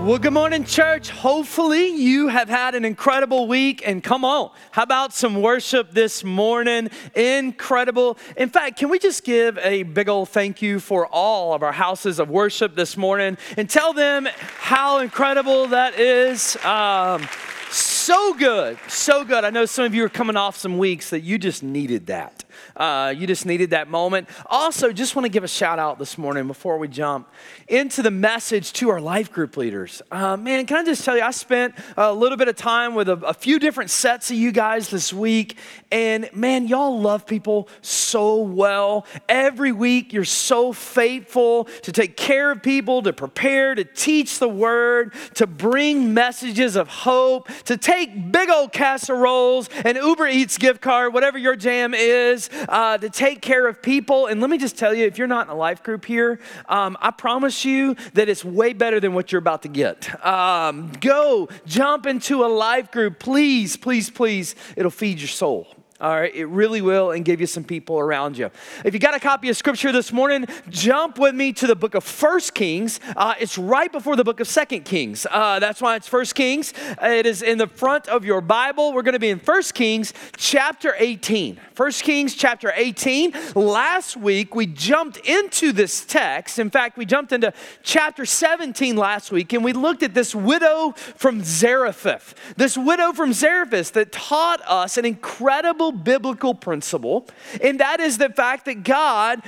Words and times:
Well, 0.00 0.18
good 0.18 0.32
morning, 0.32 0.64
church. 0.64 1.10
Hopefully, 1.10 1.88
you 1.88 2.28
have 2.28 2.48
had 2.48 2.74
an 2.74 2.86
incredible 2.86 3.46
week. 3.46 3.86
And 3.86 4.02
come 4.02 4.24
on, 4.24 4.50
how 4.70 4.82
about 4.82 5.12
some 5.12 5.42
worship 5.42 5.92
this 5.92 6.24
morning? 6.24 6.88
Incredible. 7.14 8.16
In 8.38 8.48
fact, 8.48 8.78
can 8.78 8.88
we 8.88 8.98
just 8.98 9.24
give 9.24 9.58
a 9.58 9.82
big 9.82 10.08
old 10.08 10.30
thank 10.30 10.62
you 10.62 10.80
for 10.80 11.06
all 11.06 11.52
of 11.52 11.62
our 11.62 11.70
houses 11.70 12.18
of 12.18 12.30
worship 12.30 12.74
this 12.74 12.96
morning 12.96 13.36
and 13.58 13.68
tell 13.68 13.92
them 13.92 14.26
how 14.58 14.98
incredible 15.00 15.66
that 15.66 16.00
is? 16.00 16.56
Um, 16.64 17.28
so 17.70 18.32
good, 18.34 18.78
so 18.88 19.22
good. 19.22 19.44
I 19.44 19.50
know 19.50 19.66
some 19.66 19.84
of 19.84 19.94
you 19.94 20.04
are 20.04 20.08
coming 20.08 20.36
off 20.36 20.56
some 20.56 20.78
weeks 20.78 21.10
that 21.10 21.20
you 21.20 21.38
just 21.38 21.62
needed 21.62 22.06
that. 22.06 22.42
Uh, 22.80 23.10
you 23.14 23.26
just 23.26 23.44
needed 23.44 23.70
that 23.70 23.88
moment. 23.88 24.26
Also, 24.46 24.90
just 24.90 25.14
want 25.14 25.26
to 25.26 25.28
give 25.28 25.44
a 25.44 25.48
shout 25.48 25.78
out 25.78 25.98
this 25.98 26.16
morning 26.16 26.46
before 26.46 26.78
we 26.78 26.88
jump 26.88 27.28
into 27.68 28.00
the 28.00 28.10
message 28.10 28.72
to 28.72 28.88
our 28.88 29.02
life 29.02 29.30
group 29.30 29.58
leaders. 29.58 30.00
Uh, 30.10 30.34
man, 30.38 30.64
can 30.64 30.78
I 30.78 30.84
just 30.84 31.04
tell 31.04 31.14
you, 31.14 31.22
I 31.22 31.30
spent 31.30 31.74
a 31.98 32.10
little 32.10 32.38
bit 32.38 32.48
of 32.48 32.56
time 32.56 32.94
with 32.94 33.10
a, 33.10 33.18
a 33.18 33.34
few 33.34 33.58
different 33.58 33.90
sets 33.90 34.30
of 34.30 34.38
you 34.38 34.50
guys 34.50 34.88
this 34.88 35.12
week, 35.12 35.58
and 35.92 36.30
man, 36.32 36.68
y'all 36.68 36.98
love 36.98 37.26
people 37.26 37.68
so 37.82 38.36
well. 38.36 39.04
Every 39.28 39.72
week, 39.72 40.14
you're 40.14 40.24
so 40.24 40.72
faithful 40.72 41.64
to 41.82 41.92
take 41.92 42.16
care 42.16 42.50
of 42.50 42.62
people, 42.62 43.02
to 43.02 43.12
prepare, 43.12 43.74
to 43.74 43.84
teach 43.84 44.38
the 44.38 44.48
word, 44.48 45.12
to 45.34 45.46
bring 45.46 46.14
messages 46.14 46.76
of 46.76 46.88
hope, 46.88 47.50
to 47.64 47.76
take 47.76 48.32
big 48.32 48.48
old 48.48 48.72
casseroles 48.72 49.68
and 49.84 49.98
Uber 49.98 50.28
Eats 50.28 50.56
gift 50.56 50.80
card, 50.80 51.12
whatever 51.12 51.36
your 51.36 51.56
jam 51.56 51.92
is, 51.92 52.48
uh, 52.70 52.96
to 52.98 53.10
take 53.10 53.42
care 53.42 53.66
of 53.68 53.82
people. 53.82 54.26
And 54.26 54.40
let 54.40 54.48
me 54.48 54.56
just 54.56 54.78
tell 54.78 54.94
you, 54.94 55.04
if 55.04 55.18
you're 55.18 55.26
not 55.26 55.46
in 55.46 55.52
a 55.52 55.56
life 55.56 55.82
group 55.82 56.06
here, 56.06 56.40
um, 56.68 56.96
I 57.00 57.10
promise 57.10 57.64
you 57.64 57.96
that 58.14 58.28
it's 58.28 58.44
way 58.44 58.72
better 58.72 59.00
than 59.00 59.12
what 59.12 59.32
you're 59.32 59.40
about 59.40 59.62
to 59.62 59.68
get. 59.68 60.24
Um, 60.24 60.92
go 61.00 61.48
jump 61.66 62.06
into 62.06 62.44
a 62.44 62.48
life 62.48 62.90
group, 62.90 63.18
please, 63.18 63.76
please, 63.76 64.08
please. 64.08 64.54
It'll 64.76 64.90
feed 64.90 65.18
your 65.18 65.28
soul. 65.28 65.79
All 66.00 66.18
right, 66.18 66.34
it 66.34 66.46
really 66.46 66.80
will, 66.80 67.10
and 67.10 67.26
give 67.26 67.42
you 67.42 67.46
some 67.46 67.62
people 67.62 67.98
around 67.98 68.38
you. 68.38 68.50
If 68.86 68.94
you 68.94 69.00
got 69.00 69.14
a 69.14 69.20
copy 69.20 69.50
of 69.50 69.56
Scripture 69.58 69.92
this 69.92 70.12
morning, 70.12 70.46
jump 70.70 71.18
with 71.18 71.34
me 71.34 71.52
to 71.52 71.66
the 71.66 71.76
book 71.76 71.94
of 71.94 72.04
First 72.04 72.54
Kings. 72.54 73.00
Uh, 73.14 73.34
it's 73.38 73.58
right 73.58 73.92
before 73.92 74.16
the 74.16 74.24
book 74.24 74.40
of 74.40 74.48
Second 74.48 74.86
Kings. 74.86 75.26
Uh, 75.30 75.58
that's 75.58 75.82
why 75.82 75.96
it's 75.96 76.08
First 76.08 76.34
Kings. 76.34 76.72
It 77.02 77.26
is 77.26 77.42
in 77.42 77.58
the 77.58 77.66
front 77.66 78.08
of 78.08 78.24
your 78.24 78.40
Bible. 78.40 78.94
We're 78.94 79.02
going 79.02 79.12
to 79.12 79.18
be 79.18 79.28
in 79.28 79.40
First 79.40 79.74
Kings 79.74 80.14
chapter 80.38 80.94
18. 80.96 81.60
First 81.74 82.02
Kings 82.02 82.34
chapter 82.34 82.72
18. 82.74 83.34
Last 83.54 84.16
week 84.16 84.54
we 84.54 84.64
jumped 84.66 85.18
into 85.18 85.70
this 85.70 86.06
text. 86.06 86.58
In 86.58 86.70
fact, 86.70 86.96
we 86.96 87.04
jumped 87.04 87.32
into 87.32 87.52
chapter 87.82 88.24
17 88.24 88.96
last 88.96 89.30
week, 89.30 89.52
and 89.52 89.62
we 89.62 89.74
looked 89.74 90.02
at 90.02 90.14
this 90.14 90.34
widow 90.34 90.94
from 91.16 91.42
Zarephath. 91.44 92.34
This 92.56 92.78
widow 92.78 93.12
from 93.12 93.34
Zarephath 93.34 93.92
that 93.92 94.12
taught 94.12 94.62
us 94.66 94.96
an 94.96 95.04
incredible 95.04 95.89
biblical 95.92 96.54
principle, 96.54 97.26
and 97.62 97.80
that 97.80 98.00
is 98.00 98.18
the 98.18 98.30
fact 98.30 98.64
that 98.66 98.82
God 98.84 99.42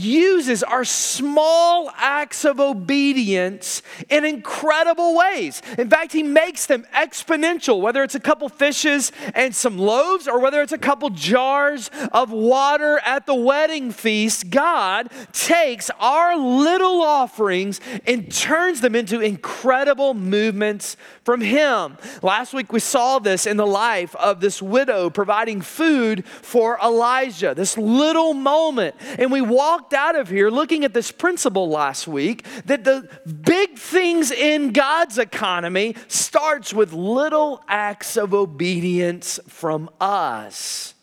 uses 0.00 0.62
our 0.62 0.84
small 0.84 1.90
acts 1.96 2.44
of 2.44 2.60
obedience 2.60 3.82
in 4.08 4.24
incredible 4.24 5.16
ways. 5.16 5.62
In 5.78 5.90
fact, 5.90 6.12
he 6.12 6.22
makes 6.22 6.66
them 6.66 6.86
exponential, 6.94 7.80
whether 7.80 8.02
it's 8.02 8.14
a 8.14 8.20
couple 8.20 8.48
fishes 8.48 9.12
and 9.34 9.54
some 9.54 9.78
loaves 9.78 10.26
or 10.26 10.40
whether 10.40 10.62
it's 10.62 10.72
a 10.72 10.78
couple 10.78 11.10
jars 11.10 11.90
of 12.12 12.30
water 12.30 13.00
at 13.04 13.26
the 13.26 13.34
wedding 13.34 13.90
feast. 13.90 14.50
God 14.50 15.10
takes 15.32 15.90
our 15.98 16.36
little 16.36 17.02
offerings 17.02 17.80
and 18.06 18.32
turns 18.32 18.80
them 18.80 18.94
into 18.94 19.20
incredible 19.20 20.14
movements 20.14 20.96
from 21.24 21.40
him. 21.40 21.96
Last 22.22 22.54
week 22.54 22.72
we 22.72 22.80
saw 22.80 23.18
this 23.18 23.46
in 23.46 23.56
the 23.56 23.66
life 23.66 24.14
of 24.16 24.40
this 24.40 24.62
widow 24.62 25.10
providing 25.10 25.60
food 25.60 26.26
for 26.26 26.78
Elijah, 26.82 27.54
this 27.54 27.76
little 27.76 28.34
moment. 28.34 28.94
And 29.18 29.30
we 29.30 29.40
walked 29.40 29.81
walked 29.82 29.94
out 29.94 30.14
of 30.14 30.28
here 30.28 30.48
looking 30.48 30.84
at 30.84 30.94
this 30.94 31.10
principle 31.10 31.68
last 31.68 32.06
week 32.06 32.46
that 32.66 32.84
the 32.84 33.08
big 33.44 33.76
things 33.76 34.30
in 34.30 34.70
God's 34.70 35.18
economy 35.18 35.96
starts 36.06 36.72
with 36.72 36.92
little 36.92 37.60
acts 37.66 38.16
of 38.16 38.32
obedience 38.32 39.40
from 39.48 39.90
us. 40.00 40.94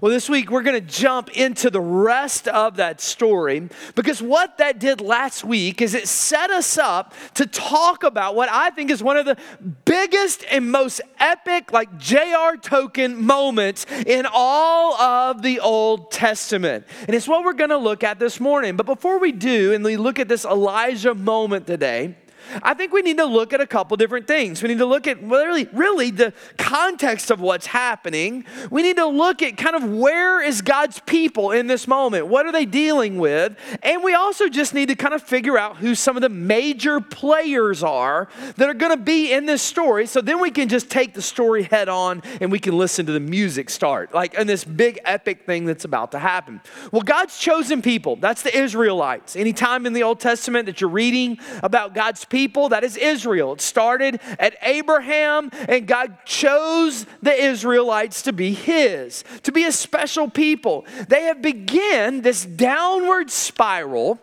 Well, 0.00 0.10
this 0.10 0.28
week 0.28 0.50
we're 0.50 0.62
going 0.62 0.80
to 0.80 0.92
jump 0.92 1.30
into 1.30 1.70
the 1.70 1.80
rest 1.80 2.48
of 2.48 2.76
that 2.76 3.00
story 3.00 3.68
because 3.94 4.22
what 4.22 4.58
that 4.58 4.78
did 4.78 5.00
last 5.00 5.44
week 5.44 5.82
is 5.82 5.94
it 5.94 6.08
set 6.08 6.50
us 6.50 6.78
up 6.78 7.14
to 7.34 7.46
talk 7.46 8.04
about 8.04 8.34
what 8.34 8.48
I 8.50 8.70
think 8.70 8.90
is 8.90 9.02
one 9.02 9.16
of 9.16 9.26
the 9.26 9.36
biggest 9.84 10.44
and 10.50 10.70
most 10.70 11.00
epic, 11.18 11.72
like 11.72 11.98
J.R. 11.98 12.56
Tolkien 12.56 13.16
moments 13.16 13.86
in 14.06 14.26
all 14.32 14.94
of 14.94 15.42
the 15.42 15.60
Old 15.60 16.10
Testament. 16.10 16.86
And 17.06 17.14
it's 17.14 17.28
what 17.28 17.44
we're 17.44 17.52
going 17.52 17.70
to 17.70 17.78
look 17.78 18.04
at 18.04 18.18
this 18.18 18.40
morning. 18.40 18.76
But 18.76 18.86
before 18.86 19.18
we 19.18 19.32
do, 19.32 19.72
and 19.72 19.84
we 19.84 19.96
look 19.96 20.18
at 20.18 20.28
this 20.28 20.44
Elijah 20.44 21.14
moment 21.14 21.66
today, 21.66 22.16
I 22.62 22.74
think 22.74 22.92
we 22.92 23.02
need 23.02 23.18
to 23.18 23.24
look 23.24 23.52
at 23.52 23.60
a 23.60 23.66
couple 23.66 23.96
different 23.96 24.26
things. 24.26 24.62
We 24.62 24.68
need 24.68 24.78
to 24.78 24.86
look 24.86 25.06
at 25.06 25.22
really, 25.22 25.68
really 25.72 26.10
the 26.10 26.32
context 26.58 27.30
of 27.30 27.40
what's 27.40 27.66
happening. 27.66 28.44
We 28.70 28.82
need 28.82 28.96
to 28.96 29.06
look 29.06 29.42
at 29.42 29.56
kind 29.56 29.76
of 29.76 29.84
where 29.84 30.42
is 30.42 30.62
God's 30.62 31.00
people 31.00 31.50
in 31.52 31.66
this 31.66 31.86
moment? 31.86 32.26
What 32.26 32.46
are 32.46 32.52
they 32.52 32.64
dealing 32.64 33.18
with? 33.18 33.56
And 33.82 34.02
we 34.02 34.14
also 34.14 34.48
just 34.48 34.74
need 34.74 34.88
to 34.88 34.94
kind 34.94 35.14
of 35.14 35.22
figure 35.22 35.56
out 35.56 35.76
who 35.76 35.94
some 35.94 36.16
of 36.16 36.22
the 36.22 36.28
major 36.28 37.00
players 37.00 37.82
are 37.82 38.28
that 38.56 38.68
are 38.68 38.74
going 38.74 38.96
to 38.96 39.02
be 39.02 39.32
in 39.32 39.46
this 39.46 39.62
story. 39.62 40.06
So 40.06 40.20
then 40.20 40.40
we 40.40 40.50
can 40.50 40.68
just 40.68 40.90
take 40.90 41.14
the 41.14 41.22
story 41.22 41.62
head 41.62 41.88
on 41.88 42.22
and 42.40 42.50
we 42.50 42.58
can 42.58 42.76
listen 42.76 43.06
to 43.06 43.12
the 43.12 43.20
music 43.20 43.70
start, 43.70 44.14
like 44.14 44.34
in 44.34 44.46
this 44.46 44.64
big 44.64 44.98
epic 45.04 45.46
thing 45.46 45.64
that's 45.64 45.84
about 45.84 46.12
to 46.12 46.18
happen. 46.18 46.60
Well, 46.92 47.02
God's 47.02 47.38
chosen 47.38 47.82
people, 47.82 48.16
that's 48.16 48.42
the 48.42 48.56
Israelites. 48.56 49.36
Anytime 49.36 49.86
in 49.86 49.92
the 49.92 50.02
Old 50.02 50.20
Testament 50.20 50.66
that 50.66 50.80
you're 50.80 50.90
reading 50.90 51.38
about 51.62 51.94
God's 51.94 52.24
people, 52.24 52.39
people, 52.40 52.70
that 52.70 52.82
is 52.82 52.96
Israel. 52.96 53.52
It 53.52 53.60
started 53.60 54.18
at 54.38 54.56
Abraham, 54.62 55.50
and 55.68 55.86
God 55.86 56.16
chose 56.24 57.04
the 57.20 57.34
Israelites 57.34 58.22
to 58.22 58.32
be 58.32 58.54
His, 58.54 59.24
to 59.42 59.52
be 59.52 59.64
a 59.64 59.72
special 59.72 60.30
people. 60.30 60.86
They 61.08 61.24
have 61.24 61.42
begun 61.42 62.22
this 62.22 62.46
downward 62.46 63.30
spiral 63.30 64.18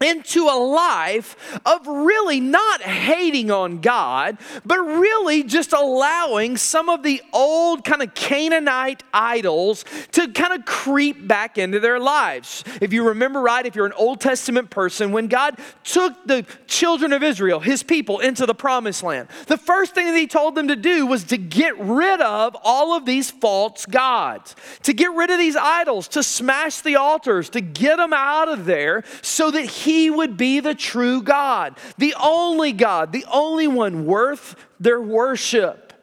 into 0.00 0.44
a 0.44 0.58
life 0.58 1.58
of 1.66 1.86
really 1.86 2.40
not 2.40 2.82
hating 2.82 3.50
on 3.50 3.80
God, 3.80 4.38
but 4.64 4.78
really 4.78 5.42
just 5.42 5.72
allowing 5.72 6.56
some 6.56 6.88
of 6.88 7.02
the 7.02 7.20
old 7.32 7.84
kind 7.84 8.02
of 8.02 8.14
Canaanite 8.14 9.02
idols 9.12 9.84
to 10.12 10.28
kind 10.32 10.52
of 10.52 10.64
creep 10.64 11.26
back 11.26 11.58
into 11.58 11.80
their 11.80 11.98
lives. 11.98 12.64
If 12.80 12.92
you 12.92 13.08
remember 13.08 13.40
right, 13.40 13.66
if 13.66 13.74
you're 13.74 13.86
an 13.86 13.92
Old 13.92 14.20
Testament 14.20 14.70
person, 14.70 15.12
when 15.12 15.26
God 15.26 15.58
took 15.82 16.14
the 16.26 16.46
children 16.66 17.12
of 17.12 17.22
Israel, 17.22 17.60
his 17.60 17.82
people, 17.82 18.20
into 18.20 18.46
the 18.46 18.54
promised 18.54 19.02
land, 19.02 19.28
the 19.46 19.56
first 19.56 19.94
thing 19.94 20.06
that 20.06 20.16
he 20.16 20.26
told 20.26 20.54
them 20.54 20.68
to 20.68 20.76
do 20.76 21.06
was 21.06 21.24
to 21.24 21.38
get 21.38 21.78
rid 21.78 22.20
of 22.20 22.56
all 22.62 22.96
of 22.96 23.04
these 23.04 23.30
false 23.30 23.86
gods, 23.86 24.54
to 24.82 24.92
get 24.92 25.12
rid 25.12 25.30
of 25.30 25.38
these 25.38 25.56
idols, 25.56 26.08
to 26.08 26.22
smash 26.22 26.80
the 26.82 26.96
altars, 26.96 27.50
to 27.50 27.60
get 27.60 27.96
them 27.96 28.12
out 28.12 28.48
of 28.48 28.64
there 28.64 29.02
so 29.22 29.50
that 29.50 29.64
he 29.64 29.87
he 29.88 30.10
would 30.10 30.36
be 30.36 30.60
the 30.60 30.74
true 30.74 31.22
God, 31.22 31.78
the 31.96 32.14
only 32.20 32.72
God, 32.72 33.10
the 33.10 33.24
only 33.32 33.66
one 33.66 34.04
worth 34.04 34.54
their 34.78 35.00
worship. 35.00 35.94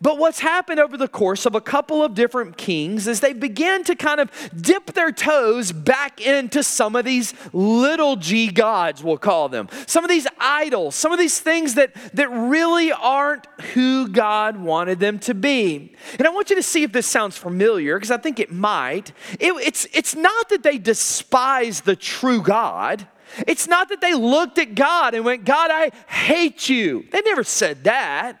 But 0.00 0.16
what's 0.16 0.40
happened 0.40 0.80
over 0.80 0.96
the 0.96 1.08
course 1.08 1.44
of 1.44 1.54
a 1.54 1.60
couple 1.60 2.02
of 2.02 2.14
different 2.14 2.56
kings 2.56 3.06
is 3.06 3.20
they 3.20 3.34
began 3.34 3.84
to 3.84 3.94
kind 3.94 4.18
of 4.18 4.30
dip 4.58 4.94
their 4.94 5.12
toes 5.12 5.72
back 5.72 6.22
into 6.22 6.62
some 6.62 6.96
of 6.96 7.04
these 7.04 7.34
little 7.52 8.16
g 8.16 8.50
gods, 8.50 9.04
we'll 9.04 9.18
call 9.18 9.50
them. 9.50 9.68
Some 9.86 10.04
of 10.04 10.08
these 10.08 10.26
idols, 10.40 10.94
some 10.94 11.12
of 11.12 11.18
these 11.18 11.38
things 11.38 11.74
that, 11.74 11.92
that 12.14 12.30
really 12.30 12.92
aren't 12.92 13.44
who 13.74 14.08
God 14.08 14.56
wanted 14.56 15.00
them 15.00 15.18
to 15.18 15.34
be. 15.34 15.94
And 16.18 16.26
I 16.26 16.30
want 16.30 16.48
you 16.48 16.56
to 16.56 16.62
see 16.62 16.82
if 16.82 16.92
this 16.92 17.06
sounds 17.06 17.36
familiar, 17.36 17.98
because 17.98 18.10
I 18.10 18.16
think 18.16 18.40
it 18.40 18.50
might. 18.50 19.12
It, 19.38 19.52
it's, 19.62 19.86
it's 19.92 20.16
not 20.16 20.48
that 20.48 20.62
they 20.62 20.78
despise 20.78 21.82
the 21.82 21.94
true 21.94 22.40
God. 22.40 23.06
It's 23.46 23.66
not 23.68 23.88
that 23.88 24.00
they 24.00 24.14
looked 24.14 24.58
at 24.58 24.74
God 24.74 25.14
and 25.14 25.24
went, 25.24 25.44
God, 25.44 25.70
I 25.72 25.90
hate 26.08 26.68
you. 26.68 27.06
They 27.10 27.20
never 27.22 27.44
said 27.44 27.84
that. 27.84 28.40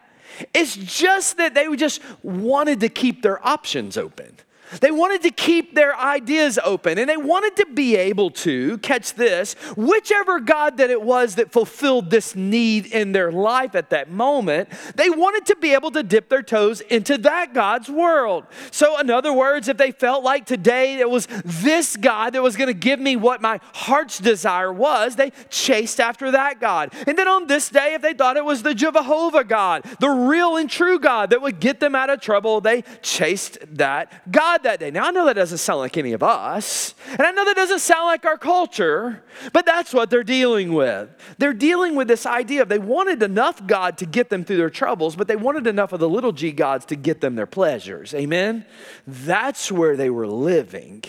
It's 0.52 0.76
just 0.76 1.36
that 1.36 1.54
they 1.54 1.74
just 1.76 2.00
wanted 2.22 2.80
to 2.80 2.88
keep 2.88 3.22
their 3.22 3.44
options 3.46 3.96
open. 3.96 4.36
They 4.80 4.90
wanted 4.90 5.22
to 5.22 5.30
keep 5.30 5.74
their 5.74 5.96
ideas 5.96 6.58
open 6.64 6.98
and 6.98 7.08
they 7.08 7.16
wanted 7.16 7.56
to 7.56 7.66
be 7.66 7.96
able 7.96 8.30
to, 8.30 8.78
catch 8.78 9.14
this, 9.14 9.54
whichever 9.76 10.40
God 10.40 10.76
that 10.78 10.90
it 10.90 11.02
was 11.02 11.36
that 11.36 11.52
fulfilled 11.52 12.10
this 12.10 12.34
need 12.34 12.86
in 12.86 13.12
their 13.12 13.30
life 13.32 13.74
at 13.74 13.90
that 13.90 14.10
moment, 14.10 14.68
they 14.94 15.10
wanted 15.10 15.46
to 15.46 15.56
be 15.56 15.74
able 15.74 15.90
to 15.92 16.02
dip 16.02 16.28
their 16.28 16.42
toes 16.42 16.80
into 16.82 17.18
that 17.18 17.54
God's 17.54 17.88
world. 17.88 18.44
So, 18.70 18.98
in 18.98 19.10
other 19.10 19.32
words, 19.32 19.68
if 19.68 19.76
they 19.76 19.92
felt 19.92 20.24
like 20.24 20.46
today 20.46 20.98
it 20.98 21.08
was 21.08 21.26
this 21.44 21.96
God 21.96 22.34
that 22.34 22.42
was 22.42 22.56
going 22.56 22.68
to 22.68 22.74
give 22.74 23.00
me 23.00 23.16
what 23.16 23.40
my 23.40 23.60
heart's 23.72 24.18
desire 24.18 24.72
was, 24.72 25.16
they 25.16 25.32
chased 25.50 26.00
after 26.00 26.30
that 26.32 26.60
God. 26.60 26.92
And 27.06 27.18
then 27.18 27.28
on 27.28 27.46
this 27.46 27.68
day, 27.68 27.94
if 27.94 28.02
they 28.02 28.14
thought 28.14 28.36
it 28.36 28.44
was 28.44 28.62
the 28.62 28.74
Jehovah 28.74 29.44
God, 29.44 29.84
the 30.00 30.10
real 30.10 30.56
and 30.56 30.68
true 30.68 30.98
God 30.98 31.30
that 31.30 31.42
would 31.42 31.60
get 31.60 31.80
them 31.80 31.94
out 31.94 32.10
of 32.10 32.20
trouble, 32.20 32.60
they 32.60 32.82
chased 33.02 33.58
that 33.76 34.30
God 34.30 34.53
that 34.62 34.80
day. 34.80 34.90
Now, 34.90 35.06
I 35.06 35.10
know 35.10 35.26
that 35.26 35.34
doesn't 35.34 35.58
sound 35.58 35.80
like 35.80 35.96
any 35.96 36.12
of 36.12 36.22
us, 36.22 36.94
and 37.10 37.22
I 37.22 37.32
know 37.32 37.44
that 37.44 37.56
doesn't 37.56 37.80
sound 37.80 38.06
like 38.06 38.24
our 38.24 38.38
culture, 38.38 39.22
but 39.52 39.66
that's 39.66 39.92
what 39.92 40.08
they're 40.08 40.24
dealing 40.24 40.72
with. 40.72 41.10
They're 41.38 41.52
dealing 41.52 41.94
with 41.96 42.08
this 42.08 42.24
idea 42.24 42.62
of 42.62 42.68
they 42.68 42.78
wanted 42.78 43.22
enough 43.22 43.66
God 43.66 43.98
to 43.98 44.06
get 44.06 44.30
them 44.30 44.44
through 44.44 44.56
their 44.58 44.70
troubles, 44.70 45.16
but 45.16 45.28
they 45.28 45.36
wanted 45.36 45.66
enough 45.66 45.92
of 45.92 46.00
the 46.00 46.08
little 46.08 46.32
g 46.32 46.52
gods 46.52 46.84
to 46.86 46.96
get 46.96 47.20
them 47.20 47.34
their 47.34 47.46
pleasures. 47.46 48.14
Amen? 48.14 48.64
That's 49.06 49.70
where 49.70 49.96
they 49.96 50.10
were 50.10 50.26
living. 50.26 51.04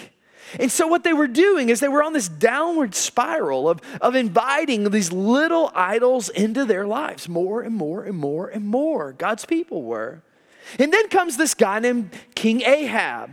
And 0.59 0.71
so, 0.71 0.87
what 0.87 1.03
they 1.03 1.13
were 1.13 1.27
doing 1.27 1.69
is 1.69 1.79
they 1.79 1.87
were 1.87 2.03
on 2.03 2.13
this 2.13 2.29
downward 2.29 2.93
spiral 2.95 3.67
of, 3.67 3.81
of 4.01 4.15
inviting 4.15 4.89
these 4.91 5.11
little 5.11 5.71
idols 5.73 6.29
into 6.29 6.65
their 6.65 6.85
lives 6.85 7.27
more 7.27 7.61
and 7.61 7.75
more 7.75 8.03
and 8.03 8.17
more 8.17 8.47
and 8.47 8.65
more. 8.65 9.13
God's 9.13 9.45
people 9.45 9.83
were. 9.83 10.21
And 10.79 10.91
then 10.91 11.07
comes 11.09 11.37
this 11.37 11.53
guy 11.53 11.79
named 11.79 12.11
King 12.35 12.61
Ahab. 12.61 13.31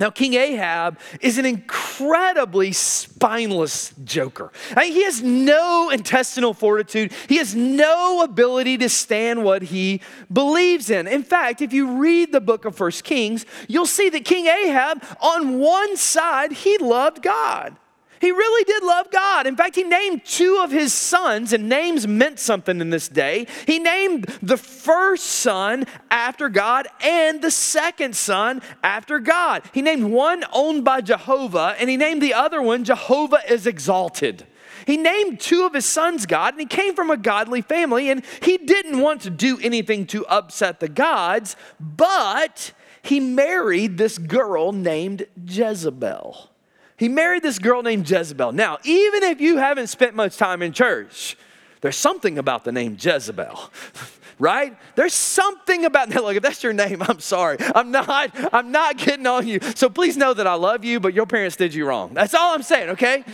Now, 0.00 0.10
King 0.10 0.34
Ahab 0.34 0.98
is 1.20 1.38
an 1.38 1.46
incredibly 1.46 2.72
spineless 2.72 3.94
joker. 4.02 4.50
I 4.76 4.84
mean, 4.84 4.92
he 4.92 5.04
has 5.04 5.22
no 5.22 5.88
intestinal 5.90 6.52
fortitude. 6.52 7.12
He 7.28 7.36
has 7.36 7.54
no 7.54 8.22
ability 8.22 8.76
to 8.78 8.88
stand 8.88 9.44
what 9.44 9.62
he 9.62 10.00
believes 10.32 10.90
in. 10.90 11.06
In 11.06 11.22
fact, 11.22 11.62
if 11.62 11.72
you 11.72 11.98
read 11.98 12.32
the 12.32 12.40
book 12.40 12.64
of 12.64 12.74
First 12.74 13.04
Kings, 13.04 13.46
you'll 13.68 13.86
see 13.86 14.08
that 14.08 14.24
King 14.24 14.46
Ahab, 14.46 15.04
on 15.20 15.60
one 15.60 15.96
side, 15.96 16.50
he 16.50 16.76
loved 16.78 17.22
God. 17.22 17.76
He 18.24 18.30
really 18.30 18.64
did 18.64 18.82
love 18.82 19.10
God. 19.10 19.46
In 19.46 19.54
fact, 19.54 19.76
he 19.76 19.82
named 19.82 20.24
two 20.24 20.58
of 20.62 20.70
his 20.70 20.94
sons, 20.94 21.52
and 21.52 21.68
names 21.68 22.08
meant 22.08 22.40
something 22.40 22.80
in 22.80 22.88
this 22.88 23.06
day. 23.06 23.46
He 23.66 23.78
named 23.78 24.24
the 24.40 24.56
first 24.56 25.26
son 25.26 25.84
after 26.10 26.48
God 26.48 26.88
and 27.02 27.42
the 27.42 27.50
second 27.50 28.16
son 28.16 28.62
after 28.82 29.18
God. 29.18 29.64
He 29.74 29.82
named 29.82 30.04
one 30.04 30.42
owned 30.54 30.86
by 30.86 31.02
Jehovah, 31.02 31.76
and 31.78 31.90
he 31.90 31.98
named 31.98 32.22
the 32.22 32.32
other 32.32 32.62
one 32.62 32.82
Jehovah 32.84 33.40
is 33.46 33.66
exalted. 33.66 34.46
He 34.86 34.96
named 34.96 35.38
two 35.38 35.66
of 35.66 35.74
his 35.74 35.84
sons 35.84 36.24
God, 36.24 36.54
and 36.54 36.60
he 36.60 36.66
came 36.66 36.94
from 36.94 37.10
a 37.10 37.18
godly 37.18 37.60
family, 37.60 38.08
and 38.08 38.24
he 38.40 38.56
didn't 38.56 39.00
want 39.00 39.20
to 39.20 39.30
do 39.30 39.58
anything 39.60 40.06
to 40.06 40.24
upset 40.28 40.80
the 40.80 40.88
gods, 40.88 41.56
but 41.78 42.72
he 43.02 43.20
married 43.20 43.98
this 43.98 44.16
girl 44.16 44.72
named 44.72 45.26
Jezebel. 45.46 46.53
He 46.96 47.08
married 47.08 47.42
this 47.42 47.58
girl 47.58 47.82
named 47.82 48.08
Jezebel. 48.08 48.52
Now, 48.52 48.78
even 48.84 49.22
if 49.24 49.40
you 49.40 49.56
haven't 49.56 49.88
spent 49.88 50.14
much 50.14 50.36
time 50.36 50.62
in 50.62 50.72
church, 50.72 51.36
there's 51.80 51.96
something 51.96 52.38
about 52.38 52.64
the 52.64 52.72
name 52.72 52.96
Jezebel. 52.98 53.70
right? 54.38 54.76
There's 54.94 55.14
something 55.14 55.84
about 55.84 56.08
that. 56.10 56.22
Look, 56.22 56.36
if 56.36 56.42
that's 56.42 56.62
your 56.62 56.72
name, 56.72 57.02
I'm 57.02 57.20
sorry. 57.20 57.58
I'm 57.74 57.90
not, 57.90 58.30
I'm 58.52 58.70
not 58.70 58.96
getting 58.96 59.26
on 59.26 59.46
you. 59.46 59.60
So 59.74 59.88
please 59.88 60.16
know 60.16 60.34
that 60.34 60.46
I 60.46 60.54
love 60.54 60.84
you, 60.84 61.00
but 61.00 61.14
your 61.14 61.26
parents 61.26 61.56
did 61.56 61.74
you 61.74 61.86
wrong. 61.86 62.14
That's 62.14 62.34
all 62.34 62.54
I'm 62.54 62.62
saying, 62.62 62.90
okay? 62.90 63.24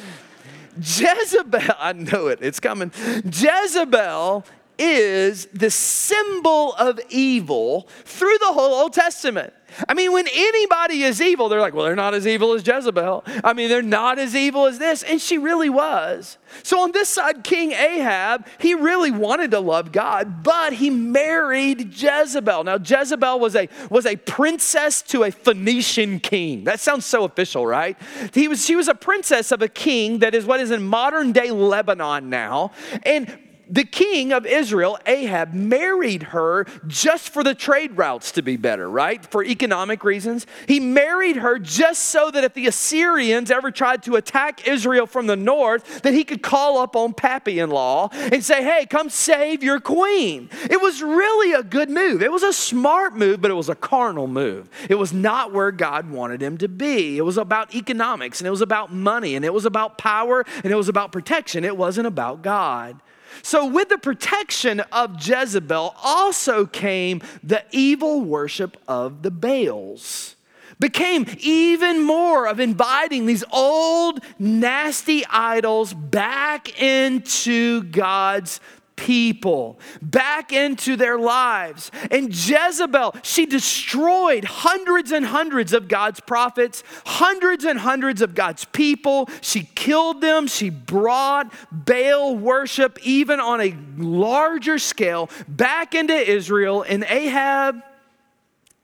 Jezebel, 0.76 1.60
I 1.78 1.92
know 1.92 2.28
it, 2.28 2.38
it's 2.42 2.60
coming. 2.60 2.92
Jezebel 3.24 4.44
is 4.78 5.46
the 5.52 5.70
symbol 5.70 6.72
of 6.74 6.98
evil 7.10 7.86
through 8.04 8.38
the 8.38 8.46
whole 8.46 8.72
Old 8.74 8.94
Testament. 8.94 9.52
I 9.88 9.94
mean, 9.94 10.12
when 10.12 10.26
anybody 10.32 11.02
is 11.02 11.20
evil, 11.20 11.48
they're 11.48 11.60
like, 11.60 11.74
well, 11.74 11.84
they're 11.84 11.96
not 11.96 12.14
as 12.14 12.26
evil 12.26 12.52
as 12.52 12.66
Jezebel. 12.66 13.24
I 13.44 13.52
mean, 13.52 13.68
they're 13.68 13.82
not 13.82 14.18
as 14.18 14.34
evil 14.34 14.66
as 14.66 14.78
this. 14.78 15.02
And 15.02 15.20
she 15.20 15.38
really 15.38 15.70
was. 15.70 16.38
So 16.62 16.80
on 16.80 16.92
this 16.92 17.08
side, 17.08 17.44
King 17.44 17.72
Ahab, 17.72 18.46
he 18.58 18.74
really 18.74 19.10
wanted 19.10 19.50
to 19.52 19.60
love 19.60 19.92
God, 19.92 20.42
but 20.42 20.72
he 20.72 20.90
married 20.90 21.94
Jezebel. 21.94 22.64
Now, 22.64 22.78
Jezebel 22.78 23.38
was 23.38 23.56
a, 23.56 23.68
was 23.88 24.06
a 24.06 24.16
princess 24.16 25.02
to 25.02 25.24
a 25.24 25.30
Phoenician 25.30 26.20
king. 26.20 26.64
That 26.64 26.80
sounds 26.80 27.06
so 27.06 27.24
official, 27.24 27.66
right? 27.66 27.96
He 28.34 28.48
was, 28.48 28.64
she 28.64 28.76
was 28.76 28.88
a 28.88 28.94
princess 28.94 29.52
of 29.52 29.62
a 29.62 29.68
king 29.68 30.18
that 30.20 30.34
is 30.34 30.44
what 30.44 30.60
is 30.60 30.70
in 30.70 30.82
modern 30.82 31.32
day 31.32 31.50
Lebanon 31.50 32.28
now. 32.30 32.72
And 33.04 33.38
the 33.70 33.84
king 33.84 34.32
of 34.32 34.44
Israel, 34.44 34.98
Ahab, 35.06 35.54
married 35.54 36.24
her 36.24 36.66
just 36.86 37.30
for 37.30 37.44
the 37.44 37.54
trade 37.54 37.96
routes 37.96 38.32
to 38.32 38.42
be 38.42 38.56
better, 38.56 38.90
right? 38.90 39.24
For 39.24 39.44
economic 39.44 40.02
reasons. 40.02 40.46
He 40.66 40.80
married 40.80 41.36
her 41.36 41.58
just 41.58 42.06
so 42.06 42.30
that 42.32 42.42
if 42.42 42.54
the 42.54 42.66
Assyrians 42.66 43.50
ever 43.50 43.70
tried 43.70 44.02
to 44.04 44.16
attack 44.16 44.66
Israel 44.66 45.06
from 45.06 45.26
the 45.26 45.36
north, 45.36 46.02
that 46.02 46.12
he 46.12 46.24
could 46.24 46.42
call 46.42 46.78
up 46.78 46.96
on 46.96 47.12
Pappy 47.12 47.60
in 47.60 47.70
law 47.70 48.08
and 48.12 48.44
say, 48.44 48.62
hey, 48.62 48.86
come 48.86 49.08
save 49.08 49.62
your 49.62 49.78
queen. 49.78 50.50
It 50.68 50.80
was 50.80 51.00
really 51.00 51.52
a 51.52 51.62
good 51.62 51.90
move. 51.90 52.22
It 52.22 52.32
was 52.32 52.42
a 52.42 52.52
smart 52.52 53.16
move, 53.16 53.40
but 53.40 53.50
it 53.50 53.54
was 53.54 53.68
a 53.68 53.74
carnal 53.74 54.26
move. 54.26 54.68
It 54.88 54.96
was 54.96 55.12
not 55.12 55.52
where 55.52 55.70
God 55.70 56.10
wanted 56.10 56.42
him 56.42 56.58
to 56.58 56.68
be. 56.68 57.18
It 57.18 57.22
was 57.22 57.38
about 57.38 57.74
economics 57.74 58.40
and 58.40 58.48
it 58.48 58.50
was 58.50 58.60
about 58.60 58.92
money 58.92 59.36
and 59.36 59.44
it 59.44 59.54
was 59.54 59.64
about 59.64 59.96
power 59.96 60.44
and 60.64 60.72
it 60.72 60.76
was 60.76 60.88
about 60.88 61.12
protection. 61.12 61.64
It 61.64 61.76
wasn't 61.76 62.08
about 62.08 62.42
God. 62.42 63.00
So, 63.42 63.66
with 63.66 63.88
the 63.88 63.98
protection 63.98 64.80
of 64.92 65.26
Jezebel 65.26 65.94
also 66.02 66.66
came 66.66 67.22
the 67.42 67.64
evil 67.70 68.20
worship 68.20 68.76
of 68.86 69.22
the 69.22 69.30
Baals. 69.30 70.36
Became 70.78 71.26
even 71.40 72.02
more 72.02 72.46
of 72.46 72.58
inviting 72.58 73.26
these 73.26 73.44
old, 73.52 74.20
nasty 74.38 75.26
idols 75.26 75.92
back 75.92 76.80
into 76.80 77.82
God's 77.84 78.60
people 79.00 79.80
back 80.02 80.52
into 80.52 80.94
their 80.94 81.18
lives. 81.18 81.90
And 82.10 82.28
Jezebel, 82.28 83.16
she 83.22 83.46
destroyed 83.46 84.44
hundreds 84.44 85.10
and 85.10 85.24
hundreds 85.24 85.72
of 85.72 85.88
God's 85.88 86.20
prophets, 86.20 86.84
hundreds 87.06 87.64
and 87.64 87.78
hundreds 87.78 88.20
of 88.20 88.34
God's 88.34 88.66
people. 88.66 89.28
She 89.40 89.62
killed 89.74 90.20
them. 90.20 90.46
She 90.46 90.68
brought 90.68 91.50
Baal 91.72 92.36
worship, 92.36 92.98
even 93.02 93.40
on 93.40 93.62
a 93.62 93.74
larger 93.96 94.78
scale, 94.78 95.30
back 95.48 95.94
into 95.94 96.14
Israel. 96.14 96.82
And 96.86 97.02
Ahab, 97.04 97.82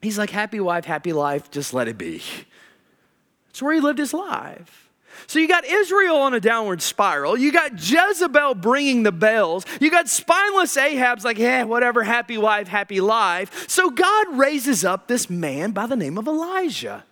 he's 0.01 0.17
like, 0.19 0.31
happy 0.31 0.61
wife, 0.61 0.87
happy 0.87 1.13
life, 1.13 1.51
just 1.51 1.75
let 1.75 1.89
it 1.89 1.99
be. 1.99 2.23
That's 3.49 3.61
where 3.61 3.75
he 3.75 3.81
lived 3.81 3.99
his 3.99 4.15
life. 4.15 4.86
So 5.27 5.39
you 5.39 5.49
got 5.49 5.65
Israel 5.65 6.17
on 6.17 6.35
a 6.35 6.41
downward 6.41 6.83
spiral. 6.83 7.37
You 7.37 7.51
got 7.51 7.73
Jezebel 7.73 8.57
bringing 8.57 9.03
the 9.03 9.13
Baals. 9.13 9.65
You 9.81 9.91
got 9.91 10.09
spineless 10.09 10.77
Ahab's 10.77 11.25
like, 11.25 11.39
yeah, 11.39 11.65
whatever, 11.65 12.03
happy 12.03 12.39
wife, 12.39 12.69
happy 12.69 13.01
life. 13.01 13.69
So 13.69 13.91
God 13.91 14.37
raises 14.37 14.85
up 14.85 15.09
this 15.09 15.31
man 15.31 15.73
by 15.73 15.87
the 15.87 15.97
name 15.97 16.19
of 16.19 16.29
Elijah 16.29 17.05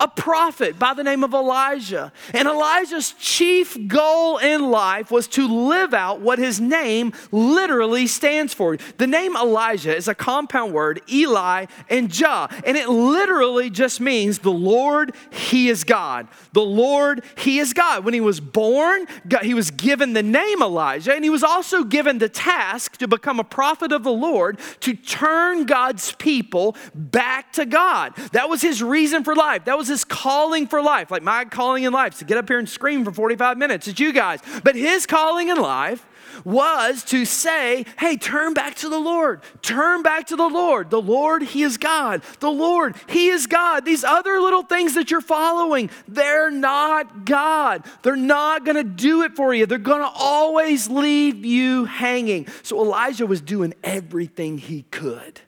a 0.00 0.08
prophet 0.08 0.78
by 0.78 0.94
the 0.94 1.04
name 1.04 1.24
of 1.24 1.34
Elijah. 1.34 2.12
And 2.32 2.48
Elijah's 2.48 3.12
chief 3.18 3.76
goal 3.86 4.38
in 4.38 4.70
life 4.70 5.10
was 5.10 5.26
to 5.28 5.46
live 5.46 5.94
out 5.94 6.20
what 6.20 6.38
his 6.38 6.60
name 6.60 7.12
literally 7.32 8.06
stands 8.06 8.54
for. 8.54 8.76
The 8.98 9.06
name 9.06 9.36
Elijah 9.36 9.94
is 9.94 10.08
a 10.08 10.14
compound 10.14 10.72
word, 10.72 11.00
Eli 11.10 11.66
and 11.90 12.10
Jah, 12.10 12.48
and 12.64 12.76
it 12.76 12.88
literally 12.88 13.70
just 13.70 14.00
means 14.00 14.38
the 14.38 14.52
Lord, 14.52 15.14
He 15.30 15.68
is 15.68 15.84
God. 15.84 16.28
The 16.52 16.62
Lord, 16.62 17.24
He 17.36 17.58
is 17.58 17.72
God. 17.72 18.04
When 18.04 18.14
he 18.14 18.20
was 18.20 18.40
born, 18.40 19.06
he 19.42 19.54
was 19.54 19.70
given 19.70 20.12
the 20.12 20.22
name 20.22 20.62
Elijah, 20.62 21.14
and 21.14 21.24
he 21.24 21.30
was 21.30 21.42
also 21.42 21.84
given 21.84 22.18
the 22.18 22.28
task 22.28 22.96
to 22.98 23.08
become 23.08 23.40
a 23.40 23.44
prophet 23.44 23.92
of 23.92 24.04
the 24.04 24.12
Lord 24.12 24.58
to 24.80 24.94
turn 24.94 25.64
God's 25.64 26.12
people 26.12 26.76
back 26.94 27.52
to 27.54 27.66
God. 27.66 28.14
That 28.32 28.48
was 28.48 28.62
his 28.62 28.82
reason 28.82 29.24
for 29.24 29.34
life. 29.34 29.64
That 29.64 29.73
that 29.74 29.78
was 29.78 29.88
his 29.88 30.04
calling 30.04 30.68
for 30.68 30.80
life. 30.80 31.10
Like 31.10 31.24
my 31.24 31.44
calling 31.46 31.82
in 31.82 31.92
life 31.92 32.12
is 32.12 32.18
to 32.20 32.24
get 32.24 32.38
up 32.38 32.48
here 32.48 32.60
and 32.60 32.68
scream 32.68 33.04
for 33.04 33.10
45 33.10 33.58
minutes. 33.58 33.88
at 33.88 33.98
you 33.98 34.12
guys. 34.12 34.38
But 34.62 34.76
his 34.76 35.04
calling 35.04 35.48
in 35.48 35.56
life 35.56 36.06
was 36.44 37.02
to 37.06 37.24
say, 37.24 37.84
hey, 37.98 38.16
turn 38.16 38.54
back 38.54 38.76
to 38.76 38.88
the 38.88 39.00
Lord. 39.00 39.42
Turn 39.62 40.02
back 40.04 40.28
to 40.28 40.36
the 40.36 40.46
Lord. 40.46 40.90
The 40.90 41.02
Lord, 41.02 41.42
He 41.42 41.64
is 41.64 41.76
God. 41.76 42.22
The 42.38 42.52
Lord, 42.52 42.94
He 43.08 43.30
is 43.30 43.48
God. 43.48 43.84
These 43.84 44.04
other 44.04 44.38
little 44.38 44.62
things 44.62 44.94
that 44.94 45.10
you're 45.10 45.20
following, 45.20 45.90
they're 46.06 46.52
not 46.52 47.24
God. 47.24 47.84
They're 48.02 48.14
not 48.14 48.64
going 48.64 48.76
to 48.76 48.84
do 48.84 49.22
it 49.22 49.34
for 49.34 49.52
you. 49.52 49.66
They're 49.66 49.78
going 49.78 50.02
to 50.02 50.12
always 50.14 50.88
leave 50.88 51.44
you 51.44 51.86
hanging. 51.86 52.46
So 52.62 52.80
Elijah 52.80 53.26
was 53.26 53.40
doing 53.40 53.74
everything 53.82 54.58
he 54.58 54.82
could, 54.92 55.40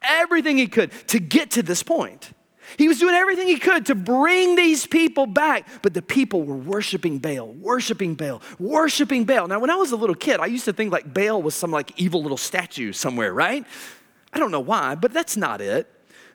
everything 0.00 0.56
he 0.56 0.68
could 0.68 0.90
to 1.08 1.20
get 1.20 1.50
to 1.50 1.62
this 1.62 1.82
point. 1.82 2.32
He 2.76 2.88
was 2.88 2.98
doing 2.98 3.14
everything 3.14 3.48
he 3.48 3.58
could 3.58 3.86
to 3.86 3.94
bring 3.94 4.56
these 4.56 4.86
people 4.86 5.26
back, 5.26 5.68
but 5.82 5.94
the 5.94 6.02
people 6.02 6.42
were 6.42 6.56
worshiping 6.56 7.18
Baal, 7.18 7.52
worshiping 7.52 8.14
Baal, 8.14 8.42
worshiping 8.58 9.24
Baal. 9.24 9.48
Now, 9.48 9.58
when 9.58 9.70
I 9.70 9.76
was 9.76 9.92
a 9.92 9.96
little 9.96 10.14
kid, 10.14 10.40
I 10.40 10.46
used 10.46 10.64
to 10.66 10.72
think 10.72 10.92
like 10.92 11.12
Baal 11.12 11.42
was 11.42 11.54
some 11.54 11.70
like 11.70 11.92
evil 12.00 12.22
little 12.22 12.36
statue 12.36 12.92
somewhere, 12.92 13.32
right? 13.32 13.64
I 14.32 14.38
don't 14.38 14.50
know 14.50 14.60
why, 14.60 14.94
but 14.94 15.12
that's 15.12 15.36
not 15.36 15.60
it. 15.60 15.90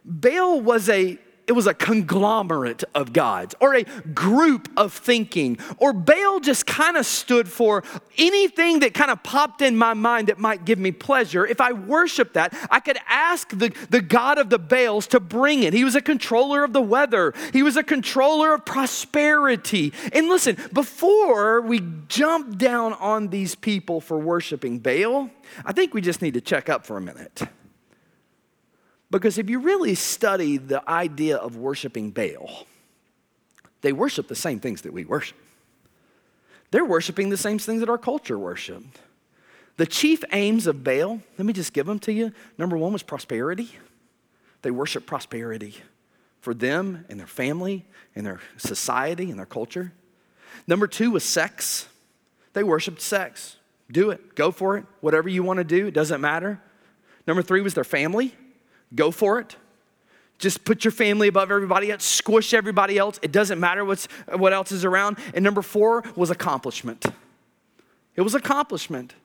Baal 0.05 0.61
was 0.61 0.89
a 0.89 1.17
it 1.47 1.53
was 1.53 1.65
a 1.65 1.73
conglomerate 1.73 2.83
of 2.93 3.13
gods 3.13 3.55
or 3.59 3.75
a 3.75 3.83
group 4.13 4.69
of 4.75 4.93
thinking. 4.93 5.57
Or 5.77 5.93
Baal 5.93 6.41
just 6.41 6.65
kind 6.65 6.97
of 6.97 7.05
stood 7.05 7.47
for 7.47 7.83
anything 8.17 8.81
that 8.81 8.93
kind 8.93 9.09
of 9.09 9.23
popped 9.23 9.61
in 9.61 9.77
my 9.77 9.93
mind 9.93 10.27
that 10.27 10.39
might 10.39 10.65
give 10.65 10.77
me 10.77 10.91
pleasure. 10.91 11.45
If 11.45 11.61
I 11.61 11.71
worship 11.71 12.33
that, 12.33 12.53
I 12.69 12.81
could 12.81 12.97
ask 13.07 13.49
the, 13.57 13.73
the 13.89 14.01
God 14.01 14.37
of 14.37 14.49
the 14.49 14.59
Baals 14.59 15.07
to 15.07 15.19
bring 15.21 15.63
it. 15.63 15.73
He 15.73 15.85
was 15.85 15.95
a 15.95 16.01
controller 16.01 16.63
of 16.63 16.73
the 16.73 16.81
weather, 16.81 17.33
he 17.53 17.63
was 17.63 17.77
a 17.77 17.83
controller 17.83 18.53
of 18.53 18.65
prosperity. 18.65 19.93
And 20.11 20.27
listen, 20.27 20.57
before 20.73 21.61
we 21.61 21.81
jump 22.09 22.57
down 22.57 22.93
on 22.93 23.29
these 23.29 23.55
people 23.55 24.01
for 24.01 24.19
worshiping 24.19 24.79
Baal, 24.79 25.29
I 25.65 25.71
think 25.71 25.93
we 25.93 26.01
just 26.01 26.21
need 26.21 26.33
to 26.33 26.41
check 26.41 26.67
up 26.67 26.85
for 26.85 26.97
a 26.97 27.01
minute. 27.01 27.43
Because 29.09 29.37
if 29.37 29.49
you 29.49 29.59
really 29.59 29.95
study 29.95 30.57
the 30.57 30.87
idea 30.89 31.37
of 31.37 31.55
worshiping 31.55 32.11
Baal, 32.11 32.65
they 33.81 33.93
worship 33.93 34.27
the 34.27 34.35
same 34.35 34.59
things 34.59 34.81
that 34.81 34.91
we 34.93 35.05
worship. 35.05 35.37
They're 36.71 36.85
worshiping 36.85 37.29
the 37.29 37.37
same 37.37 37.59
things 37.59 37.79
that 37.79 37.89
our 37.89 37.97
culture 37.97 38.37
worshiped. 38.37 38.99
The 39.77 39.85
chief 39.85 40.23
aims 40.31 40.67
of 40.67 40.83
Baal, 40.83 41.21
let 41.37 41.45
me 41.45 41.53
just 41.53 41.71
give 41.71 41.85
them 41.85 41.99
to 41.99 42.11
you. 42.11 42.33
Number 42.57 42.77
one 42.77 42.91
was 42.91 43.03
prosperity. 43.03 43.71
They 44.63 44.71
worship 44.71 45.05
prosperity 45.05 45.77
for 46.41 46.53
them 46.53 47.05
and 47.09 47.19
their 47.19 47.27
family 47.27 47.85
and 48.15 48.25
their 48.25 48.41
society 48.57 49.29
and 49.29 49.39
their 49.39 49.45
culture. 49.45 49.93
Number 50.65 50.87
two 50.87 51.11
was 51.11 51.23
sex. 51.23 51.87
They 52.53 52.63
worshiped 52.63 53.01
sex. 53.01 53.57
Do 53.89 54.09
it, 54.09 54.35
go 54.35 54.51
for 54.51 54.77
it, 54.77 54.85
whatever 54.99 55.29
you 55.29 55.43
want 55.43 55.57
to 55.57 55.63
do, 55.63 55.87
it 55.87 55.93
doesn't 55.93 56.19
matter. 56.19 56.59
Number 57.25 57.41
three 57.41 57.61
was 57.61 57.73
their 57.73 57.85
family. 57.85 58.35
Go 58.95 59.11
for 59.11 59.39
it. 59.39 59.55
Just 60.37 60.65
put 60.65 60.85
your 60.85 60.91
family 60.91 61.27
above 61.27 61.51
everybody 61.51 61.91
else, 61.91 62.03
squish 62.03 62.53
everybody 62.53 62.97
else. 62.97 63.19
It 63.23 63.31
doesn't 63.31 63.59
matter 63.59 63.83
what's, 63.83 64.05
what 64.35 64.53
else 64.53 64.71
is 64.71 64.85
around. 64.85 65.17
And 65.33 65.43
number 65.43 65.63
four 65.63 66.03
was 66.15 66.29
accomplishment. 66.29 67.05
It 68.15 68.21
was 68.21 68.35
accomplishment. 68.35 69.15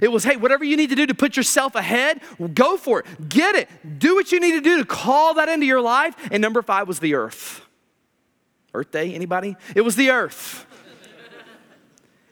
It 0.00 0.10
was, 0.10 0.24
hey, 0.24 0.36
whatever 0.36 0.64
you 0.64 0.76
need 0.76 0.88
to 0.90 0.96
do 0.96 1.06
to 1.06 1.14
put 1.14 1.36
yourself 1.36 1.74
ahead, 1.74 2.20
go 2.54 2.76
for 2.76 3.00
it. 3.00 3.28
Get 3.28 3.54
it. 3.54 3.68
Do 3.98 4.14
what 4.14 4.32
you 4.32 4.40
need 4.40 4.52
to 4.52 4.60
do 4.60 4.78
to 4.78 4.84
call 4.84 5.34
that 5.34 5.48
into 5.48 5.66
your 5.66 5.82
life. 5.82 6.14
And 6.30 6.40
number 6.40 6.62
five 6.62 6.88
was 6.88 6.98
the 6.98 7.14
earth. 7.14 7.60
Earth 8.72 8.90
Day, 8.90 9.14
anybody? 9.14 9.56
It 9.76 9.82
was 9.82 9.96
the 9.96 10.10
earth. 10.10 10.66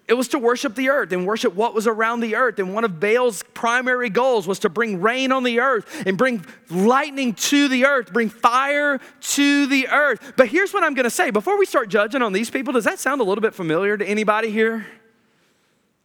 It 0.08 0.14
was 0.14 0.28
to 0.28 0.38
worship 0.38 0.74
the 0.74 0.88
earth 0.88 1.12
and 1.12 1.26
worship 1.26 1.54
what 1.54 1.74
was 1.74 1.86
around 1.86 2.20
the 2.20 2.34
earth. 2.34 2.58
And 2.58 2.74
one 2.74 2.84
of 2.84 2.98
Baal's 2.98 3.44
primary 3.54 4.10
goals 4.10 4.46
was 4.48 4.58
to 4.60 4.68
bring 4.68 5.00
rain 5.00 5.30
on 5.30 5.44
the 5.44 5.60
earth 5.60 6.04
and 6.04 6.18
bring 6.18 6.44
lightning 6.68 7.34
to 7.34 7.68
the 7.68 7.86
earth, 7.86 8.12
bring 8.12 8.28
fire 8.28 9.00
to 9.20 9.66
the 9.66 9.88
earth. 9.88 10.34
But 10.36 10.48
here's 10.48 10.74
what 10.74 10.82
I'm 10.82 10.94
going 10.94 11.04
to 11.04 11.10
say 11.10 11.30
before 11.30 11.56
we 11.56 11.66
start 11.66 11.88
judging 11.88 12.20
on 12.20 12.32
these 12.32 12.50
people, 12.50 12.72
does 12.72 12.84
that 12.84 12.98
sound 12.98 13.20
a 13.20 13.24
little 13.24 13.42
bit 13.42 13.54
familiar 13.54 13.96
to 13.96 14.04
anybody 14.04 14.50
here? 14.50 14.86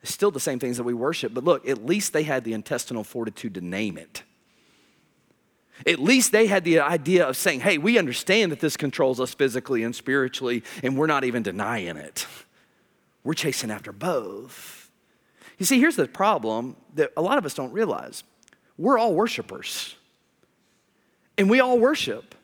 It's 0.04 0.14
still 0.14 0.32
the 0.32 0.40
same 0.40 0.60
things 0.60 0.78
that 0.78 0.84
we 0.84 0.94
worship, 0.94 1.34
but 1.34 1.44
look, 1.44 1.68
at 1.68 1.84
least 1.84 2.14
they 2.14 2.24
had 2.24 2.44
the 2.44 2.54
intestinal 2.54 3.04
fortitude 3.04 3.56
to 3.56 3.62
name 3.62 3.98
it. 3.98 4.24
At 5.86 6.00
least 6.00 6.32
they 6.32 6.48
had 6.48 6.64
the 6.64 6.80
idea 6.80 7.28
of 7.28 7.36
saying, 7.36 7.60
hey, 7.60 7.78
we 7.78 7.98
understand 7.98 8.52
that 8.52 8.60
this 8.60 8.78
controls 8.78 9.20
us 9.20 9.34
physically 9.34 9.84
and 9.84 9.96
spiritually, 9.96 10.64
and 10.82 10.98
we're 10.98 11.08
not 11.08 11.24
even 11.24 11.44
denying 11.44 11.98
it. 11.98 12.26
We're 13.28 13.34
chasing 13.34 13.72
after 13.72 13.92
both. 13.92 14.90
You 15.58 15.66
see, 15.66 15.82
here's 15.82 15.98
the 15.98 16.08
problem 16.08 16.78
that 16.96 17.12
a 17.18 17.22
lot 17.22 17.38
of 17.38 17.46
us 17.46 17.54
don't 17.54 17.74
realize 17.74 18.24
we're 18.78 18.98
all 18.98 19.14
worshipers, 19.14 19.98
and 21.38 21.50
we 21.50 21.60
all 21.60 21.78
worship. 21.78 22.36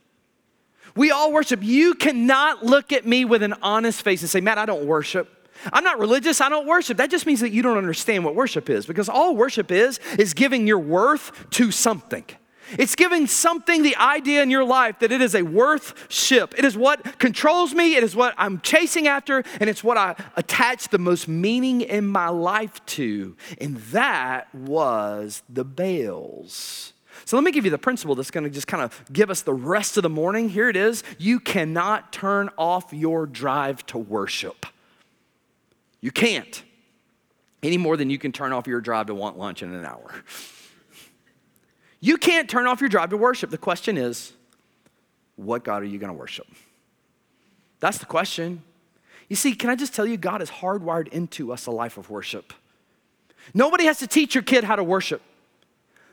We 0.94 1.10
all 1.10 1.32
worship. 1.32 1.64
You 1.64 1.94
cannot 1.94 2.66
look 2.66 2.92
at 2.92 3.06
me 3.06 3.24
with 3.24 3.44
an 3.44 3.54
honest 3.62 4.02
face 4.02 4.24
and 4.24 4.30
say, 4.30 4.42
Matt, 4.42 4.58
I 4.58 4.66
don't 4.66 4.86
worship. 4.86 5.50
I'm 5.72 5.86
not 5.86 6.00
religious, 6.00 6.42
I 6.42 6.50
don't 6.50 6.68
worship. 6.68 6.98
That 6.98 7.10
just 7.10 7.26
means 7.26 7.40
that 7.40 7.52
you 7.52 7.62
don't 7.62 7.78
understand 7.78 8.26
what 8.26 8.36
worship 8.36 8.70
is 8.70 8.86
because 8.86 9.08
all 9.08 9.38
worship 9.38 9.72
is, 9.72 10.02
is 10.20 10.34
giving 10.34 10.68
your 10.68 10.80
worth 10.80 11.50
to 11.52 11.72
something. 11.72 12.26
It's 12.78 12.96
giving 12.96 13.28
something 13.28 13.84
the 13.84 13.96
idea 13.96 14.42
in 14.42 14.50
your 14.50 14.64
life 14.64 15.00
that 15.00 15.12
it 15.12 15.22
is 15.22 15.36
a 15.36 15.44
worth 15.44 16.12
ship. 16.12 16.54
It 16.58 16.66
is 16.66 16.78
what 16.78 17.20
controls 17.20 17.74
me, 17.74 17.96
it 17.96 18.04
is 18.04 18.16
what 18.16 18.34
I'm 18.38 18.60
chasing 18.62 19.08
after, 19.08 19.44
and 19.60 19.70
it's 19.70 19.84
what 19.84 19.98
I 19.98 20.16
attach 20.36 20.90
the 20.90 20.98
most 20.98 21.28
meaning 21.28 21.82
in 21.82 22.08
my 22.08 22.30
life 22.30 22.84
to. 22.88 23.36
And 23.60 23.78
that 23.78 24.54
was 24.54 25.44
the 25.50 25.66
Baals. 25.66 26.94
So 27.26 27.38
let 27.38 27.44
me 27.44 27.52
give 27.52 27.64
you 27.64 27.72
the 27.72 27.78
principle 27.78 28.16
that's 28.16 28.32
going 28.32 28.44
to 28.44 28.50
just 28.50 28.68
kind 28.68 28.84
of 28.84 29.04
give 29.14 29.30
us 29.30 29.42
the 29.42 29.54
rest 29.54 29.98
of 29.98 30.04
the 30.04 30.10
morning. 30.10 30.50
Here 30.50 30.68
it 30.68 30.76
is. 30.76 31.04
You 31.18 31.40
cannot 31.40 32.12
turn 32.12 32.50
off 32.58 32.92
your 32.92 33.26
drive 33.26 33.86
to 33.88 33.98
worship. 33.98 34.66
You 36.02 36.12
can't 36.12 36.64
any 37.64 37.78
more 37.78 37.98
than 37.98 38.10
you 38.10 38.20
can 38.20 38.32
turn 38.32 38.52
off 38.52 38.68
your 38.68 38.82
drive 38.82 39.08
to 39.08 39.16
want 39.16 39.38
lunch 39.38 39.64
in 39.64 39.74
an 39.74 39.86
hour. 39.86 40.14
You 42.04 42.18
can't 42.18 42.50
turn 42.50 42.68
off 42.68 42.82
your 42.82 42.90
drive 42.90 43.12
to 43.12 43.18
worship. 43.18 43.50
The 43.50 43.58
question 43.58 43.98
is, 43.98 44.34
what 45.38 45.64
God 45.64 45.84
are 45.84 45.86
you 45.86 45.98
going 46.00 46.12
to 46.12 46.20
worship? 46.20 46.46
That's 47.80 47.98
the 47.98 48.06
question. 48.06 48.62
You 49.30 49.38
see, 49.38 49.56
can 49.56 49.70
I 49.70 49.78
just 49.78 49.96
tell 49.96 50.06
you, 50.06 50.18
God 50.18 50.42
has 50.42 50.52
hardwired 50.52 51.08
into 51.08 51.54
us 51.54 51.66
a 51.66 51.72
life 51.72 51.98
of 51.98 52.10
worship. 52.10 52.52
Nobody 53.54 53.86
has 53.86 54.00
to 54.00 54.08
teach 54.08 54.36
your 54.36 54.42
kid 54.42 54.66
how 54.66 54.76
to 54.76 54.84
worship. 54.84 55.22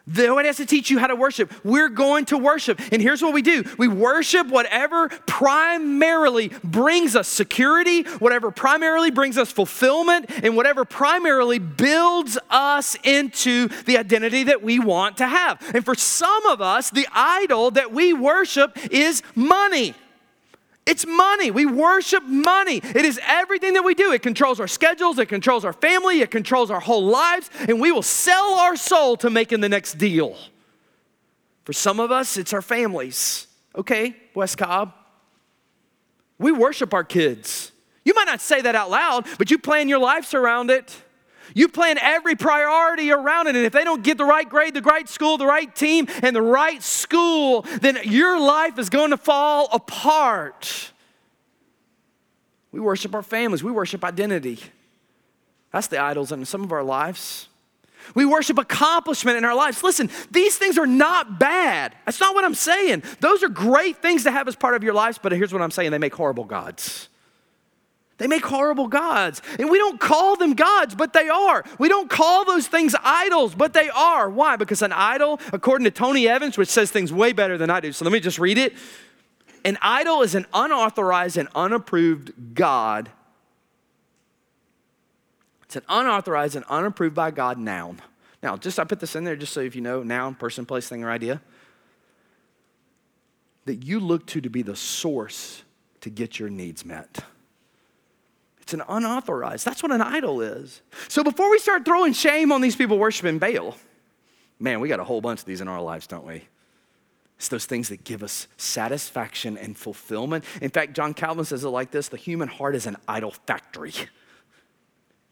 Nobody 0.06 0.48
has 0.48 0.56
to 0.56 0.66
teach 0.66 0.90
you 0.90 0.98
how 0.98 1.06
to 1.06 1.16
worship. 1.16 1.52
We're 1.64 1.88
going 1.88 2.24
to 2.26 2.38
worship. 2.38 2.80
And 2.92 3.00
here's 3.00 3.22
what 3.22 3.32
we 3.32 3.42
do 3.42 3.64
we 3.78 3.88
worship 3.88 4.48
whatever 4.48 5.08
primarily 5.08 6.48
brings 6.64 7.16
us 7.16 7.28
security, 7.28 8.02
whatever 8.18 8.50
primarily 8.50 9.10
brings 9.10 9.38
us 9.38 9.52
fulfillment, 9.52 10.30
and 10.42 10.56
whatever 10.56 10.84
primarily 10.84 11.58
builds 11.58 12.38
us 12.48 12.96
into 13.04 13.68
the 13.84 13.98
identity 13.98 14.44
that 14.44 14.62
we 14.62 14.78
want 14.78 15.18
to 15.18 15.26
have. 15.26 15.62
And 15.74 15.84
for 15.84 15.94
some 15.94 16.46
of 16.46 16.60
us, 16.60 16.90
the 16.90 17.06
idol 17.12 17.70
that 17.72 17.92
we 17.92 18.12
worship 18.12 18.76
is 18.90 19.22
money. 19.34 19.94
It's 20.86 21.06
money. 21.06 21.50
We 21.50 21.66
worship 21.66 22.22
money. 22.24 22.80
It 22.82 23.04
is 23.04 23.20
everything 23.22 23.74
that 23.74 23.84
we 23.84 23.94
do. 23.94 24.12
It 24.12 24.22
controls 24.22 24.58
our 24.60 24.68
schedules, 24.68 25.18
it 25.18 25.26
controls 25.26 25.64
our 25.64 25.72
family, 25.72 26.20
it 26.20 26.30
controls 26.30 26.70
our 26.70 26.80
whole 26.80 27.04
lives, 27.04 27.50
and 27.68 27.80
we 27.80 27.92
will 27.92 28.02
sell 28.02 28.54
our 28.54 28.76
soul 28.76 29.16
to 29.18 29.30
making 29.30 29.60
the 29.60 29.68
next 29.68 29.98
deal. 29.98 30.36
For 31.64 31.72
some 31.72 32.00
of 32.00 32.10
us, 32.10 32.36
it's 32.36 32.52
our 32.52 32.62
families. 32.62 33.46
Okay, 33.76 34.16
West 34.34 34.58
Cobb. 34.58 34.92
We 36.38 36.50
worship 36.50 36.92
our 36.94 37.04
kids. 37.04 37.70
You 38.04 38.14
might 38.14 38.24
not 38.24 38.40
say 38.40 38.62
that 38.62 38.74
out 38.74 38.90
loud, 38.90 39.26
but 39.38 39.50
you 39.50 39.58
plan 39.58 39.88
your 39.88 39.98
lives 39.98 40.34
around 40.34 40.70
it. 40.70 40.96
You 41.54 41.68
plan 41.68 41.98
every 41.98 42.34
priority 42.36 43.10
around 43.10 43.48
it. 43.48 43.56
And 43.56 43.64
if 43.64 43.72
they 43.72 43.84
don't 43.84 44.02
get 44.02 44.18
the 44.18 44.24
right 44.24 44.48
grade, 44.48 44.74
the 44.74 44.82
right 44.82 45.08
school, 45.08 45.38
the 45.38 45.46
right 45.46 45.74
team, 45.74 46.06
and 46.22 46.34
the 46.34 46.42
right 46.42 46.82
school, 46.82 47.62
then 47.80 47.98
your 48.04 48.40
life 48.40 48.78
is 48.78 48.90
going 48.90 49.10
to 49.10 49.16
fall 49.16 49.68
apart. 49.72 50.92
We 52.72 52.80
worship 52.80 53.14
our 53.14 53.22
families, 53.22 53.64
we 53.64 53.72
worship 53.72 54.04
identity. 54.04 54.58
That's 55.72 55.86
the 55.86 55.98
idols 55.98 56.32
in 56.32 56.44
some 56.44 56.64
of 56.64 56.72
our 56.72 56.82
lives. 56.82 57.48
We 58.14 58.24
worship 58.24 58.58
accomplishment 58.58 59.36
in 59.36 59.44
our 59.44 59.54
lives. 59.54 59.82
Listen, 59.82 60.10
these 60.30 60.56
things 60.56 60.78
are 60.78 60.86
not 60.86 61.38
bad. 61.38 61.94
That's 62.06 62.18
not 62.18 62.34
what 62.34 62.44
I'm 62.44 62.54
saying. 62.54 63.04
Those 63.20 63.42
are 63.42 63.48
great 63.48 64.02
things 64.02 64.24
to 64.24 64.30
have 64.30 64.48
as 64.48 64.56
part 64.56 64.74
of 64.74 64.82
your 64.82 64.94
lives, 64.94 65.18
but 65.18 65.32
here's 65.32 65.52
what 65.52 65.62
I'm 65.62 65.70
saying 65.70 65.90
they 65.90 65.98
make 65.98 66.14
horrible 66.14 66.44
gods. 66.44 67.09
They 68.20 68.26
make 68.26 68.44
horrible 68.44 68.86
gods. 68.86 69.40
And 69.58 69.70
we 69.70 69.78
don't 69.78 69.98
call 69.98 70.36
them 70.36 70.52
gods, 70.52 70.94
but 70.94 71.14
they 71.14 71.30
are. 71.30 71.64
We 71.78 71.88
don't 71.88 72.10
call 72.10 72.44
those 72.44 72.66
things 72.66 72.94
idols, 73.02 73.54
but 73.54 73.72
they 73.72 73.88
are. 73.88 74.28
Why? 74.28 74.56
Because 74.56 74.82
an 74.82 74.92
idol, 74.92 75.40
according 75.54 75.86
to 75.86 75.90
Tony 75.90 76.28
Evans, 76.28 76.58
which 76.58 76.68
says 76.68 76.90
things 76.90 77.14
way 77.14 77.32
better 77.32 77.56
than 77.56 77.70
I 77.70 77.80
do, 77.80 77.92
so 77.92 78.04
let 78.04 78.12
me 78.12 78.20
just 78.20 78.38
read 78.38 78.58
it. 78.58 78.74
An 79.64 79.78
idol 79.80 80.20
is 80.20 80.34
an 80.34 80.44
unauthorized 80.52 81.38
and 81.38 81.48
unapproved 81.54 82.54
God. 82.54 83.08
It's 85.62 85.76
an 85.76 85.84
unauthorized 85.88 86.56
and 86.56 86.66
unapproved 86.66 87.14
by 87.14 87.30
God 87.30 87.56
noun. 87.56 88.02
Now, 88.42 88.58
just 88.58 88.78
I 88.78 88.84
put 88.84 89.00
this 89.00 89.16
in 89.16 89.24
there 89.24 89.34
just 89.34 89.54
so 89.54 89.60
if 89.60 89.74
you 89.74 89.80
know 89.80 90.02
noun, 90.02 90.34
person, 90.34 90.66
place, 90.66 90.86
thing, 90.90 91.04
or 91.04 91.10
idea. 91.10 91.40
That 93.64 93.82
you 93.82 93.98
look 93.98 94.26
to 94.26 94.42
to 94.42 94.50
be 94.50 94.60
the 94.60 94.76
source 94.76 95.62
to 96.02 96.10
get 96.10 96.38
your 96.38 96.50
needs 96.50 96.84
met. 96.84 97.24
It's 98.70 98.74
an 98.74 98.84
unauthorized. 98.88 99.66
That's 99.66 99.82
what 99.82 99.90
an 99.90 100.00
idol 100.00 100.40
is. 100.40 100.80
So 101.08 101.24
before 101.24 101.50
we 101.50 101.58
start 101.58 101.84
throwing 101.84 102.12
shame 102.12 102.52
on 102.52 102.60
these 102.60 102.76
people 102.76 103.00
worshiping 103.00 103.40
Baal, 103.40 103.76
man, 104.60 104.78
we 104.78 104.88
got 104.88 105.00
a 105.00 105.04
whole 105.04 105.20
bunch 105.20 105.40
of 105.40 105.46
these 105.46 105.60
in 105.60 105.66
our 105.66 105.82
lives, 105.82 106.06
don't 106.06 106.24
we? 106.24 106.44
It's 107.36 107.48
those 107.48 107.66
things 107.66 107.88
that 107.88 108.04
give 108.04 108.22
us 108.22 108.46
satisfaction 108.58 109.58
and 109.58 109.76
fulfillment. 109.76 110.44
In 110.62 110.70
fact, 110.70 110.94
John 110.94 111.14
Calvin 111.14 111.44
says 111.44 111.64
it 111.64 111.68
like 111.70 111.90
this 111.90 112.06
the 112.06 112.16
human 112.16 112.46
heart 112.46 112.76
is 112.76 112.86
an 112.86 112.96
idol 113.08 113.32
factory. 113.32 113.92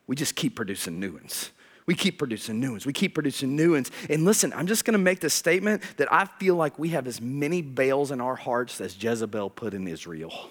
We 0.08 0.16
just 0.16 0.34
keep 0.34 0.56
producing 0.56 0.98
new 0.98 1.12
ones. 1.12 1.52
We 1.86 1.94
keep 1.94 2.18
producing 2.18 2.58
new 2.58 2.72
ones. 2.72 2.86
We 2.86 2.92
keep 2.92 3.14
producing 3.14 3.54
new 3.54 3.74
ones. 3.74 3.92
And 4.10 4.24
listen, 4.24 4.52
I'm 4.52 4.66
just 4.66 4.84
gonna 4.84 4.98
make 4.98 5.20
the 5.20 5.30
statement 5.30 5.84
that 5.98 6.12
I 6.12 6.24
feel 6.24 6.56
like 6.56 6.76
we 6.76 6.88
have 6.88 7.06
as 7.06 7.20
many 7.20 7.62
Baals 7.62 8.10
in 8.10 8.20
our 8.20 8.34
hearts 8.34 8.80
as 8.80 9.00
Jezebel 9.00 9.50
put 9.50 9.74
in 9.74 9.86
Israel. 9.86 10.50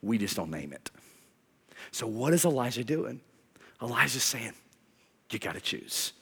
We 0.00 0.18
just 0.18 0.34
don't 0.34 0.50
name 0.50 0.72
it. 0.72 0.90
So, 1.92 2.06
what 2.06 2.32
is 2.32 2.44
Elijah 2.44 2.82
doing? 2.82 3.20
Elijah's 3.80 4.24
saying, 4.24 4.52
You 5.30 5.38
gotta 5.38 5.60
choose. 5.60 6.12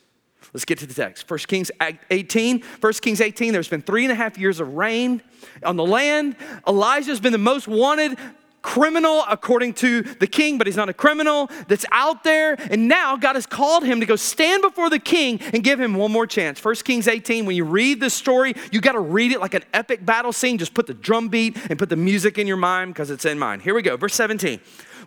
Let's 0.52 0.64
get 0.64 0.78
to 0.78 0.86
the 0.86 0.94
text. 0.94 1.30
1 1.30 1.38
Kings 1.40 1.70
18. 2.10 2.62
1 2.80 2.92
Kings 2.94 3.20
18, 3.20 3.52
there's 3.52 3.68
been 3.68 3.82
three 3.82 4.04
and 4.04 4.12
a 4.12 4.16
half 4.16 4.36
years 4.36 4.58
of 4.58 4.74
rain 4.74 5.22
on 5.64 5.76
the 5.76 5.84
land. 5.84 6.34
Elijah's 6.66 7.20
been 7.20 7.32
the 7.32 7.38
most 7.38 7.68
wanted 7.68 8.18
criminal 8.62 9.24
according 9.28 9.72
to 9.72 10.02
the 10.02 10.26
king, 10.26 10.58
but 10.58 10.66
he's 10.66 10.76
not 10.76 10.88
a 10.88 10.94
criminal 10.94 11.48
that's 11.68 11.86
out 11.92 12.24
there. 12.24 12.56
And 12.70 12.88
now 12.88 13.16
God 13.16 13.34
has 13.34 13.46
called 13.46 13.84
him 13.84 14.00
to 14.00 14.06
go 14.06 14.16
stand 14.16 14.62
before 14.62 14.90
the 14.90 14.98
king 14.98 15.40
and 15.52 15.62
give 15.62 15.80
him 15.80 15.94
one 15.94 16.12
more 16.12 16.26
chance. 16.26 16.62
1 16.62 16.74
Kings 16.76 17.08
18, 17.08 17.46
when 17.46 17.56
you 17.56 17.64
read 17.64 18.00
this 18.00 18.14
story, 18.14 18.54
you 18.72 18.80
got 18.80 18.92
to 18.92 19.00
read 19.00 19.32
it 19.32 19.40
like 19.40 19.54
an 19.54 19.64
epic 19.72 20.04
battle 20.04 20.32
scene. 20.32 20.58
Just 20.58 20.74
put 20.74 20.86
the 20.86 20.94
drum 20.94 21.28
beat 21.28 21.56
and 21.70 21.78
put 21.78 21.88
the 21.88 21.96
music 21.96 22.38
in 22.38 22.46
your 22.46 22.56
mind 22.56 22.92
because 22.92 23.10
it's 23.10 23.24
in 23.24 23.38
mine. 23.38 23.60
Here 23.60 23.74
we 23.74 23.82
go. 23.82 23.96
Verse 23.96 24.14
17. 24.14 24.60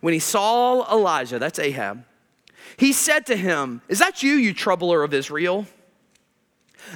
When 0.04 0.14
he 0.14 0.20
saw 0.20 0.86
Elijah, 0.94 1.40
that's 1.40 1.58
Ahab, 1.58 2.04
he 2.76 2.92
said 2.92 3.26
to 3.28 3.38
him, 3.38 3.82
Is 3.88 4.00
that 4.00 4.22
you, 4.22 4.34
you 4.34 4.54
troubler 4.54 5.02
of 5.02 5.14
Israel? 5.14 5.66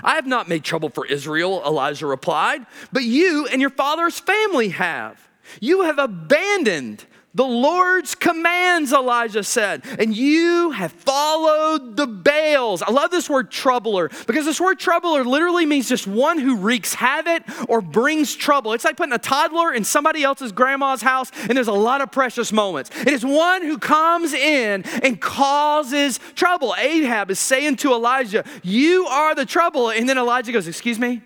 I 0.03 0.15
have 0.15 0.27
not 0.27 0.49
made 0.49 0.65
trouble 0.65 0.89
for 0.89 1.05
Israel, 1.05 1.63
Elijah 1.65 2.05
replied, 2.05 2.65
but 2.91 3.05
you 3.05 3.47
and 3.47 3.61
your 3.61 3.69
father's 3.69 4.19
family 4.19 4.67
have. 4.67 5.25
You 5.61 5.83
have 5.83 5.99
abandoned 5.99 7.05
the 7.33 7.45
Lord's 7.45 8.15
commands, 8.15 8.91
Elijah 8.91 9.43
said, 9.43 9.83
and 9.99 10.15
you 10.15 10.71
have 10.71 10.91
followed 10.91 11.95
the 11.95 12.07
Baals. 12.07 12.81
I 12.81 12.91
love 12.91 13.11
this 13.11 13.29
word 13.29 13.51
troubler 13.51 14.09
because 14.25 14.45
this 14.45 14.59
word 14.59 14.79
troubler 14.79 15.23
literally 15.23 15.65
means 15.67 15.87
just 15.87 16.07
one 16.07 16.39
who 16.39 16.55
wreaks 16.55 16.95
havoc 16.95 17.43
or 17.69 17.81
brings 17.81 18.35
trouble. 18.35 18.73
It's 18.73 18.85
like 18.85 18.97
putting 18.97 19.13
a 19.13 19.19
toddler 19.19 19.71
in 19.71 19.83
somebody 19.83 20.23
else's 20.23 20.51
grandma's 20.51 21.03
house, 21.03 21.31
and 21.47 21.55
there's 21.55 21.67
a 21.67 21.73
lot 21.73 22.01
of 22.01 22.11
precious 22.11 22.51
moments. 22.51 22.89
It 23.01 23.09
is 23.09 23.23
one 23.23 23.61
who 23.61 23.77
comes 23.77 24.33
in 24.33 24.83
and 25.03 25.21
causes 25.21 26.19
trouble. 26.33 26.73
Ahab 26.75 27.29
is 27.29 27.39
saying 27.39 27.75
to 27.77 27.93
Elijah, 27.93 28.45
You 28.63 29.05
are 29.05 29.35
the 29.35 29.45
trouble. 29.45 29.91
And 29.91 30.09
then 30.09 30.17
Elijah 30.17 30.51
goes, 30.51 30.67
Excuse 30.67 30.97
me? 30.97 31.21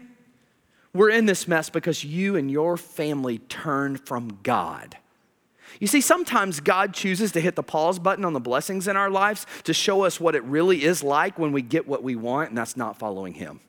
We're 0.93 1.11
in 1.11 1.25
this 1.25 1.47
mess 1.47 1.69
because 1.69 2.03
you 2.03 2.35
and 2.35 2.51
your 2.51 2.75
family 2.75 3.37
turned 3.37 4.05
from 4.05 4.39
God. 4.43 4.97
You 5.79 5.87
see, 5.87 6.01
sometimes 6.01 6.59
God 6.59 6.93
chooses 6.93 7.31
to 7.33 7.41
hit 7.41 7.55
the 7.55 7.63
pause 7.63 7.99
button 7.99 8.25
on 8.25 8.33
the 8.33 8.39
blessings 8.39 8.87
in 8.87 8.97
our 8.97 9.09
lives 9.09 9.45
to 9.63 9.73
show 9.73 10.03
us 10.03 10.19
what 10.19 10.35
it 10.35 10.43
really 10.43 10.83
is 10.83 11.03
like 11.03 11.39
when 11.39 11.51
we 11.51 11.61
get 11.61 11.87
what 11.87 12.03
we 12.03 12.15
want, 12.15 12.49
and 12.49 12.57
that's 12.57 12.77
not 12.77 12.99
following 12.99 13.33
Him. 13.33 13.61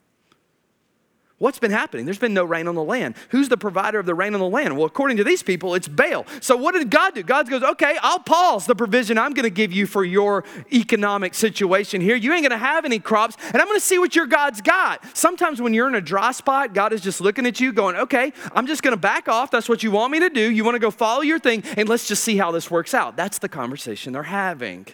What's 1.42 1.58
been 1.58 1.72
happening? 1.72 2.04
There's 2.04 2.20
been 2.20 2.34
no 2.34 2.44
rain 2.44 2.68
on 2.68 2.76
the 2.76 2.84
land. 2.84 3.16
Who's 3.30 3.48
the 3.48 3.56
provider 3.56 3.98
of 3.98 4.06
the 4.06 4.14
rain 4.14 4.32
on 4.34 4.38
the 4.38 4.48
land? 4.48 4.76
Well, 4.76 4.86
according 4.86 5.16
to 5.16 5.24
these 5.24 5.42
people, 5.42 5.74
it's 5.74 5.88
Baal. 5.88 6.24
So 6.40 6.56
what 6.56 6.70
did 6.74 6.88
God 6.88 7.16
do? 7.16 7.24
God 7.24 7.50
goes, 7.50 7.64
okay, 7.64 7.98
I'll 8.00 8.20
pause 8.20 8.64
the 8.64 8.76
provision 8.76 9.18
I'm 9.18 9.34
going 9.34 9.42
to 9.42 9.50
give 9.50 9.72
you 9.72 9.88
for 9.88 10.04
your 10.04 10.44
economic 10.72 11.34
situation 11.34 12.00
here. 12.00 12.14
You 12.14 12.32
ain't 12.32 12.42
going 12.42 12.52
to 12.52 12.64
have 12.64 12.84
any 12.84 13.00
crops, 13.00 13.36
and 13.52 13.56
I'm 13.56 13.66
going 13.66 13.76
to 13.76 13.84
see 13.84 13.98
what 13.98 14.14
your 14.14 14.26
God's 14.26 14.60
got. 14.60 15.04
Sometimes 15.16 15.60
when 15.60 15.74
you're 15.74 15.88
in 15.88 15.96
a 15.96 16.00
dry 16.00 16.30
spot, 16.30 16.74
God 16.74 16.92
is 16.92 17.00
just 17.00 17.20
looking 17.20 17.44
at 17.44 17.58
you 17.58 17.72
going, 17.72 17.96
okay, 17.96 18.32
I'm 18.54 18.68
just 18.68 18.84
going 18.84 18.94
to 18.94 19.00
back 19.00 19.26
off. 19.26 19.50
That's 19.50 19.68
what 19.68 19.82
you 19.82 19.90
want 19.90 20.12
me 20.12 20.20
to 20.20 20.30
do. 20.30 20.48
You 20.48 20.62
want 20.62 20.76
to 20.76 20.78
go 20.78 20.92
follow 20.92 21.22
your 21.22 21.40
thing, 21.40 21.64
and 21.76 21.88
let's 21.88 22.06
just 22.06 22.22
see 22.22 22.36
how 22.36 22.52
this 22.52 22.70
works 22.70 22.94
out. 22.94 23.16
That's 23.16 23.38
the 23.38 23.48
conversation 23.48 24.12
they're 24.12 24.22
having. 24.22 24.86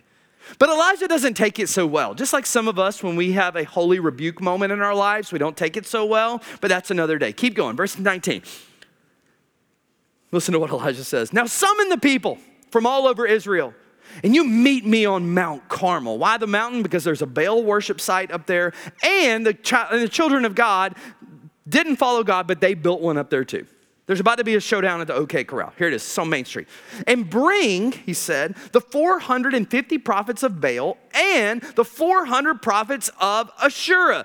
But 0.58 0.68
Elijah 0.68 1.08
doesn't 1.08 1.34
take 1.34 1.58
it 1.58 1.68
so 1.68 1.86
well. 1.86 2.14
Just 2.14 2.32
like 2.32 2.46
some 2.46 2.68
of 2.68 2.78
us, 2.78 3.02
when 3.02 3.16
we 3.16 3.32
have 3.32 3.56
a 3.56 3.64
holy 3.64 3.98
rebuke 3.98 4.40
moment 4.40 4.72
in 4.72 4.80
our 4.80 4.94
lives, 4.94 5.32
we 5.32 5.38
don't 5.38 5.56
take 5.56 5.76
it 5.76 5.86
so 5.86 6.04
well, 6.04 6.42
but 6.60 6.68
that's 6.68 6.90
another 6.90 7.18
day. 7.18 7.32
Keep 7.32 7.54
going. 7.54 7.76
Verse 7.76 7.98
19. 7.98 8.42
Listen 10.32 10.52
to 10.52 10.60
what 10.60 10.70
Elijah 10.70 11.04
says. 11.04 11.32
Now 11.32 11.46
summon 11.46 11.88
the 11.88 11.98
people 11.98 12.38
from 12.70 12.86
all 12.86 13.06
over 13.06 13.26
Israel, 13.26 13.74
and 14.22 14.34
you 14.34 14.44
meet 14.44 14.84
me 14.84 15.04
on 15.04 15.32
Mount 15.34 15.68
Carmel. 15.68 16.18
Why 16.18 16.38
the 16.38 16.46
mountain? 16.46 16.82
Because 16.82 17.04
there's 17.04 17.22
a 17.22 17.26
Baal 17.26 17.62
worship 17.62 18.00
site 18.00 18.30
up 18.30 18.46
there, 18.46 18.72
and 19.02 19.46
the, 19.46 19.54
chi- 19.54 19.88
and 19.90 20.02
the 20.02 20.08
children 20.08 20.44
of 20.44 20.54
God 20.54 20.94
didn't 21.68 21.96
follow 21.96 22.24
God, 22.24 22.46
but 22.46 22.60
they 22.60 22.74
built 22.74 23.00
one 23.00 23.18
up 23.18 23.30
there 23.30 23.44
too. 23.44 23.66
There's 24.08 24.20
about 24.20 24.38
to 24.38 24.44
be 24.44 24.54
a 24.54 24.60
showdown 24.60 25.02
at 25.02 25.06
the 25.06 25.14
OK 25.14 25.44
Corral. 25.44 25.74
Here 25.76 25.86
it 25.86 25.92
is, 25.92 26.18
on 26.18 26.30
Main 26.30 26.46
Street. 26.46 26.66
And 27.06 27.28
bring, 27.28 27.92
he 27.92 28.14
said, 28.14 28.56
the 28.72 28.80
450 28.80 29.98
prophets 29.98 30.42
of 30.42 30.62
Baal 30.62 30.96
and 31.12 31.60
the 31.76 31.84
400 31.84 32.62
prophets 32.62 33.10
of 33.20 33.50
Asherah. 33.62 34.24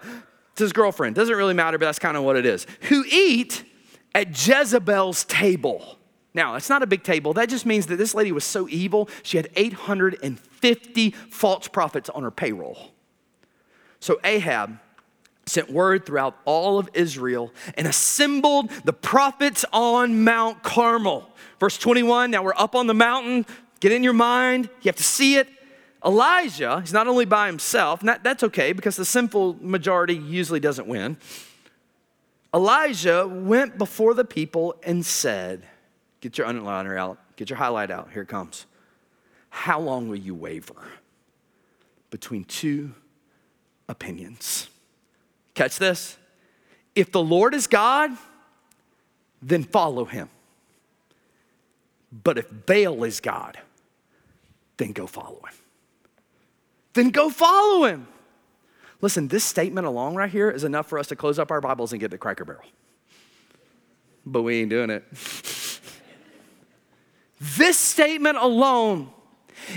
It's 0.54 0.62
his 0.62 0.72
girlfriend. 0.72 1.16
Doesn't 1.16 1.36
really 1.36 1.54
matter, 1.54 1.78
but 1.78 1.88
that's 1.88 2.00
kind 2.00 2.16
of 2.16 2.24
what 2.24 2.38
it 2.38 2.46
is. 2.46 2.66
Who 2.84 3.04
eat 3.12 3.66
at 4.16 4.30
Jezebel's 4.30 5.26
table. 5.26 5.98
Now, 6.34 6.56
it's 6.56 6.70
not 6.70 6.82
a 6.82 6.88
big 6.88 7.04
table. 7.04 7.34
That 7.34 7.50
just 7.50 7.66
means 7.66 7.88
that 7.88 7.98
this 7.98 8.16
lady 8.16 8.32
was 8.32 8.46
so 8.46 8.70
evil, 8.70 9.10
she 9.22 9.36
had 9.36 9.50
850 9.54 11.12
false 11.12 11.68
prophets 11.68 12.10
on 12.10 12.24
her 12.24 12.32
payroll. 12.32 12.92
So 14.00 14.18
Ahab 14.24 14.80
sent 15.46 15.72
word 15.72 16.06
throughout 16.06 16.38
all 16.46 16.80
of 16.80 16.90
Israel 16.94 17.52
and 17.76 17.88
assembled 17.88 18.70
the 18.86 18.94
prophets 18.94 19.66
on 19.74 20.24
Mount 20.24 20.64
Carmel. 20.64 21.30
Verse 21.60 21.78
21, 21.78 22.32
now 22.32 22.44
we're 22.44 22.54
up 22.56 22.76
on 22.76 22.88
the 22.88 22.94
mountain. 22.94 23.46
Get 23.80 23.92
in 23.92 24.04
your 24.04 24.14
mind, 24.14 24.66
you 24.82 24.90
have 24.90 24.96
to 24.96 25.04
see 25.04 25.36
it. 25.36 25.48
Elijah, 26.06 26.82
he's 26.82 26.94
not 26.94 27.08
only 27.08 27.26
by 27.26 27.48
himself, 27.48 28.02
that, 28.02 28.24
that's 28.24 28.44
okay 28.44 28.74
because 28.74 28.96
the 28.96 29.06
sinful 29.06 29.58
majority 29.62 30.16
usually 30.16 30.60
doesn't 30.60 30.88
win. 30.88 31.18
Elijah 32.54 33.28
went 33.28 33.78
before 33.78 34.14
the 34.14 34.26
people 34.26 34.76
and 34.84 35.06
said, 35.06 35.66
Get 36.22 36.38
your 36.38 36.48
underliner 36.48 36.98
out, 36.98 37.20
get 37.36 37.50
your 37.50 37.58
highlight 37.58 37.92
out, 37.92 38.12
here 38.12 38.22
it 38.22 38.28
comes. 38.28 38.66
How 39.50 39.80
long 39.80 40.08
will 40.08 40.18
you 40.18 40.34
waver 40.34 40.88
between 42.10 42.44
two 42.46 42.94
opinions? 43.90 44.70
Catch 45.54 45.78
this. 45.78 46.18
If 46.96 47.12
the 47.12 47.22
Lord 47.22 47.54
is 47.54 47.68
God, 47.68 48.12
then 49.42 49.64
follow 49.64 50.06
him. 50.06 50.30
But 52.12 52.38
if 52.38 52.46
Baal 52.66 53.04
is 53.04 53.20
God, 53.20 53.58
then 54.78 54.92
go 54.92 55.08
follow 55.08 55.40
him. 55.40 55.56
Then 56.94 57.10
go 57.10 57.30
follow 57.30 57.86
him. 57.86 58.08
Listen, 59.02 59.28
this 59.28 59.44
statement 59.44 59.86
alone 59.88 60.16
right 60.16 60.30
here 60.30 60.50
is 60.50 60.64
enough 60.64 60.88
for 60.88 60.98
us 61.00 61.08
to 61.08 61.16
close 61.16 61.40
up 61.40 61.52
our 61.52 61.60
Bibles 61.60 61.92
and 61.92 62.00
get 62.00 62.12
to 62.12 62.18
Cracker 62.18 62.46
Barrel. 62.46 62.64
But 64.26 64.44
we 64.44 64.62
ain't 64.62 64.70
doing 64.70 64.90
it. 64.90 65.04
this 67.58 67.78
statement 67.78 68.38
alone 68.38 69.10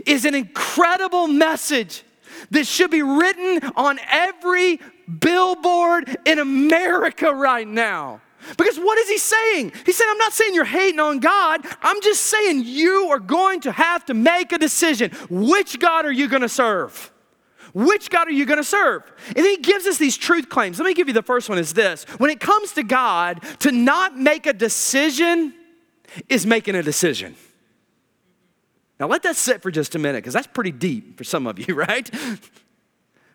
is 0.05 0.25
an 0.25 0.35
incredible 0.35 1.27
message 1.27 2.05
that 2.51 2.67
should 2.67 2.91
be 2.91 3.03
written 3.03 3.73
on 3.75 3.99
every 4.09 4.79
billboard 5.09 6.17
in 6.25 6.39
America 6.39 7.33
right 7.33 7.67
now. 7.67 8.21
Because 8.57 8.77
what 8.79 8.99
is 8.99 9.09
he 9.09 9.19
saying? 9.19 9.73
He 9.85 9.93
said, 9.93 10.07
I'm 10.09 10.19
not 10.19 10.33
saying 10.33 10.55
you're 10.55 10.65
hating 10.65 11.01
on 11.01 11.19
God. 11.19 11.67
I'm 11.83 12.01
just 12.01 12.23
saying 12.23 12.63
you 12.65 13.09
are 13.11 13.19
going 13.19 13.61
to 13.63 13.73
have 13.73 14.05
to 14.07 14.15
make 14.15 14.53
a 14.53 14.59
decision. 14.59 15.11
Which 15.29 15.81
God 15.81 16.05
are 16.05 16.13
you 16.13 16.29
going 16.29 16.43
to 16.43 16.49
serve? 16.49 17.13
Which 17.75 18.09
God 18.09 18.29
are 18.29 18.33
you 18.33 18.47
going 18.47 18.59
to 18.59 18.65
serve? 18.65 19.03
And 19.35 19.45
he 19.45 19.59
gives 19.59 19.87
us 19.87 19.99
these 19.99 20.17
truth 20.17 20.49
claims. 20.49 20.79
Let 20.79 20.87
me 20.87 20.95
give 20.95 21.09
you 21.09 21.15
the 21.15 21.23
first 21.23 21.49
one 21.49 21.59
is 21.59 21.75
this. 21.75 22.05
When 22.19 22.31
it 22.31 22.41
comes 22.41 22.73
to 22.73 22.83
God, 22.83 23.43
to 23.61 23.73
not 23.73 24.17
make 24.17 24.47
a 24.47 24.53
decision 24.53 25.53
is 26.29 26.47
making 26.47 26.75
a 26.75 26.83
decision. 26.83 27.35
Now 28.99 29.09
let 29.09 29.23
that 29.25 29.37
sit 29.37 29.61
for 29.61 29.71
just 29.71 29.95
a 29.95 29.99
minute 29.99 30.19
because 30.19 30.33
that's 30.33 30.47
pretty 30.47 30.73
deep 30.73 31.19
for 31.19 31.25
some 31.25 31.47
of 31.47 31.59
you, 31.59 31.75
right? 31.75 32.11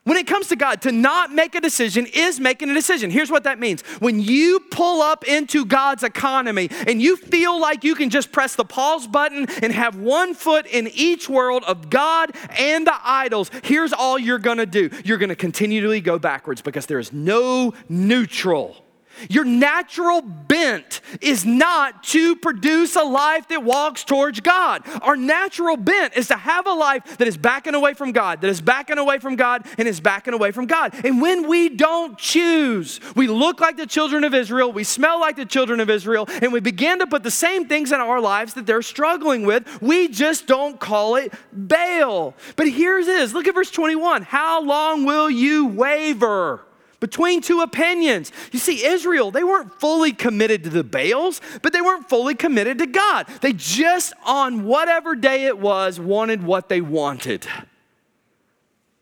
When 0.04 0.18
it 0.18 0.26
comes 0.26 0.48
to 0.48 0.56
God, 0.56 0.82
to 0.82 0.92
not 0.92 1.32
make 1.32 1.54
a 1.54 1.62
decision 1.62 2.08
is 2.12 2.40
making 2.40 2.72
a 2.72 2.74
decision. 2.74 3.12
Here's 3.12 3.30
what 3.30 3.44
that 3.44 3.60
means. 3.60 3.84
When 4.00 4.20
you 4.20 4.60
pull 4.72 5.00
up 5.00 5.28
into 5.28 5.64
God's 5.64 6.02
economy 6.04 6.70
and 6.88 7.00
you 7.00 7.16
feel 7.16 7.60
like 7.60 7.84
you 7.84 7.94
can 7.94 8.10
just 8.10 8.32
press 8.32 8.56
the 8.56 8.66
pause 8.66 9.06
button 9.06 9.46
and 9.62 9.72
have 9.72 9.96
one 9.96 10.34
foot 10.34 10.66
in 10.66 10.90
each 10.96 11.30
world 11.30 11.64
of 11.66 11.92
God 11.92 12.32
and 12.58 12.88
the 12.88 12.96
idols, 13.04 13.52
here's 13.64 13.94
all 13.94 14.18
you're 14.18 14.40
gonna 14.40 14.66
do. 14.66 14.90
You're 15.06 15.20
gonna 15.20 15.36
continually 15.36 16.02
go 16.02 16.18
backwards 16.18 16.64
because 16.64 16.88
there 16.88 17.00
is 17.00 17.14
no 17.14 17.74
neutral. 17.88 18.84
Your 19.30 19.46
natural 19.46 20.22
bent 20.22 21.02
is 21.22 21.46
not 21.46 22.04
to 22.04 22.36
produce 22.36 22.96
a 22.96 23.04
life 23.04 23.48
that 23.50 23.64
walks 23.64 24.04
towards 24.04 24.40
God. 24.40 24.84
Our 25.02 25.16
natural 25.16 25.78
bent 25.78 26.16
is 26.16 26.28
to 26.28 26.36
have 26.36 26.68
a 26.68 26.74
life 26.74 27.18
that 27.18 27.28
is 27.28 27.38
backing 27.38 27.76
away 27.76 27.94
from 27.94 28.12
God, 28.12 28.42
that 28.42 28.50
is 28.50 28.62
backing 28.62 28.98
away 28.98 29.20
from 29.20 29.36
God, 29.36 29.66
and 29.78 29.88
is 29.88 30.00
backing 30.00 30.34
away 30.34 30.52
from 30.52 30.66
God. 30.66 30.94
And 31.06 31.22
when 31.22 31.48
we 31.48 31.70
don't 31.70 32.18
choose, 32.18 33.00
we 33.16 33.28
look 33.28 33.60
like 33.60 33.78
the 33.78 33.88
children 33.88 34.24
of 34.24 34.34
Israel, 34.34 34.72
we 34.72 34.84
smell 34.84 35.20
like 35.20 35.36
the 35.36 35.46
children 35.46 35.80
of 35.80 35.90
Israel, 35.90 36.28
and 36.42 36.52
we 36.54 36.60
begin 36.60 37.00
to 37.00 37.08
put 37.08 37.24
the 37.24 37.32
same 37.32 37.68
things 37.68 37.92
in 37.92 38.00
our 38.00 38.20
lives 38.20 38.54
that 38.56 38.66
they're 38.66 38.82
struggling 38.82 39.46
with. 39.46 39.82
We 39.82 40.08
just 40.08 40.48
don't 40.48 40.80
call 40.80 41.16
it 41.16 41.34
Baal. 41.52 42.36
But 42.56 42.70
here's 42.70 43.06
this 43.06 43.34
look 43.34 43.48
at 43.48 43.56
verse 43.56 43.72
21. 43.72 44.24
How 44.24 44.62
long 44.62 45.06
will 45.06 45.30
you 45.30 45.68
waver? 45.68 46.62
Between 47.02 47.42
two 47.42 47.60
opinions. 47.60 48.32
You 48.54 48.60
see, 48.60 48.86
Israel, 48.86 49.32
they 49.32 49.44
weren't 49.44 49.78
fully 49.82 50.14
committed 50.14 50.64
to 50.64 50.70
the 50.70 50.84
Baals, 50.84 51.42
but 51.62 51.74
they 51.74 51.82
weren't 51.82 52.08
fully 52.08 52.36
committed 52.36 52.78
to 52.78 52.86
God. 52.86 53.28
They 53.42 53.52
just, 53.52 54.14
on 54.26 54.64
whatever 54.64 55.16
day 55.16 55.46
it 55.46 55.60
was, 55.60 56.00
wanted 56.00 56.44
what 56.44 56.70
they 56.70 56.80
wanted. 56.80 57.46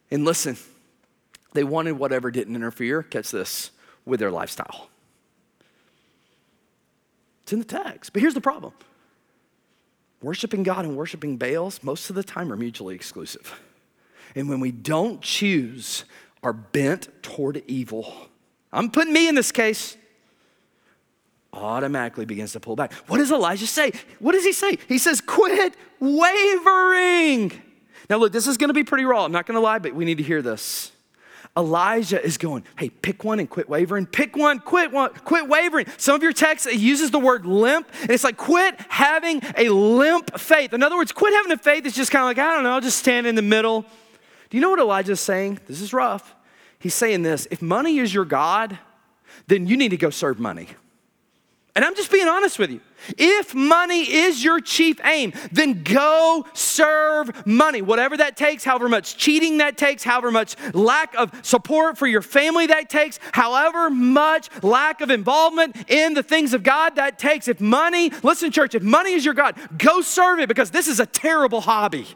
And 0.09 0.25
listen, 0.25 0.57
they 1.53 1.63
wanted 1.63 1.91
whatever 1.91 2.31
didn't 2.31 2.55
interfere, 2.55 3.03
catch 3.03 3.29
this, 3.29 3.69
with 4.05 4.19
their 4.19 4.31
lifestyle. 4.31 4.89
It's 7.43 7.53
in 7.53 7.59
the 7.59 7.65
text. 7.65 8.13
But 8.13 8.21
here's 8.21 8.33
the 8.33 8.41
problem 8.41 8.73
worshiping 10.21 10.63
God 10.63 10.85
and 10.85 10.95
worshiping 10.95 11.37
Baals, 11.37 11.83
most 11.83 12.09
of 12.09 12.15
the 12.15 12.23
time, 12.23 12.51
are 12.51 12.57
mutually 12.57 12.95
exclusive. 12.95 13.59
And 14.35 14.47
when 14.47 14.59
we 14.61 14.71
don't 14.71 15.21
choose 15.21 16.05
are 16.43 16.53
bent 16.53 17.09
toward 17.21 17.63
evil, 17.67 18.13
I'm 18.71 18.91
putting 18.91 19.13
me 19.13 19.27
in 19.27 19.35
this 19.35 19.51
case, 19.51 19.97
automatically 21.51 22.25
begins 22.25 22.53
to 22.53 22.59
pull 22.59 22.75
back. 22.75 22.93
What 23.07 23.17
does 23.17 23.31
Elijah 23.31 23.67
say? 23.67 23.91
What 24.19 24.33
does 24.33 24.43
he 24.43 24.53
say? 24.53 24.77
He 24.87 24.97
says, 24.97 25.21
Quit 25.21 25.75
wavering. 25.99 27.51
Now, 28.09 28.17
look, 28.17 28.31
this 28.31 28.47
is 28.47 28.57
going 28.57 28.69
to 28.69 28.73
be 28.73 28.83
pretty 28.83 29.05
raw. 29.05 29.25
I'm 29.25 29.31
not 29.31 29.45
going 29.45 29.55
to 29.55 29.61
lie, 29.61 29.79
but 29.79 29.93
we 29.93 30.05
need 30.05 30.17
to 30.17 30.23
hear 30.23 30.41
this. 30.41 30.91
Elijah 31.57 32.23
is 32.23 32.37
going, 32.37 32.63
hey, 32.77 32.89
pick 32.89 33.23
one 33.23 33.39
and 33.39 33.49
quit 33.49 33.67
wavering. 33.67 34.05
Pick 34.05 34.35
one, 34.35 34.59
quit 34.59 34.91
one, 34.91 35.11
quit 35.25 35.47
wavering. 35.47 35.87
Some 35.97 36.15
of 36.15 36.23
your 36.23 36.31
texts 36.31 36.67
it 36.67 36.75
uses 36.75 37.11
the 37.11 37.19
word 37.19 37.45
limp, 37.45 37.89
and 38.01 38.11
it's 38.11 38.23
like 38.23 38.37
quit 38.37 38.79
having 38.87 39.41
a 39.57 39.69
limp 39.69 40.39
faith. 40.39 40.73
In 40.73 40.83
other 40.83 40.95
words, 40.95 41.11
quit 41.11 41.33
having 41.33 41.51
a 41.51 41.57
faith 41.57 41.83
that's 41.83 41.95
just 41.95 42.11
kind 42.11 42.23
of 42.23 42.27
like, 42.27 42.37
I 42.37 42.53
don't 42.53 42.63
know, 42.63 42.71
I'll 42.71 42.81
just 42.81 42.99
stand 42.99 43.27
in 43.27 43.35
the 43.35 43.41
middle. 43.41 43.85
Do 44.49 44.57
you 44.57 44.61
know 44.61 44.69
what 44.69 44.79
Elijah's 44.79 45.19
saying? 45.19 45.59
This 45.67 45.81
is 45.81 45.93
rough. 45.93 46.35
He's 46.79 46.95
saying 46.95 47.23
this 47.23 47.47
if 47.51 47.61
money 47.61 47.99
is 47.99 48.13
your 48.13 48.25
God, 48.25 48.77
then 49.47 49.67
you 49.67 49.77
need 49.77 49.89
to 49.89 49.97
go 49.97 50.09
serve 50.09 50.39
money. 50.39 50.67
And 51.75 51.85
I'm 51.85 51.95
just 51.95 52.11
being 52.11 52.27
honest 52.27 52.59
with 52.59 52.71
you. 52.71 52.81
If 53.17 53.55
money 53.55 54.01
is 54.01 54.43
your 54.43 54.59
chief 54.59 54.99
aim, 55.05 55.31
then 55.51 55.83
go 55.83 56.45
serve 56.53 57.45
money. 57.45 57.81
Whatever 57.81 58.17
that 58.17 58.35
takes, 58.35 58.65
however 58.65 58.89
much 58.89 59.15
cheating 59.15 59.59
that 59.59 59.77
takes, 59.77 60.03
however 60.03 60.31
much 60.31 60.55
lack 60.73 61.15
of 61.15 61.31
support 61.45 61.97
for 61.97 62.07
your 62.07 62.21
family 62.21 62.67
that 62.67 62.89
takes, 62.89 63.19
however 63.31 63.89
much 63.89 64.49
lack 64.61 64.99
of 64.99 65.09
involvement 65.09 65.77
in 65.89 66.15
the 66.15 66.23
things 66.23 66.53
of 66.53 66.63
God 66.63 66.95
that 66.97 67.17
takes. 67.17 67.47
If 67.47 67.61
money, 67.61 68.11
listen, 68.23 68.51
church, 68.51 68.75
if 68.75 68.83
money 68.83 69.13
is 69.13 69.23
your 69.23 69.35
God, 69.35 69.55
go 69.77 70.01
serve 70.01 70.39
it 70.39 70.49
because 70.49 70.71
this 70.71 70.87
is 70.87 70.99
a 70.99 71.05
terrible 71.05 71.61
hobby. 71.61 72.07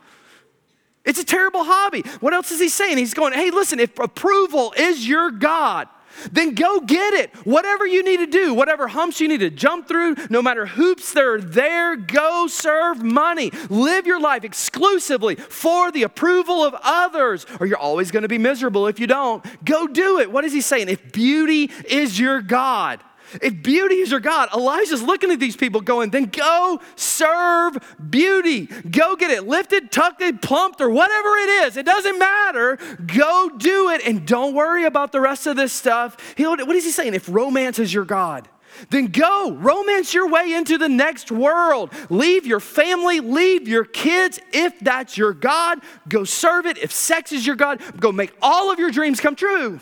It's 1.06 1.20
a 1.20 1.26
terrible 1.26 1.64
hobby. 1.64 2.02
What 2.20 2.34
else 2.34 2.52
is 2.52 2.60
he 2.60 2.70
saying? 2.70 2.98
He's 2.98 3.14
going, 3.14 3.34
hey, 3.34 3.52
listen, 3.52 3.80
if 3.80 3.98
approval 4.00 4.74
is 4.78 5.08
your 5.08 5.32
God, 5.32 5.90
then 6.32 6.54
go 6.54 6.80
get 6.80 7.14
it. 7.14 7.34
Whatever 7.46 7.86
you 7.86 8.04
need 8.04 8.18
to 8.18 8.28
do, 8.28 8.54
whatever 8.54 8.88
humps 8.88 9.20
you 9.20 9.28
need 9.28 9.40
to 9.40 9.50
jump 9.50 9.88
through, 9.88 10.16
no 10.30 10.42
matter 10.42 10.66
hoops 10.66 11.12
that 11.14 11.24
are 11.24 11.42
there, 11.42 11.96
go 11.96 12.48
serve 12.48 13.04
money. 13.04 13.52
Live 13.70 14.06
your 14.06 14.20
life 14.20 14.44
exclusively 14.44 15.36
for 15.36 15.92
the 15.92 16.04
approval 16.04 16.64
of 16.64 16.76
others, 16.84 17.46
or 17.60 17.66
you're 17.66 17.78
always 17.78 18.12
going 18.12 18.24
to 18.24 18.30
be 18.30 18.38
miserable 18.38 18.88
if 18.88 19.00
you 19.00 19.08
don't. 19.08 19.44
Go 19.66 19.88
do 19.88 20.20
it. 20.20 20.32
What 20.32 20.46
is 20.46 20.54
he 20.54 20.62
saying? 20.62 20.88
If 20.88 21.12
beauty 21.12 21.72
is 21.90 22.20
your 22.20 22.42
God, 22.42 23.02
if 23.42 23.62
beauty 23.64 23.96
is 23.96 24.12
your 24.12 24.20
God, 24.20 24.50
Elijah's 24.54 25.02
looking 25.02 25.32
at 25.32 25.40
these 25.40 25.56
people 25.56 25.82
going, 25.82 26.10
then 26.10 26.26
go 26.26 26.80
serve 26.96 27.78
beauty. 28.10 28.66
Go 28.66 29.16
get 29.16 29.32
it 29.32 29.48
lifted, 29.48 29.92
tucked, 29.92 30.24
plumped, 30.42 30.82
or 30.82 30.90
whatever 30.90 31.30
it 31.38 31.66
is. 31.66 31.78
It 31.78 31.86
doesn't 31.86 32.20
matter. 32.20 32.78
Go 33.06 33.50
do 33.58 33.90
it 33.90 34.06
and 34.06 34.26
don't 34.26 34.54
worry 34.54 34.86
about 34.86 35.12
the 35.12 35.22
rest 35.22 35.48
of 35.48 35.56
this 35.56 35.74
stuff. 35.74 36.18
What 36.38 36.76
is 36.76 36.86
he 36.86 36.92
saying? 36.92 37.14
If 37.14 37.28
romance 37.30 37.80
is 37.80 37.94
your 37.94 38.06
God, 38.06 38.48
then 38.90 39.08
go 39.08 39.52
romance 39.52 40.14
your 40.14 40.28
way 40.28 40.54
into 40.54 40.78
the 40.78 40.90
next 40.90 41.32
world. 41.32 41.92
Leave 42.10 42.46
your 42.46 42.60
family, 42.60 43.20
leave 43.20 43.68
your 43.68 43.86
kids. 43.86 44.40
If 44.52 44.80
that's 44.80 45.18
your 45.18 45.34
God, 45.34 45.80
go 46.10 46.24
serve 46.24 46.66
it. 46.66 46.78
If 46.78 46.92
sex 46.92 47.32
is 47.32 47.46
your 47.46 47.56
God, 47.56 47.82
go 48.00 48.12
make 48.12 48.34
all 48.42 48.72
of 48.72 48.80
your 48.80 48.90
dreams 48.92 49.20
come 49.20 49.36
true. 49.36 49.80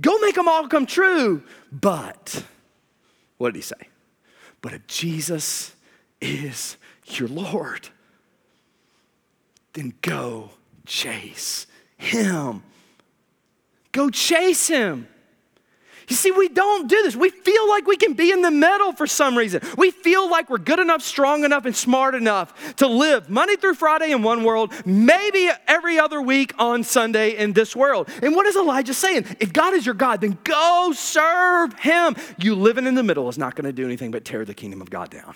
Go 0.00 0.18
make 0.18 0.34
them 0.34 0.48
all 0.48 0.68
come 0.68 0.84
true. 0.84 1.42
But, 1.78 2.44
what 3.36 3.52
did 3.52 3.56
he 3.56 3.62
say? 3.62 3.88
But 4.62 4.72
if 4.72 4.86
Jesus 4.86 5.74
is 6.20 6.76
your 7.06 7.28
Lord, 7.28 7.88
then 9.74 9.92
go 10.00 10.50
chase 10.86 11.66
him. 11.98 12.62
Go 13.92 14.08
chase 14.08 14.68
him. 14.68 15.06
You 16.08 16.14
see, 16.14 16.30
we 16.30 16.48
don't 16.48 16.88
do 16.88 17.02
this. 17.02 17.16
We 17.16 17.30
feel 17.30 17.68
like 17.68 17.86
we 17.86 17.96
can 17.96 18.14
be 18.14 18.30
in 18.30 18.40
the 18.40 18.50
middle 18.50 18.92
for 18.92 19.08
some 19.08 19.36
reason. 19.36 19.60
We 19.76 19.90
feel 19.90 20.30
like 20.30 20.48
we're 20.48 20.58
good 20.58 20.78
enough, 20.78 21.02
strong 21.02 21.44
enough, 21.44 21.64
and 21.64 21.74
smart 21.74 22.14
enough 22.14 22.76
to 22.76 22.86
live 22.86 23.28
Monday 23.28 23.56
through 23.56 23.74
Friday 23.74 24.12
in 24.12 24.22
one 24.22 24.44
world, 24.44 24.72
maybe 24.86 25.50
every 25.66 25.98
other 25.98 26.22
week 26.22 26.54
on 26.58 26.84
Sunday 26.84 27.36
in 27.36 27.54
this 27.54 27.74
world. 27.74 28.08
And 28.22 28.36
what 28.36 28.46
is 28.46 28.54
Elijah 28.54 28.94
saying? 28.94 29.26
If 29.40 29.52
God 29.52 29.74
is 29.74 29.84
your 29.84 29.96
God, 29.96 30.20
then 30.20 30.38
go 30.44 30.92
serve 30.94 31.74
him. 31.80 32.14
You 32.38 32.54
living 32.54 32.86
in 32.86 32.94
the 32.94 33.02
middle 33.02 33.28
is 33.28 33.36
not 33.36 33.56
going 33.56 33.64
to 33.64 33.72
do 33.72 33.84
anything 33.84 34.12
but 34.12 34.24
tear 34.24 34.44
the 34.44 34.54
kingdom 34.54 34.80
of 34.80 34.90
God 34.90 35.10
down. 35.10 35.34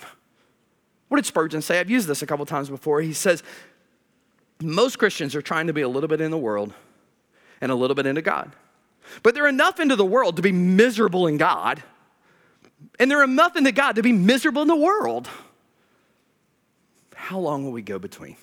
What 1.09 1.17
did 1.17 1.25
Spurgeon 1.25 1.61
say? 1.61 1.81
I've 1.81 1.89
used 1.89 2.07
this 2.07 2.21
a 2.21 2.25
couple 2.25 2.45
times 2.45 2.69
before. 2.69 3.01
He 3.01 3.11
says, 3.11 3.43
most 4.61 4.99
Christians 4.99 5.35
are 5.35 5.41
trying 5.41 5.67
to 5.67 5.73
be 5.73 5.81
a 5.81 5.89
little 5.89 6.07
bit 6.07 6.21
in 6.21 6.31
the 6.31 6.37
world 6.37 6.73
and 7.59 7.73
a 7.73 7.75
little 7.75 7.95
bit 7.95 8.05
into 8.05 8.21
God. 8.21 8.55
But 9.23 9.35
they're 9.35 9.47
enough 9.47 9.79
into 9.79 9.95
the 9.95 10.05
world 10.05 10.35
to 10.37 10.41
be 10.41 10.51
miserable 10.51 11.27
in 11.27 11.37
God, 11.37 11.83
and 12.99 13.09
they're 13.09 13.23
enough 13.23 13.55
into 13.55 13.71
God 13.71 13.95
to 13.95 14.03
be 14.03 14.13
miserable 14.13 14.61
in 14.61 14.67
the 14.67 14.75
world. 14.75 15.29
How 17.15 17.39
long 17.39 17.63
will 17.63 17.71
we 17.71 17.81
go 17.81 17.99
between? 17.99 18.35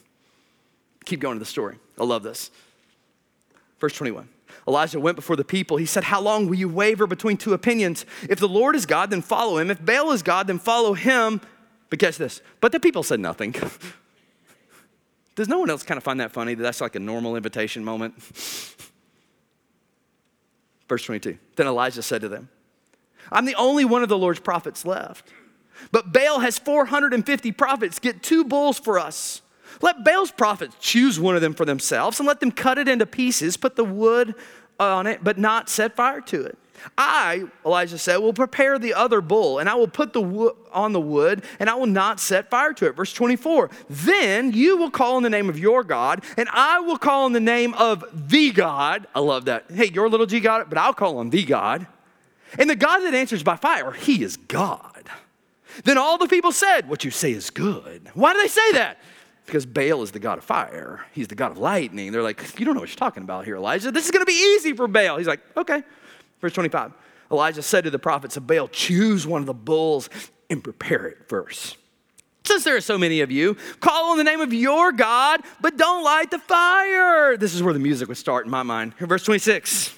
Keep 1.04 1.20
going 1.20 1.36
to 1.36 1.40
the 1.40 1.44
story. 1.44 1.78
I 1.98 2.04
love 2.04 2.22
this. 2.22 2.50
Verse 3.80 3.92
21. 3.94 4.28
Elijah 4.66 5.00
went 5.00 5.16
before 5.16 5.36
the 5.36 5.44
people. 5.44 5.76
He 5.76 5.86
said, 5.86 6.04
How 6.04 6.20
long 6.20 6.46
will 6.46 6.54
you 6.54 6.68
waver 6.68 7.06
between 7.06 7.36
two 7.36 7.54
opinions? 7.54 8.04
If 8.28 8.38
the 8.38 8.48
Lord 8.48 8.76
is 8.76 8.86
God, 8.86 9.10
then 9.10 9.22
follow 9.22 9.58
him. 9.58 9.70
If 9.70 9.84
Baal 9.84 10.10
is 10.12 10.22
God, 10.22 10.46
then 10.46 10.58
follow 10.58 10.94
him. 10.94 11.40
But 11.90 11.98
catch 11.98 12.18
this. 12.18 12.42
But 12.60 12.72
the 12.72 12.80
people 12.80 13.02
said 13.02 13.20
nothing. 13.20 13.54
Does 15.34 15.48
no 15.48 15.58
one 15.58 15.70
else 15.70 15.82
kind 15.84 15.96
of 15.96 16.04
find 16.04 16.20
that 16.20 16.32
funny 16.32 16.54
that 16.54 16.62
that's 16.62 16.80
like 16.80 16.96
a 16.96 17.00
normal 17.00 17.36
invitation 17.36 17.84
moment? 17.84 18.14
Verse 20.88 21.04
22. 21.04 21.38
Then 21.56 21.66
Elijah 21.66 22.02
said 22.02 22.20
to 22.22 22.28
them, 22.28 22.48
I'm 23.30 23.44
the 23.44 23.54
only 23.56 23.84
one 23.84 24.02
of 24.02 24.08
the 24.08 24.18
Lord's 24.18 24.40
prophets 24.40 24.84
left. 24.84 25.32
But 25.92 26.12
Baal 26.12 26.40
has 26.40 26.58
450 26.58 27.52
prophets. 27.52 27.98
Get 27.98 28.22
two 28.22 28.44
bulls 28.44 28.78
for 28.78 28.98
us. 28.98 29.42
Let 29.82 30.04
Baal's 30.04 30.32
prophets 30.32 30.76
choose 30.80 31.20
one 31.20 31.36
of 31.36 31.42
them 31.42 31.54
for 31.54 31.64
themselves 31.64 32.18
and 32.18 32.26
let 32.26 32.40
them 32.40 32.50
cut 32.50 32.78
it 32.78 32.88
into 32.88 33.06
pieces, 33.06 33.56
put 33.56 33.76
the 33.76 33.84
wood 33.84 34.34
on 34.80 35.06
it, 35.06 35.22
but 35.22 35.38
not 35.38 35.68
set 35.68 35.94
fire 35.94 36.20
to 36.22 36.42
it. 36.42 36.58
I, 36.96 37.44
Elijah 37.64 37.98
said, 37.98 38.18
will 38.18 38.32
prepare 38.32 38.78
the 38.78 38.94
other 38.94 39.20
bull, 39.20 39.58
and 39.58 39.68
I 39.68 39.74
will 39.74 39.88
put 39.88 40.12
the 40.12 40.20
wood 40.20 40.54
on 40.72 40.92
the 40.92 41.00
wood, 41.00 41.44
and 41.58 41.68
I 41.70 41.74
will 41.74 41.86
not 41.86 42.20
set 42.20 42.50
fire 42.50 42.72
to 42.74 42.86
it. 42.86 42.92
Verse 42.96 43.12
24. 43.12 43.70
Then 43.88 44.52
you 44.52 44.76
will 44.76 44.90
call 44.90 45.16
on 45.16 45.22
the 45.22 45.30
name 45.30 45.48
of 45.48 45.58
your 45.58 45.84
God, 45.84 46.24
and 46.36 46.48
I 46.52 46.80
will 46.80 46.98
call 46.98 47.24
on 47.24 47.32
the 47.32 47.40
name 47.40 47.74
of 47.74 48.04
the 48.12 48.50
God. 48.50 49.06
I 49.14 49.20
love 49.20 49.46
that. 49.46 49.64
Hey, 49.70 49.86
your 49.86 50.08
little 50.08 50.26
G 50.26 50.38
it, 50.38 50.44
but 50.44 50.78
I'll 50.78 50.94
call 50.94 51.18
on 51.18 51.30
the 51.30 51.44
God. 51.44 51.86
And 52.58 52.70
the 52.70 52.76
God 52.76 53.00
that 53.00 53.14
answers 53.14 53.42
by 53.42 53.56
fire, 53.56 53.92
he 53.92 54.22
is 54.22 54.36
God. 54.36 55.10
Then 55.84 55.98
all 55.98 56.18
the 56.18 56.28
people 56.28 56.52
said, 56.52 56.88
What 56.88 57.04
you 57.04 57.10
say 57.10 57.32
is 57.32 57.50
good. 57.50 58.10
Why 58.14 58.32
do 58.32 58.40
they 58.40 58.48
say 58.48 58.72
that? 58.72 58.98
Because 59.46 59.64
Baal 59.64 60.02
is 60.02 60.10
the 60.10 60.18
God 60.18 60.38
of 60.38 60.44
fire. 60.44 61.06
He's 61.12 61.28
the 61.28 61.34
God 61.34 61.52
of 61.52 61.58
lightning. 61.58 62.12
They're 62.12 62.22
like, 62.22 62.58
You 62.58 62.64
don't 62.64 62.74
know 62.74 62.80
what 62.80 62.88
you're 62.88 62.96
talking 62.96 63.22
about 63.22 63.44
here, 63.44 63.56
Elijah. 63.56 63.90
This 63.90 64.04
is 64.04 64.10
going 64.10 64.22
to 64.22 64.26
be 64.26 64.56
easy 64.56 64.72
for 64.72 64.88
Baal. 64.88 65.18
He's 65.18 65.26
like, 65.26 65.40
Okay. 65.56 65.82
Verse 66.40 66.52
25 66.52 66.92
Elijah 67.30 67.62
said 67.62 67.84
to 67.84 67.90
the 67.90 67.98
prophets 67.98 68.36
of 68.36 68.46
Baal, 68.46 68.68
Choose 68.68 69.26
one 69.26 69.40
of 69.40 69.46
the 69.46 69.54
bulls 69.54 70.08
and 70.48 70.64
prepare 70.64 71.06
it 71.06 71.28
first. 71.28 71.76
Since 72.44 72.64
there 72.64 72.76
are 72.76 72.80
so 72.80 72.96
many 72.96 73.20
of 73.20 73.30
you, 73.30 73.56
call 73.80 74.12
on 74.12 74.16
the 74.16 74.24
name 74.24 74.40
of 74.40 74.54
your 74.54 74.90
God, 74.90 75.42
but 75.60 75.76
don't 75.76 76.02
light 76.02 76.30
the 76.30 76.38
fire. 76.38 77.36
This 77.36 77.54
is 77.54 77.62
where 77.62 77.74
the 77.74 77.78
music 77.78 78.08
would 78.08 78.16
start 78.16 78.46
in 78.46 78.50
my 78.50 78.62
mind. 78.62 78.94
Verse 78.96 79.22
26. 79.24 79.94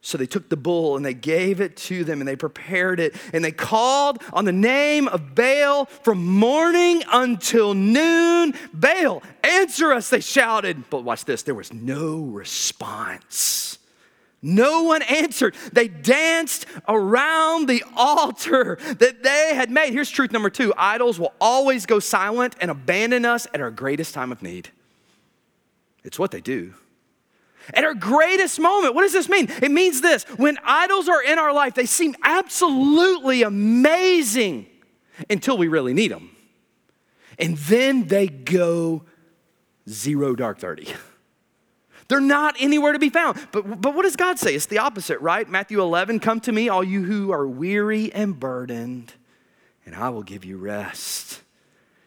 So 0.00 0.18
they 0.18 0.26
took 0.26 0.48
the 0.48 0.56
bull 0.56 0.96
and 0.96 1.04
they 1.04 1.14
gave 1.14 1.60
it 1.60 1.76
to 1.76 2.02
them 2.04 2.20
and 2.20 2.26
they 2.26 2.34
prepared 2.36 2.98
it 2.98 3.14
and 3.32 3.44
they 3.44 3.52
called 3.52 4.20
on 4.32 4.46
the 4.46 4.52
name 4.52 5.06
of 5.06 5.34
Baal 5.34 5.84
from 5.84 6.26
morning 6.26 7.04
until 7.12 7.74
noon. 7.74 8.54
Baal, 8.72 9.22
answer 9.44 9.92
us, 9.92 10.08
they 10.08 10.20
shouted. 10.20 10.90
But 10.90 11.04
watch 11.04 11.24
this 11.24 11.42
there 11.42 11.54
was 11.54 11.72
no 11.72 12.22
response. 12.22 13.78
No 14.42 14.82
one 14.82 15.02
answered. 15.02 15.54
They 15.72 15.86
danced 15.86 16.66
around 16.88 17.68
the 17.68 17.84
altar 17.96 18.76
that 18.98 19.22
they 19.22 19.54
had 19.54 19.70
made. 19.70 19.92
Here's 19.92 20.10
truth 20.10 20.32
number 20.32 20.50
two 20.50 20.74
idols 20.76 21.18
will 21.20 21.32
always 21.40 21.86
go 21.86 22.00
silent 22.00 22.56
and 22.60 22.70
abandon 22.70 23.24
us 23.24 23.46
at 23.54 23.60
our 23.60 23.70
greatest 23.70 24.14
time 24.14 24.32
of 24.32 24.42
need. 24.42 24.70
It's 26.02 26.18
what 26.18 26.32
they 26.32 26.40
do. 26.40 26.74
At 27.72 27.84
our 27.84 27.94
greatest 27.94 28.58
moment, 28.58 28.96
what 28.96 29.02
does 29.02 29.12
this 29.12 29.28
mean? 29.28 29.48
It 29.62 29.70
means 29.70 30.00
this 30.00 30.24
when 30.36 30.58
idols 30.64 31.08
are 31.08 31.22
in 31.22 31.38
our 31.38 31.52
life, 31.52 31.74
they 31.74 31.86
seem 31.86 32.16
absolutely 32.24 33.44
amazing 33.44 34.66
until 35.30 35.56
we 35.56 35.68
really 35.68 35.94
need 35.94 36.10
them. 36.10 36.34
And 37.38 37.56
then 37.56 38.08
they 38.08 38.26
go 38.26 39.04
zero 39.88 40.34
dark 40.34 40.58
30. 40.58 40.92
They're 42.12 42.20
not 42.20 42.56
anywhere 42.58 42.92
to 42.92 42.98
be 42.98 43.08
found. 43.08 43.38
But, 43.52 43.80
but 43.80 43.94
what 43.94 44.02
does 44.02 44.16
God 44.16 44.38
say? 44.38 44.54
It's 44.54 44.66
the 44.66 44.76
opposite, 44.76 45.18
right? 45.20 45.48
Matthew 45.48 45.80
11 45.80 46.20
Come 46.20 46.40
to 46.40 46.52
me, 46.52 46.68
all 46.68 46.84
you 46.84 47.04
who 47.04 47.32
are 47.32 47.48
weary 47.48 48.12
and 48.12 48.38
burdened, 48.38 49.14
and 49.86 49.94
I 49.94 50.10
will 50.10 50.22
give 50.22 50.44
you 50.44 50.58
rest. 50.58 51.40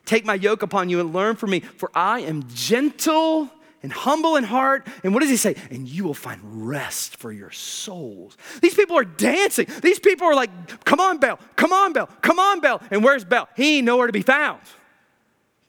Take 0.06 0.24
my 0.24 0.36
yoke 0.36 0.62
upon 0.62 0.90
you 0.90 1.00
and 1.00 1.12
learn 1.12 1.38
from 1.38 1.50
me, 1.50 1.62
for 1.62 1.90
I 1.96 2.20
am 2.20 2.44
gentle 2.54 3.50
and 3.82 3.92
humble 3.92 4.36
in 4.36 4.44
heart. 4.44 4.86
And 5.04 5.12
what 5.12 5.22
does 5.22 5.32
he 5.32 5.38
say? 5.38 5.56
And 5.72 5.90
you 5.90 6.04
will 6.04 6.14
find 6.14 6.40
rest 6.70 7.18
for 7.18 7.32
your 7.32 7.50
souls. 7.50 8.38
These 8.62 8.76
people 8.76 9.00
are 9.00 9.06
dancing. 9.06 9.66
These 9.82 9.98
people 9.98 10.28
are 10.28 10.36
like, 10.36 10.86
come 10.86 11.00
on, 11.00 11.18
Baal, 11.18 11.40
come 11.56 11.74
on, 11.74 11.94
Baal, 11.94 12.12
come 12.22 12.38
on, 12.38 12.60
Baal. 12.60 12.80
And 12.92 13.04
where's 13.04 13.26
Baal? 13.26 13.50
He 13.58 13.78
ain't 13.78 13.86
nowhere 13.86 14.06
to 14.06 14.14
be 14.14 14.22
found. 14.22 14.62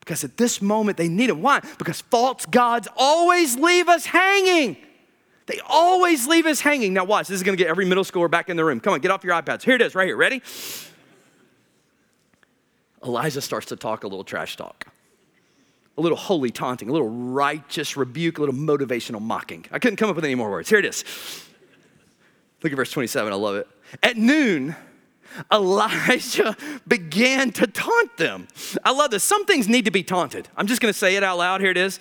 Because 0.07 0.23
at 0.23 0.37
this 0.37 0.63
moment 0.63 0.97
they 0.97 1.09
need 1.09 1.31
him. 1.31 1.43
Why? 1.43 1.61
Because 1.79 2.01
false 2.01 2.47
gods 2.47 2.87
always 2.97 3.57
leave 3.57 3.89
us 3.89 4.07
hanging. 4.07 4.77
They 5.47 5.59
always 5.69 6.29
leave 6.29 6.47
us 6.47 6.61
hanging. 6.61 6.95
Now, 6.95 7.05
watch, 7.05 7.27
this 7.27 7.35
is 7.35 7.43
gonna 7.43 7.57
get 7.57 7.67
every 7.67 7.85
middle 7.85 8.05
schooler 8.05 8.31
back 8.31 8.49
in 8.49 8.57
the 8.57 8.65
room. 8.65 8.79
Come 8.79 8.95
on, 8.95 9.01
get 9.01 9.11
off 9.11 9.25
your 9.25 9.35
iPads. 9.35 9.65
Here 9.65 9.75
it 9.75 9.83
is, 9.83 9.97
right 9.97 10.07
here. 10.07 10.17
Ready? 10.17 10.43
Elijah 13.05 13.41
starts 13.41 13.67
to 13.67 13.77
talk 13.77 14.05
a 14.05 14.07
little 14.07 14.23
trash 14.23 14.57
talk, 14.57 14.87
a 15.99 16.01
little 16.01 16.17
holy 16.17 16.51
taunting, 16.51 16.89
a 16.89 16.93
little 16.93 17.11
righteous 17.11 17.97
rebuke, 17.97 18.39
a 18.39 18.43
little 18.43 18.55
motivational 18.55 19.21
mocking. 19.21 19.65
I 19.73 19.81
couldn't 19.81 19.97
come 19.97 20.09
up 20.09 20.15
with 20.15 20.25
any 20.25 20.37
more 20.37 20.51
words. 20.53 20.69
Here 20.69 20.79
it 20.79 20.85
is. 20.85 21.05
Look 22.63 22.73
at 22.73 22.77
verse 22.77 22.93
27, 22.93 23.33
I 23.33 23.37
love 23.37 23.57
it. 23.57 23.69
At 24.05 24.17
noon, 24.17 24.77
Elijah 25.53 26.57
began 26.89 27.51
to 27.53 27.67
taunt 27.67 28.17
them. 28.17 28.49
I 28.85 28.93
love 28.93 29.11
this. 29.11 29.25
Some 29.25 29.47
things 29.47 29.69
need 29.69 29.85
to 29.85 29.91
be 29.91 30.03
taunted. 30.03 30.49
I'm 30.57 30.67
just 30.67 30.81
going 30.81 30.93
to 30.93 30.99
say 30.99 31.17
it 31.17 31.23
out 31.23 31.39
loud. 31.39 31.61
Here 31.61 31.71
it 31.71 31.77
is. 31.77 31.99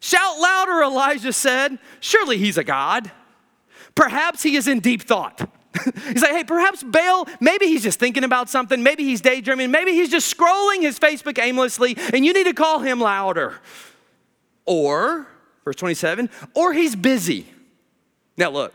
Shout 0.00 0.40
louder, 0.40 0.82
Elijah 0.82 1.32
said. 1.32 1.78
Surely 2.00 2.38
he's 2.38 2.56
a 2.56 2.64
God. 2.64 3.10
Perhaps 3.94 4.42
he 4.42 4.56
is 4.56 4.66
in 4.66 4.80
deep 4.80 5.02
thought. 5.02 5.50
he's 6.08 6.22
like, 6.22 6.32
hey, 6.32 6.44
perhaps 6.44 6.82
Baal, 6.82 7.28
maybe 7.38 7.66
he's 7.66 7.82
just 7.82 7.98
thinking 7.98 8.24
about 8.24 8.48
something. 8.48 8.82
Maybe 8.82 9.04
he's 9.04 9.20
daydreaming. 9.20 9.70
Maybe 9.70 9.92
he's 9.92 10.08
just 10.08 10.36
scrolling 10.36 10.80
his 10.80 10.98
Facebook 10.98 11.38
aimlessly, 11.38 11.96
and 12.12 12.24
you 12.24 12.32
need 12.32 12.44
to 12.44 12.54
call 12.54 12.80
him 12.80 13.00
louder. 13.00 13.60
Or, 14.66 15.26
verse 15.64 15.76
27, 15.76 16.30
or 16.54 16.72
he's 16.72 16.96
busy. 16.96 17.46
Now, 18.36 18.50
look, 18.50 18.74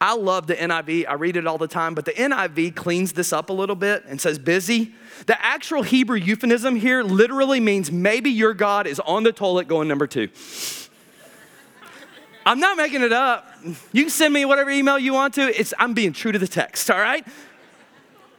I 0.00 0.14
love 0.14 0.46
the 0.46 0.54
NIV. 0.54 1.06
I 1.08 1.14
read 1.14 1.36
it 1.36 1.46
all 1.46 1.58
the 1.58 1.66
time, 1.66 1.94
but 1.94 2.04
the 2.04 2.12
NIV 2.12 2.76
cleans 2.76 3.12
this 3.12 3.32
up 3.32 3.50
a 3.50 3.52
little 3.52 3.74
bit 3.74 4.04
and 4.06 4.20
says 4.20 4.38
busy. 4.38 4.94
The 5.26 5.44
actual 5.44 5.82
Hebrew 5.82 6.16
euphemism 6.16 6.76
here 6.76 7.02
literally 7.02 7.58
means 7.58 7.90
maybe 7.90 8.30
your 8.30 8.54
God 8.54 8.86
is 8.86 9.00
on 9.00 9.24
the 9.24 9.32
toilet 9.32 9.66
going 9.66 9.88
number 9.88 10.06
two. 10.06 10.28
I'm 12.46 12.60
not 12.60 12.76
making 12.76 13.02
it 13.02 13.12
up. 13.12 13.52
You 13.92 14.04
can 14.04 14.10
send 14.10 14.32
me 14.32 14.44
whatever 14.44 14.70
email 14.70 15.00
you 15.00 15.12
want 15.12 15.34
to. 15.34 15.42
It's, 15.42 15.74
I'm 15.80 15.94
being 15.94 16.12
true 16.12 16.30
to 16.30 16.38
the 16.38 16.46
text, 16.46 16.90
all 16.90 17.00
right? 17.00 17.26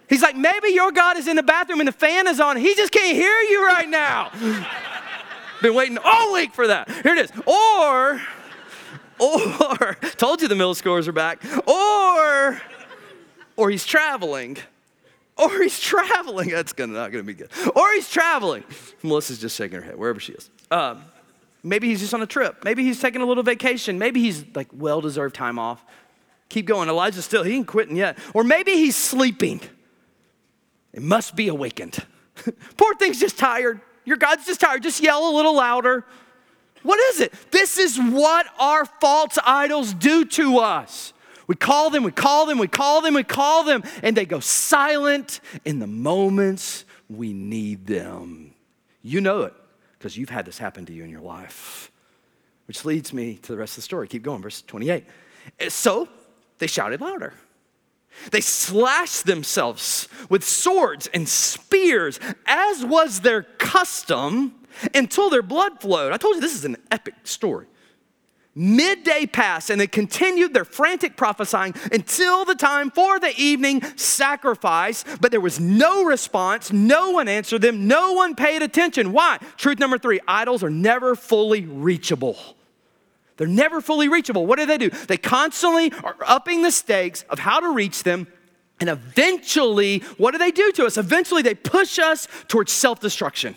He's 0.08 0.22
like, 0.22 0.38
maybe 0.38 0.70
your 0.70 0.92
God 0.92 1.18
is 1.18 1.28
in 1.28 1.36
the 1.36 1.44
bathroom 1.44 1.82
and 1.82 1.88
the 1.88 1.94
fan 1.94 2.26
is 2.28 2.40
on. 2.40 2.56
He 2.56 2.74
just 2.74 2.94
can't 2.94 3.16
hear 3.16 3.38
you 3.42 3.68
right 3.68 3.88
now. 3.88 4.32
Been 5.62 5.76
waiting 5.76 6.00
all 6.04 6.34
week 6.34 6.54
for 6.54 6.68
that. 6.68 6.90
Here 6.90 7.14
it 7.14 7.30
is. 7.30 7.32
Or 7.46 8.22
or 9.20 9.96
told 10.18 10.42
you 10.42 10.48
the 10.48 10.56
middle 10.56 10.76
scores 10.76 11.08
are 11.08 11.14
back, 11.14 11.44
or 11.68 12.62
or 13.56 13.70
he's 13.70 13.86
traveling, 13.86 14.58
or 15.38 15.62
he's 15.62 15.80
traveling. 15.80 16.50
That's 16.52 16.74
gonna, 16.74 16.94
not 16.94 17.12
gonna 17.12 17.24
be 17.24 17.34
good. 17.34 17.50
Or 17.76 17.94
he's 17.94 18.10
traveling. 18.10 18.64
Melissa's 19.04 19.40
just 19.40 19.56
shaking 19.56 19.80
her 19.80 19.86
head 19.86 19.98
wherever 19.98 20.20
she 20.20 20.34
is. 20.34 20.50
Um, 20.72 21.04
maybe 21.64 21.88
he's 21.88 22.00
just 22.00 22.14
on 22.14 22.22
a 22.22 22.28
trip. 22.28 22.64
Maybe 22.64 22.84
he's 22.84 23.00
taking 23.00 23.22
a 23.22 23.26
little 23.26 23.44
vacation. 23.44 24.00
Maybe 24.00 24.22
he's 24.22 24.46
like 24.56 24.68
well 24.74 25.02
deserved 25.02 25.36
time 25.36 25.60
off. 25.60 25.84
Keep 26.50 26.66
going. 26.66 26.90
Elijah's 26.90 27.26
still, 27.26 27.44
he 27.44 27.56
ain't 27.56 27.68
quitting 27.68 27.96
yet. 27.96 28.18
Or 28.34 28.44
maybe 28.44 28.74
he's 28.74 28.96
sleeping. 28.96 29.62
It 30.94 31.04
must 31.04 31.36
be 31.36 31.48
awakened. 31.48 32.04
Poor 32.78 32.96
thing's 32.96 33.20
just 33.20 33.38
tired. 33.38 33.82
Your 34.04 34.18
God's 34.18 34.46
just 34.48 34.60
tired. 34.60 34.82
Just 34.82 35.02
yell 35.02 35.30
a 35.30 35.34
little 35.36 35.56
louder. 35.56 36.06
What 36.84 37.00
is 37.12 37.22
it? 37.22 37.34
This 37.52 37.78
is 37.78 37.98
what 37.98 38.48
our 38.60 38.86
false 38.86 39.38
idols 39.46 39.94
do 39.94 40.26
to 40.26 40.60
us. 40.60 41.14
We 41.48 41.56
call 41.56 41.90
them, 41.90 42.04
we 42.04 42.12
call 42.12 42.46
them, 42.46 42.60
we 42.60 42.68
call 42.68 43.02
them, 43.02 43.16
we 43.16 43.24
call 43.24 43.64
them, 43.64 43.84
and 44.04 44.16
they 44.16 44.26
go 44.26 44.40
silent 44.40 45.42
in 45.66 45.80
the 45.80 45.88
moments 45.88 46.86
we 47.10 47.34
need 47.34 47.88
them. 47.88 48.54
You 49.02 49.20
know 49.20 49.42
it 49.42 49.54
because 49.98 50.16
you've 50.16 50.30
had 50.30 50.46
this 50.46 50.60
happen 50.60 50.86
to 50.86 50.94
you 50.94 51.04
in 51.04 51.10
your 51.10 51.22
life. 51.22 51.92
Which 52.68 52.86
leads 52.86 53.14
me 53.14 53.36
to 53.42 53.52
the 53.52 53.58
rest 53.58 53.74
of 53.74 53.78
the 53.78 53.82
story. 53.82 54.08
Keep 54.08 54.22
going, 54.22 54.44
verse 54.44 54.62
28. 54.62 55.06
So 55.70 56.08
they 56.60 56.68
shouted 56.68 57.02
louder. 57.02 57.34
They 58.32 58.42
slashed 58.42 59.26
themselves 59.26 60.08
with 60.30 60.44
swords 60.44 61.08
and 61.14 61.28
spears, 61.28 62.20
as 62.46 62.86
was 62.86 63.22
their 63.22 63.44
custom 63.44 64.54
until 64.94 65.30
their 65.30 65.42
blood 65.42 65.82
flowed. 65.82 66.12
I 66.14 66.18
told 66.18 66.36
you 66.36 66.42
this 66.42 66.56
is 66.56 66.66
an 66.66 66.78
epic 66.92 67.16
story. 67.24 67.68
Midday 68.56 69.26
passed 69.26 69.70
and 69.70 69.80
they 69.80 69.88
continued 69.88 70.54
their 70.54 70.66
frantic 70.66 71.16
prophesying 71.16 71.74
until 71.94 72.44
the 72.44 72.56
time 72.56 72.92
for 72.92 73.20
the 73.20 73.34
evening 73.40 73.82
sacrifice, 73.96 75.06
but 75.22 75.32
there 75.32 75.40
was 75.40 75.60
no 75.60 76.04
response. 76.04 76.72
No 76.74 77.12
one 77.12 77.28
answered 77.28 77.62
them. 77.62 77.88
No 77.88 78.14
one 78.14 78.36
paid 78.36 78.62
attention. 78.62 79.14
Why? 79.14 79.38
Truth 79.56 79.80
number 79.80 79.98
three 79.98 80.20
idols 80.28 80.64
are 80.64 80.70
never 80.70 81.16
fully 81.16 81.66
reachable. 81.66 82.38
They're 83.38 83.48
never 83.48 83.80
fully 83.80 84.10
reachable. 84.10 84.46
What 84.46 84.60
do 84.60 84.66
they 84.66 84.78
do? 84.78 84.90
They 84.90 85.16
constantly 85.16 85.94
are 86.04 86.18
upping 86.26 86.62
the 86.62 86.72
stakes 86.72 87.24
of 87.30 87.40
how 87.40 87.62
to 87.62 87.72
reach 87.74 88.04
them. 88.04 88.28
And 88.82 88.90
eventually, 88.90 90.00
what 90.18 90.32
do 90.32 90.38
they 90.38 90.52
do 90.52 90.74
to 90.74 90.86
us? 90.86 90.98
Eventually, 90.98 91.42
they 91.42 91.56
push 91.56 92.00
us 92.00 92.28
towards 92.50 92.74
self 92.74 93.00
destruction. 93.00 93.56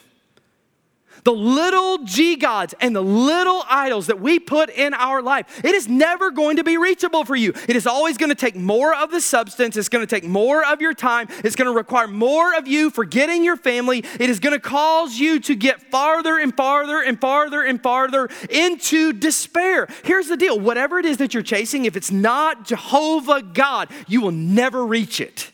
The 1.24 1.32
little 1.32 1.98
G 1.98 2.34
gods 2.34 2.74
and 2.80 2.96
the 2.96 3.02
little 3.02 3.62
idols 3.68 4.08
that 4.08 4.20
we 4.20 4.40
put 4.40 4.70
in 4.70 4.92
our 4.92 5.22
life, 5.22 5.64
it 5.64 5.72
is 5.72 5.86
never 5.86 6.32
going 6.32 6.56
to 6.56 6.64
be 6.64 6.76
reachable 6.76 7.24
for 7.24 7.36
you. 7.36 7.52
It 7.68 7.76
is 7.76 7.86
always 7.86 8.18
going 8.18 8.30
to 8.30 8.34
take 8.34 8.56
more 8.56 8.92
of 8.92 9.12
the 9.12 9.20
substance. 9.20 9.76
It's 9.76 9.88
going 9.88 10.04
to 10.04 10.12
take 10.12 10.28
more 10.28 10.64
of 10.64 10.80
your 10.80 10.94
time. 10.94 11.28
It's 11.44 11.54
going 11.54 11.70
to 11.70 11.76
require 11.76 12.08
more 12.08 12.56
of 12.56 12.66
you 12.66 12.90
forgetting 12.90 13.44
your 13.44 13.56
family. 13.56 13.98
It 14.18 14.30
is 14.30 14.40
going 14.40 14.54
to 14.54 14.60
cause 14.60 15.16
you 15.16 15.38
to 15.40 15.54
get 15.54 15.80
farther 15.92 16.38
and 16.38 16.56
farther 16.56 17.00
and 17.00 17.20
farther 17.20 17.62
and 17.62 17.80
farther 17.80 18.28
into 18.50 19.12
despair. 19.12 19.86
Here's 20.04 20.26
the 20.26 20.36
deal 20.36 20.58
whatever 20.58 20.98
it 20.98 21.04
is 21.04 21.18
that 21.18 21.34
you're 21.34 21.44
chasing, 21.44 21.84
if 21.84 21.96
it's 21.96 22.10
not 22.10 22.64
Jehovah 22.64 23.42
God, 23.42 23.90
you 24.08 24.20
will 24.20 24.32
never 24.32 24.84
reach 24.84 25.20
it. 25.20 25.52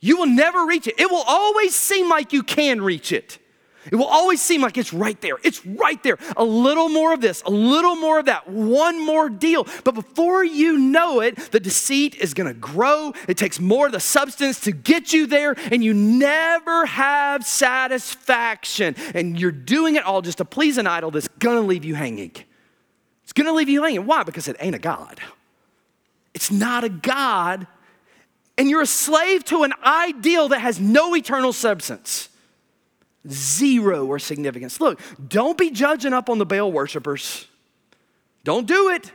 You 0.00 0.16
will 0.16 0.26
never 0.26 0.64
reach 0.64 0.86
it. 0.86 0.98
It 0.98 1.10
will 1.10 1.24
always 1.26 1.74
seem 1.74 2.08
like 2.08 2.32
you 2.32 2.42
can 2.42 2.80
reach 2.80 3.12
it. 3.12 3.38
It 3.90 3.96
will 3.96 4.06
always 4.06 4.40
seem 4.40 4.62
like 4.62 4.78
it's 4.78 4.92
right 4.92 5.20
there. 5.20 5.38
It's 5.42 5.64
right 5.66 6.00
there. 6.02 6.18
A 6.36 6.44
little 6.44 6.88
more 6.88 7.12
of 7.12 7.20
this, 7.20 7.42
a 7.42 7.50
little 7.50 7.96
more 7.96 8.20
of 8.20 8.26
that, 8.26 8.48
one 8.48 9.04
more 9.04 9.28
deal. 9.28 9.66
But 9.82 9.94
before 9.94 10.44
you 10.44 10.78
know 10.78 11.20
it, 11.20 11.36
the 11.50 11.58
deceit 11.58 12.14
is 12.14 12.32
going 12.32 12.46
to 12.46 12.54
grow. 12.54 13.12
It 13.26 13.36
takes 13.36 13.58
more 13.58 13.86
of 13.86 13.92
the 13.92 14.00
substance 14.00 14.60
to 14.60 14.72
get 14.72 15.12
you 15.12 15.26
there, 15.26 15.56
and 15.72 15.82
you 15.82 15.94
never 15.94 16.86
have 16.86 17.44
satisfaction. 17.44 18.94
And 19.14 19.38
you're 19.38 19.50
doing 19.50 19.96
it 19.96 20.04
all 20.04 20.22
just 20.22 20.38
to 20.38 20.44
please 20.44 20.78
an 20.78 20.86
idol 20.86 21.10
that's 21.10 21.28
going 21.40 21.56
to 21.56 21.66
leave 21.66 21.84
you 21.84 21.96
hanging. 21.96 22.32
It's 23.24 23.32
going 23.32 23.46
to 23.46 23.52
leave 23.52 23.68
you 23.68 23.82
hanging. 23.82 24.06
Why? 24.06 24.22
Because 24.22 24.46
it 24.46 24.56
ain't 24.60 24.76
a 24.76 24.80
God. 24.80 25.18
It's 26.34 26.50
not 26.50 26.84
a 26.84 26.88
God. 26.88 27.66
And 28.56 28.70
you're 28.70 28.82
a 28.82 28.86
slave 28.86 29.44
to 29.46 29.64
an 29.64 29.72
ideal 29.84 30.48
that 30.48 30.60
has 30.60 30.78
no 30.78 31.16
eternal 31.16 31.52
substance. 31.52 32.28
Zero 33.28 34.06
or 34.06 34.18
significance. 34.18 34.80
Look, 34.80 35.00
don't 35.28 35.56
be 35.56 35.70
judging 35.70 36.12
up 36.12 36.28
on 36.28 36.38
the 36.38 36.46
Baal 36.46 36.72
worshipers. 36.72 37.46
Don't 38.44 38.66
do 38.66 38.90
it. 38.90 39.12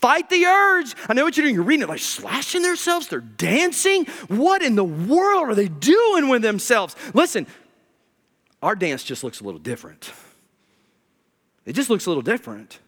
Fight 0.00 0.30
the 0.30 0.44
urge. 0.44 0.94
I 1.08 1.14
know 1.14 1.24
what 1.24 1.36
you're 1.36 1.44
doing. 1.44 1.54
You're 1.54 1.64
reading 1.64 1.82
it 1.82 1.88
like 1.88 2.00
slashing 2.00 2.62
themselves. 2.62 3.08
They're 3.08 3.20
dancing. 3.20 4.06
What 4.28 4.62
in 4.62 4.76
the 4.76 4.84
world 4.84 5.48
are 5.48 5.54
they 5.54 5.68
doing 5.68 6.28
with 6.28 6.42
themselves? 6.42 6.94
Listen, 7.14 7.46
our 8.62 8.76
dance 8.76 9.02
just 9.02 9.24
looks 9.24 9.40
a 9.40 9.44
little 9.44 9.60
different. 9.60 10.12
It 11.64 11.74
just 11.74 11.90
looks 11.90 12.06
a 12.06 12.10
little 12.10 12.22
different. 12.22 12.78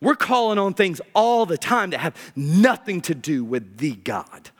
We're 0.00 0.14
calling 0.14 0.58
on 0.58 0.74
things 0.74 1.00
all 1.14 1.44
the 1.46 1.58
time 1.58 1.90
that 1.90 1.98
have 1.98 2.14
nothing 2.34 3.00
to 3.02 3.14
do 3.14 3.44
with 3.44 3.78
the 3.78 3.96
God, 3.96 4.50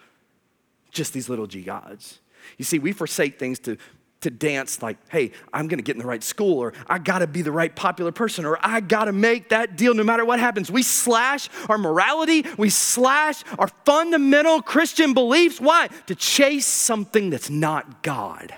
just 0.90 1.12
these 1.12 1.28
little 1.28 1.46
g 1.46 1.62
gods. 1.62 2.18
You 2.58 2.64
see, 2.64 2.78
we 2.78 2.92
forsake 2.92 3.38
things 3.38 3.58
to 3.60 3.78
to 4.20 4.30
dance 4.30 4.82
like, 4.82 4.98
hey, 5.10 5.32
I'm 5.52 5.66
gonna 5.66 5.82
get 5.82 5.96
in 5.96 6.02
the 6.02 6.06
right 6.06 6.22
school, 6.22 6.58
or 6.58 6.72
I 6.86 6.98
gotta 6.98 7.26
be 7.26 7.42
the 7.42 7.52
right 7.52 7.74
popular 7.74 8.12
person, 8.12 8.44
or 8.44 8.58
I 8.62 8.80
gotta 8.80 9.12
make 9.12 9.48
that 9.48 9.76
deal 9.76 9.94
no 9.94 10.04
matter 10.04 10.24
what 10.24 10.38
happens. 10.38 10.70
We 10.70 10.82
slash 10.82 11.48
our 11.68 11.78
morality, 11.78 12.44
we 12.58 12.70
slash 12.70 13.42
our 13.58 13.68
fundamental 13.84 14.60
Christian 14.62 15.14
beliefs. 15.14 15.60
Why? 15.60 15.88
To 16.06 16.14
chase 16.14 16.66
something 16.66 17.30
that's 17.30 17.50
not 17.50 18.02
God. 18.02 18.54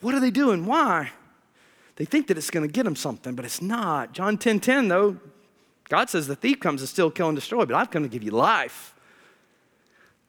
What 0.00 0.14
are 0.14 0.20
they 0.20 0.30
doing? 0.30 0.66
Why? 0.66 1.10
They 1.96 2.04
think 2.04 2.28
that 2.28 2.38
it's 2.38 2.50
gonna 2.50 2.68
get 2.68 2.84
them 2.84 2.96
something, 2.96 3.34
but 3.34 3.44
it's 3.44 3.62
not. 3.62 4.12
John 4.12 4.38
10 4.38 4.60
10, 4.60 4.88
though, 4.88 5.16
God 5.88 6.10
says 6.10 6.26
the 6.26 6.36
thief 6.36 6.60
comes 6.60 6.80
to 6.80 6.86
steal, 6.86 7.10
kill, 7.10 7.28
and 7.28 7.36
destroy, 7.36 7.64
but 7.64 7.74
I've 7.74 7.90
come 7.90 8.02
to 8.02 8.08
give 8.08 8.22
you 8.22 8.32
life. 8.32 8.94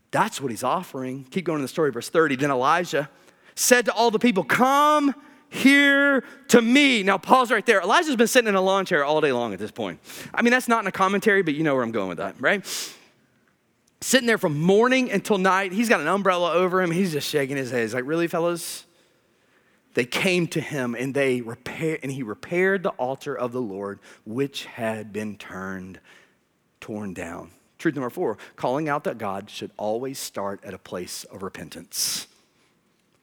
That's 0.09 0.41
what 0.41 0.51
he's 0.51 0.63
offering. 0.63 1.25
Keep 1.25 1.45
going 1.45 1.57
in 1.57 1.61
the 1.61 1.67
story, 1.67 1.91
verse 1.91 2.09
30. 2.09 2.37
Then 2.37 2.49
Elijah 2.49 3.09
said 3.57 3.85
to 3.85 3.93
all 3.93 4.11
the 4.11 4.19
people, 4.19 4.43
Come 4.43 5.13
here 5.49 6.23
to 6.49 6.61
me. 6.61 7.03
Now, 7.03 7.17
pause 7.17 7.51
right 7.51 7.65
there. 7.65 7.81
Elijah's 7.81 8.15
been 8.15 8.27
sitting 8.27 8.49
in 8.49 8.55
a 8.55 8.61
lawn 8.61 8.85
chair 8.85 9.03
all 9.03 9.21
day 9.21 9.31
long 9.31 9.53
at 9.53 9.59
this 9.59 9.71
point. 9.71 9.99
I 10.33 10.41
mean, 10.41 10.51
that's 10.51 10.67
not 10.67 10.81
in 10.83 10.87
a 10.87 10.91
commentary, 10.91 11.41
but 11.41 11.55
you 11.55 11.63
know 11.63 11.73
where 11.73 11.83
I'm 11.83 11.91
going 11.91 12.09
with 12.09 12.17
that, 12.17 12.35
right? 12.39 12.65
Sitting 14.01 14.27
there 14.27 14.37
from 14.37 14.59
morning 14.59 15.09
until 15.11 15.37
night. 15.37 15.71
He's 15.71 15.89
got 15.89 16.01
an 16.01 16.07
umbrella 16.07 16.53
over 16.53 16.81
him. 16.81 16.91
He's 16.91 17.11
just 17.11 17.29
shaking 17.29 17.57
his 17.57 17.71
head. 17.71 17.81
He's 17.81 17.93
like, 17.93 18.05
Really, 18.05 18.27
fellas? 18.27 18.85
They 19.95 20.05
came 20.05 20.45
to 20.49 20.61
him 20.61 20.93
and 20.93 21.15
they 21.15 21.41
repaired, 21.41 22.01
and 22.03 22.11
he 22.11 22.21
repaired 22.21 22.83
the 22.83 22.91
altar 22.91 23.35
of 23.35 23.51
the 23.51 23.61
Lord, 23.61 23.99
which 24.25 24.65
had 24.65 25.11
been 25.11 25.37
turned, 25.37 25.99
torn 26.79 27.15
down. 27.15 27.49
Truth 27.79 27.95
number 27.95 28.11
four 28.11 28.37
calling 28.55 28.89
out 28.89 29.05
that 29.05 29.17
God 29.17 29.49
should 29.49 29.71
always 29.77 30.19
start 30.19 30.63
at 30.63 30.75
a 30.75 30.77
place 30.77 31.23
of 31.25 31.41
repentance. 31.41 32.27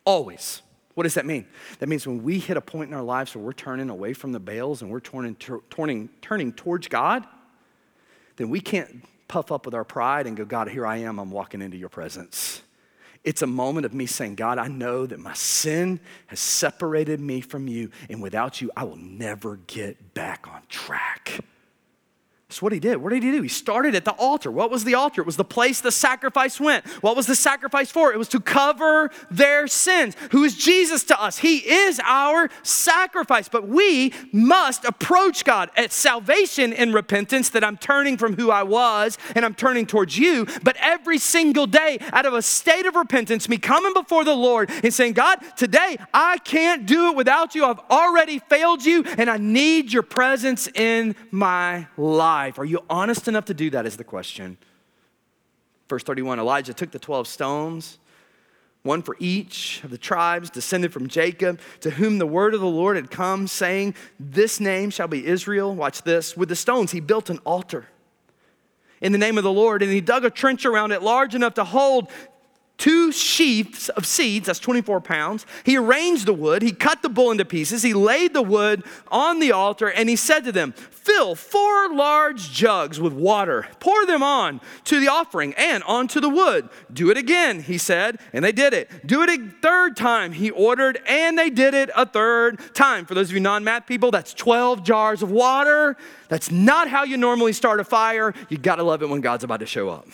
Always. 0.05 0.63
What 0.95 1.05
does 1.05 1.15
that 1.15 1.27
mean? 1.27 1.47
That 1.81 1.89
means 1.89 2.07
when 2.07 2.23
we 2.23 2.39
hit 2.39 2.57
a 2.57 2.61
point 2.61 2.91
in 2.91 2.95
our 2.95 3.03
lives 3.03 3.35
where 3.35 3.45
we're 3.45 3.53
turning 3.53 3.91
away 3.91 4.13
from 4.13 4.33
the 4.33 4.41
Baals 4.41 4.83
and 4.83 4.91
we're 4.91 5.01
turning, 5.01 5.35
turning, 5.35 6.09
turning 6.23 6.53
towards 6.53 6.87
God, 6.89 7.27
then 8.37 8.49
we 8.49 8.61
can't 8.61 9.05
puff 9.27 9.51
up 9.51 9.67
with 9.67 9.75
our 9.75 9.85
pride 9.85 10.27
and 10.27 10.37
go, 10.37 10.45
God, 10.45 10.69
here 10.69 10.87
I 10.87 10.99
am, 10.99 11.19
I'm 11.19 11.31
walking 11.31 11.63
into 11.63 11.77
your 11.77 11.89
presence. 11.89 12.63
It's 13.25 13.43
a 13.43 13.47
moment 13.47 13.87
of 13.87 13.95
me 13.95 14.07
saying, 14.07 14.35
God, 14.35 14.59
I 14.59 14.69
know 14.69 15.07
that 15.07 15.19
my 15.19 15.33
sin 15.33 15.99
has 16.27 16.39
separated 16.39 17.21
me 17.21 17.41
from 17.41 17.67
you, 17.67 17.91
and 18.11 18.23
without 18.23 18.61
you, 18.61 18.71
I 18.77 18.85
will 18.85 18.97
never 18.97 19.57
get 19.67 20.13
back 20.13 20.47
on 20.47 20.61
track. 20.69 21.41
That's 22.55 22.63
what 22.63 22.73
he 22.73 22.79
did. 22.79 22.99
What 22.99 23.13
did 23.13 23.25
he 23.25 23.33
do? 23.33 23.43
He 23.43 23.49
started 23.49 23.97
at 23.97 24.05
the 24.05 24.13
altar. 24.13 24.49
What 24.49 24.71
was 24.71 24.85
the 24.85 24.95
altar? 24.95 25.21
It 25.21 25.27
was 25.27 25.37
the 25.37 25.45
place 25.45 25.81
the 25.81 25.91
sacrifice 25.91 26.61
went. 26.61 26.87
What 27.03 27.17
was 27.17 27.27
the 27.27 27.35
sacrifice 27.35 27.91
for? 27.91 28.13
It 28.13 28.17
was 28.17 28.29
to 28.29 28.39
cover 28.39 29.11
their 29.29 29.67
sins. 29.67 30.15
Who 30.31 30.45
is 30.45 30.57
Jesus 30.57 31.03
to 31.07 31.21
us? 31.21 31.39
He 31.39 31.57
is 31.57 32.01
our 32.05 32.49
sacrifice. 32.63 33.49
But 33.49 33.67
we 33.67 34.13
must 34.31 34.85
approach 34.85 35.45
God 35.45 35.73
at 35.77 35.91
salvation 35.91 36.73
in 36.73 36.93
repentance 36.93 37.51
that 37.51 37.65
I'm 37.65 37.77
turning 37.77 38.17
from 38.19 38.37
who 38.37 38.53
I 38.53 38.63
was 38.63 39.19
and 39.35 39.45
I'm 39.45 39.57
turning 39.57 39.85
towards 39.85 40.17
you. 40.17 40.47
But 40.63 40.77
every 40.79 41.19
single 41.19 41.67
day, 41.67 41.99
out 42.13 42.25
of 42.25 42.35
a 42.35 42.43
state 42.43 42.87
of 42.87 42.95
repentance, 42.95 43.49
me 43.49 43.57
coming 43.59 43.95
before 43.95 44.23
the 44.23 44.37
Lord 44.37 44.71
and 44.85 44.95
saying, 44.95 45.15
God, 45.15 45.41
today 45.57 45.97
I 46.15 46.39
can't 46.39 46.87
do 46.87 47.09
it 47.11 47.17
without 47.17 47.57
you. 47.57 47.65
I've 47.65 47.81
already 47.91 48.39
failed 48.39 48.85
you 48.85 49.03
and 49.19 49.29
I 49.29 49.39
need 49.39 49.93
your 49.93 50.05
presence 50.05 50.69
in 50.69 51.17
my 51.33 51.89
life 51.97 52.44
life? 52.45 52.59
Are 52.59 52.65
you 52.65 52.81
honest 52.91 53.27
enough 53.27 53.47
to 53.47 53.55
do 53.55 53.71
that? 53.71 53.87
Is 53.87 53.97
the 53.97 54.05
question. 54.05 54.59
Verse 55.89 56.03
31 56.03 56.39
Elijah 56.39 56.75
took 56.75 56.91
the 56.91 56.99
12 56.99 57.27
stones, 57.27 57.99
one 58.83 59.03
for 59.03 59.17
each 59.19 59.83
of 59.83 59.91
the 59.91 59.97
tribes 59.97 60.51
descended 60.51 60.93
from 60.93 61.09
Jacob, 61.09 61.59
to 61.81 61.91
whom 61.91 62.19
the 62.19 62.27
word 62.27 62.53
of 62.53 62.61
the 62.61 62.67
Lord 62.67 62.97
had 62.97 63.11
come, 63.11 63.47
saying, 63.47 63.95
This 64.21 64.61
name 64.61 64.91
shall 64.91 65.09
be 65.09 65.25
Israel. 65.25 65.75
Watch 65.75 66.03
this. 66.03 66.37
With 66.37 66.51
the 66.51 66.57
stones, 66.57 66.93
he 66.93 67.01
built 67.01 67.31
an 67.31 67.39
altar 67.47 67.87
in 69.01 69.13
the 69.13 69.19
name 69.19 69.39
of 69.39 69.45
the 69.45 69.53
Lord, 69.53 69.83
and 69.83 69.91
he 69.91 70.03
dug 70.03 70.27
a 70.27 70.31
trench 70.31 70.67
around 70.67 70.93
it 70.93 71.03
large 71.03 71.35
enough 71.35 71.55
to 71.55 71.65
hold 71.65 72.11
two 72.77 73.13
sheaths 73.13 73.89
of 73.91 74.05
seeds, 74.05 74.47
that's 74.47 74.59
24 74.59 75.01
pounds. 75.01 75.47
He 75.65 75.77
arranged 75.77 76.27
the 76.27 76.33
wood, 76.33 76.63
he 76.63 76.73
cut 76.73 77.03
the 77.03 77.09
bull 77.09 77.31
into 77.31 77.45
pieces, 77.45 77.83
he 77.83 77.95
laid 77.95 78.35
the 78.35 78.43
wood 78.43 78.85
on 79.09 79.39
the 79.39 79.53
altar, 79.53 79.89
and 79.89 80.09
he 80.09 80.17
said 80.17 80.45
to 80.45 80.53
them, 80.53 80.73
Fill 80.73 81.35
four 81.35 81.95
large 81.95 82.51
jugs 82.51 82.99
with 82.99 83.13
water, 83.13 83.69
pour 83.79 84.07
them 84.07 84.23
on 84.23 84.61
to 84.85 84.99
the 84.99 85.09
offering 85.09 85.55
and 85.59 85.85
onto 85.85 86.19
the 86.19 86.31
wood. 86.31 86.71
Do 86.93 87.11
it 87.11 87.19
again, 87.19 87.61
he 87.61 87.77
said, 87.77 88.19
and 88.33 88.43
they 88.43 88.53
did 88.53 88.73
it. 88.73 88.91
Do 89.07 89.23
it 89.23 89.29
a 89.29 89.51
third 89.61 89.97
time, 89.97 90.33
he 90.33 90.51
ordered, 90.51 90.99
and 91.07 91.39
they 91.39 91.51
did 91.51 91.75
it 91.75 91.91
a 91.95 92.07
third 92.07 92.59
time. 92.75 93.05
For 93.05 93.15
those 93.15 93.29
of 93.29 93.35
you 93.35 93.41
non 93.41 93.65
math 93.65 93.87
people, 93.87 94.11
that's 94.11 94.33
12 94.33 94.83
jars 94.83 95.23
of 95.23 95.31
water. 95.31 95.97
That's 96.29 96.51
not 96.51 96.89
how 96.89 97.05
you 97.05 97.19
normally 97.19 97.53
start 97.53 97.81
a 97.81 97.85
fire. 97.85 98.33
You 98.49 98.57
gotta 98.57 98.83
love 98.83 99.03
it 99.03 99.09
when 99.11 99.21
God's 99.21 99.45
about 99.45 99.61
to 99.61 99.67
show 99.67 99.91
up. 99.91 100.09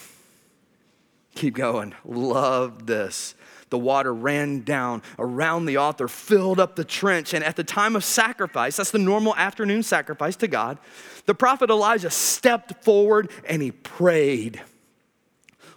Keep 1.35 1.55
going. 1.55 1.95
Love 2.05 2.87
this. 2.87 3.35
The 3.71 3.79
water 3.79 4.12
ran 4.12 4.62
down 4.62 5.03
around 5.19 5.66
the 5.66 5.77
altar, 5.77 6.09
filled 6.09 6.59
up 6.59 6.75
the 6.75 6.85
trench. 6.85 7.33
And 7.33 7.45
at 7.45 7.57
the 7.57 7.64
time 7.64 7.95
of 7.95 8.05
sacrifice, 8.05 8.77
that's 8.77 8.90
the 8.90 8.99
normal 8.99 9.35
afternoon 9.37 9.85
sacrifice 9.85 10.37
to 10.37 10.49
God, 10.49 10.79
the 11.27 11.35
prophet 11.35 11.71
Elijah 11.71 12.11
stepped 12.11 12.85
forward 12.85 13.31
and 13.49 13.62
he 13.62 13.71
prayed. 13.71 14.61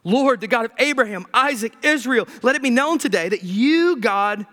Lord, 0.03 0.41
the 0.41 0.47
God 0.47 0.65
of 0.65 0.71
Abraham, 0.79 1.25
Isaac, 1.33 1.73
Israel, 1.83 2.27
let 2.41 2.55
it 2.55 2.63
be 2.63 2.69
known 2.69 2.97
today 2.97 3.29
that 3.29 3.43
you, 3.43 3.97
God, 3.97 4.45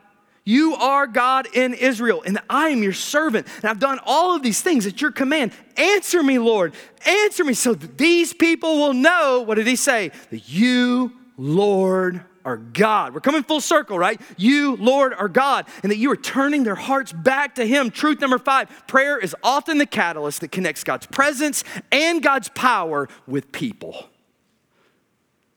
you 0.45 0.75
are 0.75 1.07
God 1.07 1.47
in 1.55 1.75
Israel, 1.75 2.23
and 2.25 2.39
I 2.49 2.71
am 2.71 2.83
your 2.83 2.93
servant, 2.93 3.47
and 3.57 3.67
I've 3.67 3.79
done 3.79 4.01
all 4.05 4.35
of 4.35 4.43
these 4.43 4.63
things 4.63 4.87
at 4.87 5.01
your 5.01 5.13
command. 5.13 5.53
Answer 5.77 6.23
me, 6.23 6.39
Lord. 6.39 6.75
Answer 7.07 7.45
me 7.45 7.55
so 7.55 7.75
that 7.75 7.99
these 7.99 8.33
people 8.33 8.79
will 8.79 8.95
know, 8.95 9.43
what 9.43 9.57
did 9.57 9.67
he 9.67 9.77
say? 9.77 10.11
That 10.31 10.49
you, 10.49 11.13
Lord, 11.37 12.23
are 12.45 12.57
God. 12.57 13.15
We're 13.15 13.21
coming 13.21 13.43
full 13.43 13.61
circle, 13.61 13.99
right? 13.99 14.21
You, 14.37 14.77
Lord, 14.77 15.13
are 15.15 15.29
God, 15.29 15.67
and 15.83 15.93
that 15.93 15.97
you 15.97 16.11
are 16.11 16.17
turning 16.17 16.65
their 16.65 16.75
hearts 16.75 17.13
back 17.13 17.57
to 17.57 17.67
Him. 17.67 17.91
Truth 17.91 18.21
number 18.21 18.39
five 18.39 18.87
prayer 18.87 19.19
is 19.19 19.37
often 19.43 19.79
the 19.79 19.87
catalyst 19.87 20.41
that 20.41 20.51
connects 20.51 20.85
God's 20.85 21.07
presence 21.07 21.65
and 21.93 22.23
God's 22.23 22.49
power 22.51 23.09
with 23.27 23.53
people. 23.53 24.09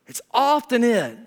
It's 0.07 0.21
often 0.31 0.83
it. 0.83 1.17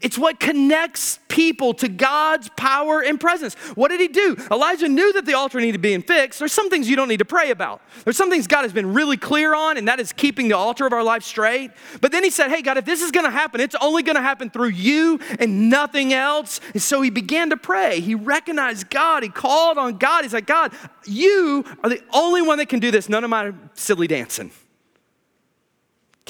It's 0.00 0.18
what 0.18 0.40
connects 0.40 1.18
people 1.28 1.74
to 1.74 1.88
God's 1.88 2.48
power 2.56 3.00
and 3.00 3.20
presence. 3.20 3.54
What 3.74 3.88
did 3.88 4.00
he 4.00 4.08
do? 4.08 4.36
Elijah 4.50 4.88
knew 4.88 5.12
that 5.14 5.26
the 5.26 5.34
altar 5.34 5.60
needed 5.60 5.72
to 5.72 5.78
be 5.78 5.96
fixed. 5.98 6.38
There's 6.38 6.52
some 6.52 6.70
things 6.70 6.88
you 6.88 6.96
don't 6.96 7.08
need 7.08 7.18
to 7.18 7.24
pray 7.24 7.50
about. 7.50 7.80
There's 8.04 8.16
some 8.16 8.30
things 8.30 8.46
God 8.46 8.62
has 8.62 8.72
been 8.72 8.92
really 8.92 9.16
clear 9.16 9.54
on, 9.54 9.76
and 9.76 9.88
that 9.88 10.00
is 10.00 10.12
keeping 10.12 10.48
the 10.48 10.56
altar 10.56 10.86
of 10.86 10.92
our 10.92 11.02
life 11.02 11.22
straight. 11.22 11.70
But 12.00 12.12
then 12.12 12.24
he 12.24 12.30
said, 12.30 12.50
Hey, 12.50 12.62
God, 12.62 12.76
if 12.76 12.84
this 12.84 13.02
is 13.02 13.10
going 13.10 13.26
to 13.26 13.30
happen, 13.30 13.60
it's 13.60 13.76
only 13.80 14.02
going 14.02 14.16
to 14.16 14.22
happen 14.22 14.50
through 14.50 14.70
you 14.70 15.20
and 15.38 15.70
nothing 15.70 16.12
else. 16.12 16.60
And 16.72 16.82
so 16.82 17.02
he 17.02 17.10
began 17.10 17.50
to 17.50 17.56
pray. 17.56 18.00
He 18.00 18.14
recognized 18.14 18.90
God. 18.90 19.22
He 19.22 19.28
called 19.28 19.78
on 19.78 19.98
God. 19.98 20.24
He's 20.24 20.34
like, 20.34 20.46
God, 20.46 20.72
you 21.06 21.64
are 21.82 21.90
the 21.90 22.02
only 22.12 22.42
one 22.42 22.58
that 22.58 22.68
can 22.68 22.80
do 22.80 22.90
this. 22.90 23.08
None 23.08 23.24
of 23.24 23.30
my 23.30 23.52
silly 23.74 24.06
dancing 24.06 24.50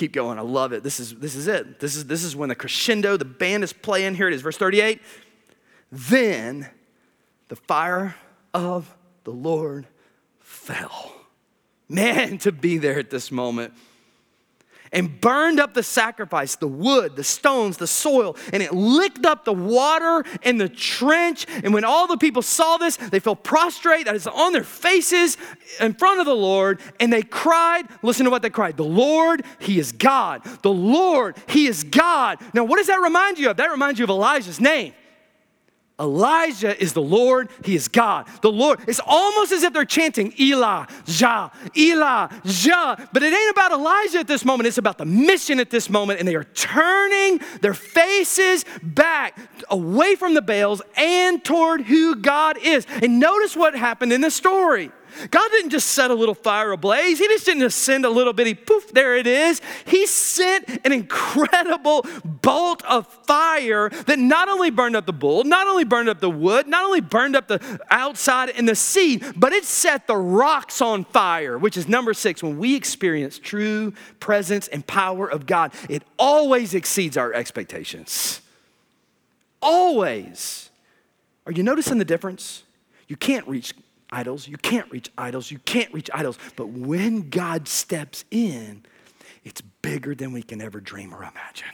keep 0.00 0.12
going. 0.12 0.38
I 0.38 0.42
love 0.42 0.72
it. 0.72 0.82
This 0.82 0.98
is, 0.98 1.14
this 1.16 1.36
is 1.36 1.46
it. 1.46 1.78
This 1.78 1.94
is, 1.94 2.06
this 2.06 2.24
is 2.24 2.34
when 2.34 2.48
the 2.48 2.54
crescendo, 2.54 3.16
the 3.16 3.24
band 3.26 3.62
is 3.62 3.72
playing. 3.72 4.14
Here 4.14 4.28
it 4.28 4.34
is, 4.34 4.40
verse 4.40 4.56
38. 4.56 5.00
Then 5.92 6.68
the 7.48 7.56
fire 7.56 8.16
of 8.54 8.96
the 9.24 9.30
Lord 9.30 9.86
fell. 10.38 11.12
Man, 11.88 12.38
to 12.38 12.52
be 12.52 12.78
there 12.78 12.98
at 12.98 13.10
this 13.10 13.30
moment 13.30 13.74
and 14.92 15.20
burned 15.20 15.60
up 15.60 15.74
the 15.74 15.82
sacrifice, 15.82 16.56
the 16.56 16.68
wood, 16.68 17.16
the 17.16 17.24
stones, 17.24 17.76
the 17.76 17.86
soil, 17.86 18.36
and 18.52 18.62
it 18.62 18.72
licked 18.72 19.24
up 19.24 19.44
the 19.44 19.52
water 19.52 20.24
in 20.42 20.58
the 20.58 20.68
trench. 20.68 21.46
And 21.62 21.72
when 21.72 21.84
all 21.84 22.06
the 22.06 22.16
people 22.16 22.42
saw 22.42 22.76
this, 22.76 22.96
they 22.96 23.20
fell 23.20 23.36
prostrate, 23.36 24.06
that 24.06 24.16
is 24.16 24.26
on 24.26 24.52
their 24.52 24.64
faces 24.64 25.36
in 25.78 25.94
front 25.94 26.20
of 26.20 26.26
the 26.26 26.34
Lord, 26.34 26.80
and 26.98 27.12
they 27.12 27.22
cried. 27.22 27.86
Listen 28.02 28.24
to 28.24 28.30
what 28.30 28.42
they 28.42 28.50
cried 28.50 28.76
The 28.76 28.84
Lord, 28.84 29.44
He 29.58 29.78
is 29.78 29.92
God. 29.92 30.44
The 30.62 30.72
Lord, 30.72 31.36
He 31.48 31.66
is 31.66 31.84
God. 31.84 32.38
Now, 32.54 32.64
what 32.64 32.76
does 32.76 32.88
that 32.88 33.00
remind 33.00 33.38
you 33.38 33.50
of? 33.50 33.56
That 33.56 33.70
reminds 33.70 33.98
you 33.98 34.04
of 34.04 34.10
Elijah's 34.10 34.60
name. 34.60 34.94
Elijah 36.00 36.80
is 36.82 36.94
the 36.94 37.02
Lord, 37.02 37.50
he 37.64 37.76
is 37.76 37.88
God. 37.88 38.26
The 38.40 38.50
Lord, 38.50 38.80
it's 38.88 39.00
almost 39.06 39.52
as 39.52 39.62
if 39.62 39.72
they're 39.72 39.84
chanting 39.84 40.32
Elijah, 40.40 41.52
Elijah. 41.76 43.08
But 43.12 43.22
it 43.22 43.32
ain't 43.32 43.50
about 43.50 43.72
Elijah 43.72 44.20
at 44.20 44.26
this 44.26 44.44
moment, 44.44 44.66
it's 44.66 44.78
about 44.78 44.98
the 44.98 45.04
mission 45.04 45.60
at 45.60 45.70
this 45.70 45.90
moment. 45.90 46.18
And 46.18 46.26
they 46.26 46.34
are 46.34 46.44
turning 46.44 47.40
their 47.60 47.74
faces 47.74 48.64
back 48.82 49.38
away 49.68 50.16
from 50.16 50.34
the 50.34 50.42
Baals 50.42 50.80
and 50.96 51.44
toward 51.44 51.82
who 51.82 52.16
God 52.16 52.56
is. 52.58 52.86
And 53.02 53.20
notice 53.20 53.54
what 53.54 53.74
happened 53.74 54.12
in 54.12 54.22
the 54.22 54.30
story. 54.30 54.90
God 55.30 55.50
didn't 55.50 55.70
just 55.70 55.90
set 55.90 56.10
a 56.10 56.14
little 56.14 56.34
fire 56.34 56.72
ablaze. 56.72 57.18
He 57.18 57.26
just 57.26 57.44
didn't 57.44 57.62
just 57.62 57.78
send 57.78 58.04
a 58.04 58.10
little 58.10 58.32
bitty 58.32 58.54
poof, 58.54 58.92
there 58.92 59.16
it 59.16 59.26
is. 59.26 59.60
He 59.84 60.06
sent 60.06 60.68
an 60.84 60.92
incredible 60.92 62.06
bolt 62.24 62.84
of 62.84 63.06
fire 63.06 63.88
that 63.88 64.18
not 64.18 64.48
only 64.48 64.70
burned 64.70 64.96
up 64.96 65.06
the 65.06 65.12
bull, 65.12 65.44
not 65.44 65.66
only 65.66 65.84
burned 65.84 66.08
up 66.08 66.20
the 66.20 66.30
wood, 66.30 66.66
not 66.66 66.84
only 66.84 67.00
burned 67.00 67.36
up 67.36 67.48
the 67.48 67.80
outside 67.90 68.50
and 68.50 68.68
the 68.68 68.74
seed, 68.74 69.24
but 69.36 69.52
it 69.52 69.64
set 69.64 70.06
the 70.06 70.16
rocks 70.16 70.80
on 70.80 71.04
fire, 71.04 71.58
which 71.58 71.76
is 71.76 71.88
number 71.88 72.14
six. 72.14 72.42
When 72.42 72.58
we 72.58 72.74
experience 72.74 73.38
true 73.38 73.92
presence 74.20 74.68
and 74.68 74.86
power 74.86 75.30
of 75.30 75.46
God, 75.46 75.72
it 75.88 76.02
always 76.18 76.74
exceeds 76.74 77.16
our 77.16 77.32
expectations. 77.32 78.40
Always. 79.62 80.70
Are 81.46 81.52
you 81.52 81.62
noticing 81.62 81.98
the 81.98 82.04
difference? 82.04 82.62
You 83.08 83.16
can't 83.16 83.46
reach 83.48 83.74
idols. 84.12 84.48
You 84.48 84.56
can't 84.56 84.90
reach 84.90 85.10
idols. 85.16 85.50
You 85.50 85.58
can't 85.60 85.92
reach 85.92 86.10
idols. 86.12 86.38
But 86.56 86.68
when 86.68 87.30
God 87.30 87.68
steps 87.68 88.24
in, 88.30 88.84
it's 89.44 89.60
bigger 89.82 90.14
than 90.14 90.32
we 90.32 90.42
can 90.42 90.60
ever 90.60 90.80
dream 90.80 91.14
or 91.14 91.18
imagine. 91.18 91.68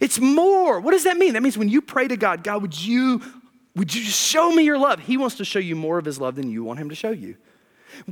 It's 0.00 0.18
more. 0.20 0.80
What 0.80 0.92
does 0.92 1.04
that 1.04 1.16
mean? 1.16 1.34
That 1.34 1.42
means 1.42 1.58
when 1.58 1.68
you 1.68 1.82
pray 1.82 2.08
to 2.08 2.16
God, 2.16 2.44
God, 2.44 2.62
would 2.62 2.80
you, 2.80 3.22
would 3.74 3.94
you 3.94 4.04
just 4.04 4.20
show 4.20 4.50
me 4.52 4.62
your 4.64 4.78
love? 4.78 5.00
He 5.00 5.16
wants 5.16 5.36
to 5.36 5.44
show 5.44 5.58
you 5.58 5.76
more 5.76 5.98
of 5.98 6.04
his 6.04 6.20
love 6.20 6.36
than 6.36 6.50
you 6.50 6.64
want 6.64 6.78
him 6.78 6.88
to 6.88 6.94
show 6.94 7.10
you. 7.10 7.36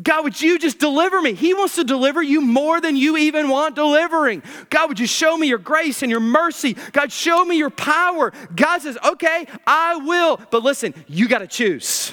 God, 0.03 0.24
would 0.24 0.41
you 0.41 0.59
just 0.59 0.79
deliver 0.79 1.20
me? 1.20 1.35
He 1.35 1.55
wants 1.55 1.77
to 1.77 1.85
deliver 1.85 2.22
you 2.22 2.41
more 2.41 2.81
than 2.81 2.97
you 2.97 3.16
even 3.16 3.49
want 3.49 3.77
delivering. 3.77 4.43
God, 4.70 4.89
would 4.89 4.99
you 4.99 5.07
show 5.07 5.37
me 5.37 5.49
your 5.49 5.59
grace 5.59 6.03
and 6.03 6.11
your 6.11 6.20
mercy? 6.20 6.77
God, 6.93 7.12
show 7.12 7.45
me 7.45 7.57
your 7.57 7.70
power. 7.70 8.33
God 8.55 8.83
says, 8.83 8.97
okay, 9.05 9.47
I 9.66 9.97
will. 9.97 10.41
But 10.51 10.62
listen, 10.62 10.95
you 11.07 11.29
got 11.29 11.39
to 11.39 11.47
choose. 11.47 12.12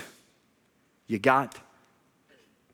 You 1.08 1.20
got 1.20 1.60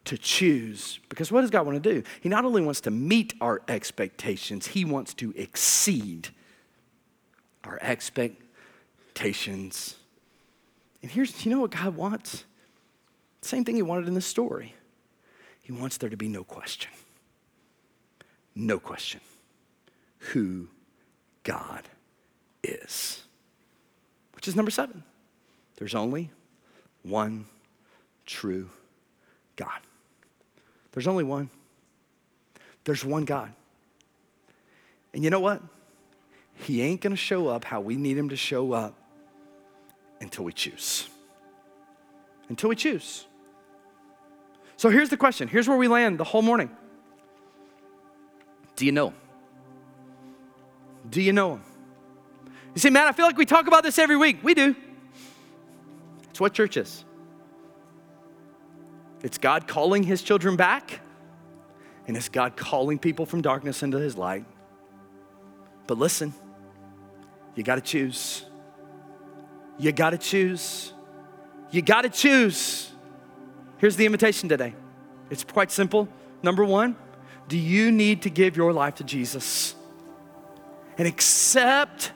to 0.06 0.18
choose. 0.18 1.00
Because 1.10 1.32
what 1.32 1.42
does 1.42 1.50
God 1.50 1.66
want 1.66 1.84
to 1.84 1.94
do? 1.94 2.04
He 2.22 2.30
not 2.30 2.46
only 2.46 2.62
wants 2.62 2.82
to 2.82 2.92
meet 2.92 3.34
our 3.42 3.62
expectations, 3.68 4.68
He 4.68 4.86
wants 4.86 5.14
to 5.16 5.34
exceed 5.36 6.30
our 7.64 7.80
expectations. 7.82 9.96
And 11.02 11.12
here's, 11.12 11.46
you 11.46 11.52
know 11.52 11.62
what 11.62 11.72
God 11.72 11.96
wants? 11.96 12.46
Same 13.42 13.64
thing 13.64 13.76
He 13.76 13.82
wanted 13.82 14.08
in 14.08 14.14
the 14.14 14.22
story. 14.22 14.76
He 15.62 15.72
wants 15.72 15.98
there 15.98 16.10
to 16.10 16.18
be 16.18 16.28
no 16.28 16.44
question. 16.44 16.92
No 18.56 18.80
question 18.80 19.22
who 20.20 20.68
God 21.44 21.84
is. 22.64 23.24
Which 24.34 24.48
is 24.48 24.56
number 24.56 24.72
seven. 24.72 25.04
There's 25.78 25.96
only 25.96 26.30
one 27.04 27.46
true 28.30 28.70
God. 29.56 29.80
There's 30.92 31.08
only 31.08 31.24
one. 31.24 31.50
There's 32.86 33.04
one 33.04 33.26
God. 33.26 33.52
And 35.14 35.24
you 35.24 35.30
know 35.30 35.40
what? 35.40 35.62
He 36.54 36.82
ain't 36.82 37.02
going 37.02 37.12
to 37.12 37.18
show 37.18 37.48
up 37.48 37.66
how 37.66 37.82
we 37.82 37.96
need 37.96 38.18
him 38.18 38.30
to 38.30 38.36
show 38.36 38.72
up 38.72 38.94
until 40.22 40.46
we 40.46 40.54
choose. 40.54 41.10
Until 42.50 42.70
we 42.70 42.76
choose. 42.76 43.26
So 44.78 44.90
here's 44.90 45.10
the 45.10 45.18
question. 45.18 45.48
Here's 45.48 45.68
where 45.68 45.78
we 45.78 45.88
land 45.88 46.20
the 46.20 46.24
whole 46.24 46.42
morning. 46.42 46.70
Do 48.76 48.86
you 48.86 48.92
know? 48.92 49.14
Do 51.10 51.22
you 51.22 51.34
know 51.34 51.56
him? 51.56 51.64
You 52.76 52.80
say, 52.80 52.90
man, 52.90 53.08
I 53.08 53.12
feel 53.12 53.26
like 53.26 53.38
we 53.38 53.46
talk 53.46 53.68
about 53.68 53.84
this 53.84 53.98
every 53.98 54.18
week. 54.18 54.38
We 54.44 54.54
do. 54.54 54.76
It's 56.30 56.40
what 56.40 56.54
church 56.54 56.78
is. 56.78 57.04
It's 59.22 59.38
God 59.38 59.68
calling 59.68 60.04
his 60.04 60.22
children 60.22 60.56
back, 60.56 61.02
and 62.08 62.16
it's 62.16 62.30
God 62.30 62.56
calling 62.56 62.98
people 62.98 63.26
from 63.26 63.42
darkness 63.42 63.84
into 63.84 64.00
his 64.00 64.18
light. 64.18 64.46
But 65.88 65.98
listen, 65.98 66.34
you 67.56 67.64
got 67.64 67.76
to 67.76 67.82
choose. 67.82 68.46
You 69.78 69.92
got 69.92 70.12
to 70.12 70.18
choose. 70.18 70.94
You 71.72 71.82
got 71.82 72.02
to 72.02 72.10
choose. 72.10 72.92
Here's 73.78 73.96
the 73.96 74.06
invitation 74.06 74.50
today 74.50 74.74
it's 75.30 75.44
quite 75.44 75.72
simple. 75.72 76.08
Number 76.42 76.64
one, 76.64 76.96
do 77.48 77.58
you 77.58 77.92
need 77.92 78.22
to 78.22 78.30
give 78.30 78.56
your 78.56 78.72
life 78.72 78.96
to 78.96 79.04
Jesus 79.04 79.76
and 80.98 81.08
accept 81.08 82.12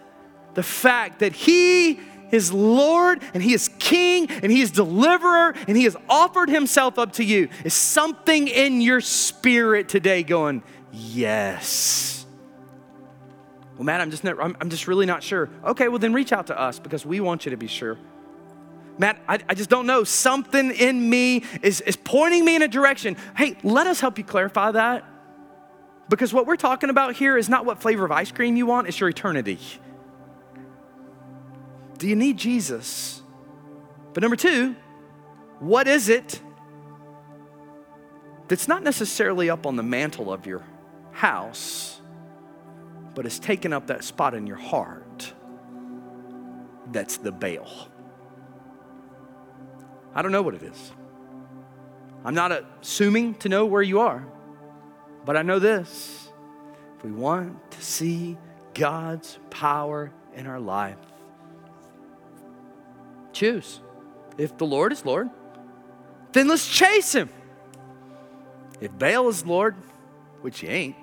the 0.54 0.64
fact 0.64 1.20
that 1.20 1.34
He 1.34 2.00
is 2.34 2.52
Lord 2.52 3.22
and 3.34 3.42
He 3.42 3.54
is 3.54 3.70
King 3.80 4.30
and 4.30 4.52
He 4.52 4.62
is 4.62 4.72
deliverer 4.72 5.54
and 5.68 5.78
He 5.78 5.86
has 5.86 5.96
offered 6.10 6.50
Himself 6.50 7.00
up 7.00 7.14
to 7.14 7.24
you. 7.24 7.48
Is 7.64 7.74
something 7.74 8.48
in 8.48 8.82
your 8.82 9.00
spirit 9.00 9.88
today 9.88 10.24
going, 10.24 10.64
Yes? 10.92 12.26
Well, 13.76 13.86
Matt, 13.86 14.02
I'm 14.02 14.12
just, 14.12 14.24
I'm, 14.24 14.56
I'm 14.62 14.70
just 14.70 14.88
really 14.88 15.08
not 15.08 15.24
sure. 15.24 15.50
Okay, 15.66 15.88
well, 15.88 15.98
then 15.98 16.14
reach 16.14 16.32
out 16.32 16.48
to 16.48 16.60
us 16.60 16.78
because 16.80 17.06
we 17.06 17.20
want 17.20 17.46
you 17.46 17.52
to 17.52 17.58
be 17.58 17.68
sure. 17.68 17.98
Matt, 19.00 19.20
I, 19.28 19.40
I, 19.50 19.56
just 19.56 19.72
don't 19.72 19.88
know. 19.88 20.04
Something 20.04 20.70
in 20.70 21.10
me 21.10 21.44
is, 21.64 21.82
is 21.82 21.96
pointing 21.96 22.46
me 22.46 22.56
in 22.56 22.62
a 22.62 22.68
direction. 22.68 23.18
Hey, 23.36 23.58
let 23.64 23.88
us 23.88 24.00
help 24.00 24.20
you 24.20 24.24
clarify 24.24 24.72
that. 24.72 25.04
Because 26.10 26.32
what 26.32 26.46
we're 26.46 26.58
talking 26.58 26.92
about 26.92 27.16
here 27.16 27.38
is 27.38 27.50
not 27.50 27.66
what 27.66 27.82
flavor 27.82 28.06
of 28.06 28.12
ice 28.12 28.32
cream 28.32 28.56
you 28.56 28.68
want, 28.68 28.88
it's 28.88 29.00
your 29.00 29.10
eternity. 29.10 29.58
Do 32.04 32.10
you 32.10 32.18
need 32.18 32.36
Jesus? 32.36 33.24
But 34.14 34.24
number 34.24 34.36
two, 34.36 34.76
what 35.60 35.88
is 35.88 36.10
it 36.10 36.38
that's 38.50 38.68
not 38.68 38.84
necessarily 38.84 39.50
up 39.50 39.66
on 39.66 39.78
the 39.78 39.84
mantle 39.84 40.34
of 40.34 40.46
your 40.46 40.66
house, 41.14 42.02
but 43.16 43.24
has 43.24 43.40
taken 43.40 43.72
up 43.72 43.88
that 43.88 44.04
spot 44.04 44.34
in 44.34 44.48
your 44.48 44.58
heart? 44.58 45.34
That's 46.92 47.16
the 47.16 47.32
Baal. 47.32 47.88
I 50.14 50.22
don't 50.22 50.34
know 50.34 50.42
what 50.42 50.56
it 50.56 50.64
is. 50.64 50.92
I'm 52.26 52.36
not 52.36 52.52
assuming 52.82 53.36
to 53.36 53.48
know 53.48 53.66
where 53.66 53.82
you 53.82 54.02
are, 54.02 54.28
but 55.24 55.38
I 55.38 55.42
know 55.42 55.60
this. 55.60 56.28
If 56.98 57.06
we 57.06 57.14
want 57.14 57.72
to 57.72 57.82
see 57.82 58.38
God's 58.74 59.40
power 59.50 60.12
in 60.36 60.48
our 60.48 60.60
life, 60.60 60.98
Choose. 63.44 63.82
If 64.38 64.58
the 64.58 64.66
Lord 64.66 64.94
is 64.94 65.04
Lord, 65.04 65.30
then 66.32 66.48
let's 66.48 66.66
chase 66.66 67.14
him. 67.14 67.28
If 68.80 68.98
Baal 68.98 69.28
is 69.28 69.46
Lord, 69.46 69.76
which 70.40 70.62
he 70.62 70.68
ain't, 70.68 70.96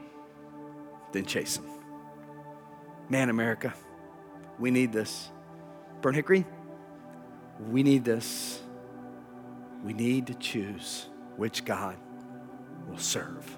then 1.13 1.27
chase 1.27 1.59
him. 1.59 1.67
Man, 3.11 3.29
America, 3.29 3.75
we 4.59 4.71
need 4.71 4.91
this. 4.91 5.29
Burnt 6.01 6.17
Hickory, 6.17 6.47
we 7.69 7.83
need 7.83 8.07
this. 8.07 8.63
We 9.85 9.93
need 9.93 10.29
to 10.29 10.35
choose 10.35 11.11
which 11.37 11.67
God 11.67 11.99
will 12.89 12.97
serve. 12.97 13.55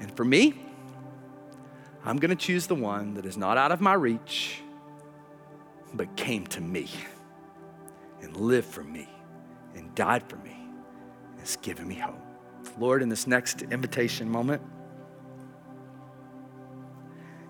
And 0.00 0.10
for 0.16 0.24
me, 0.24 0.60
I'm 2.04 2.16
going 2.16 2.36
to 2.36 2.44
choose 2.44 2.66
the 2.66 2.74
one 2.74 3.14
that 3.14 3.24
is 3.24 3.36
not 3.36 3.56
out 3.56 3.70
of 3.70 3.80
my 3.80 3.94
reach, 3.94 4.58
but 5.94 6.16
came 6.16 6.44
to 6.48 6.60
me 6.60 6.90
and 8.22 8.36
lived 8.36 8.68
for 8.68 8.82
me 8.84 9.08
and 9.74 9.94
died 9.94 10.22
for 10.28 10.36
me 10.36 10.56
and 11.30 11.40
has 11.40 11.56
given 11.56 11.86
me 11.86 11.96
hope. 11.96 12.18
Lord, 12.78 13.02
in 13.02 13.08
this 13.08 13.26
next 13.26 13.62
invitation 13.62 14.28
moment, 14.30 14.62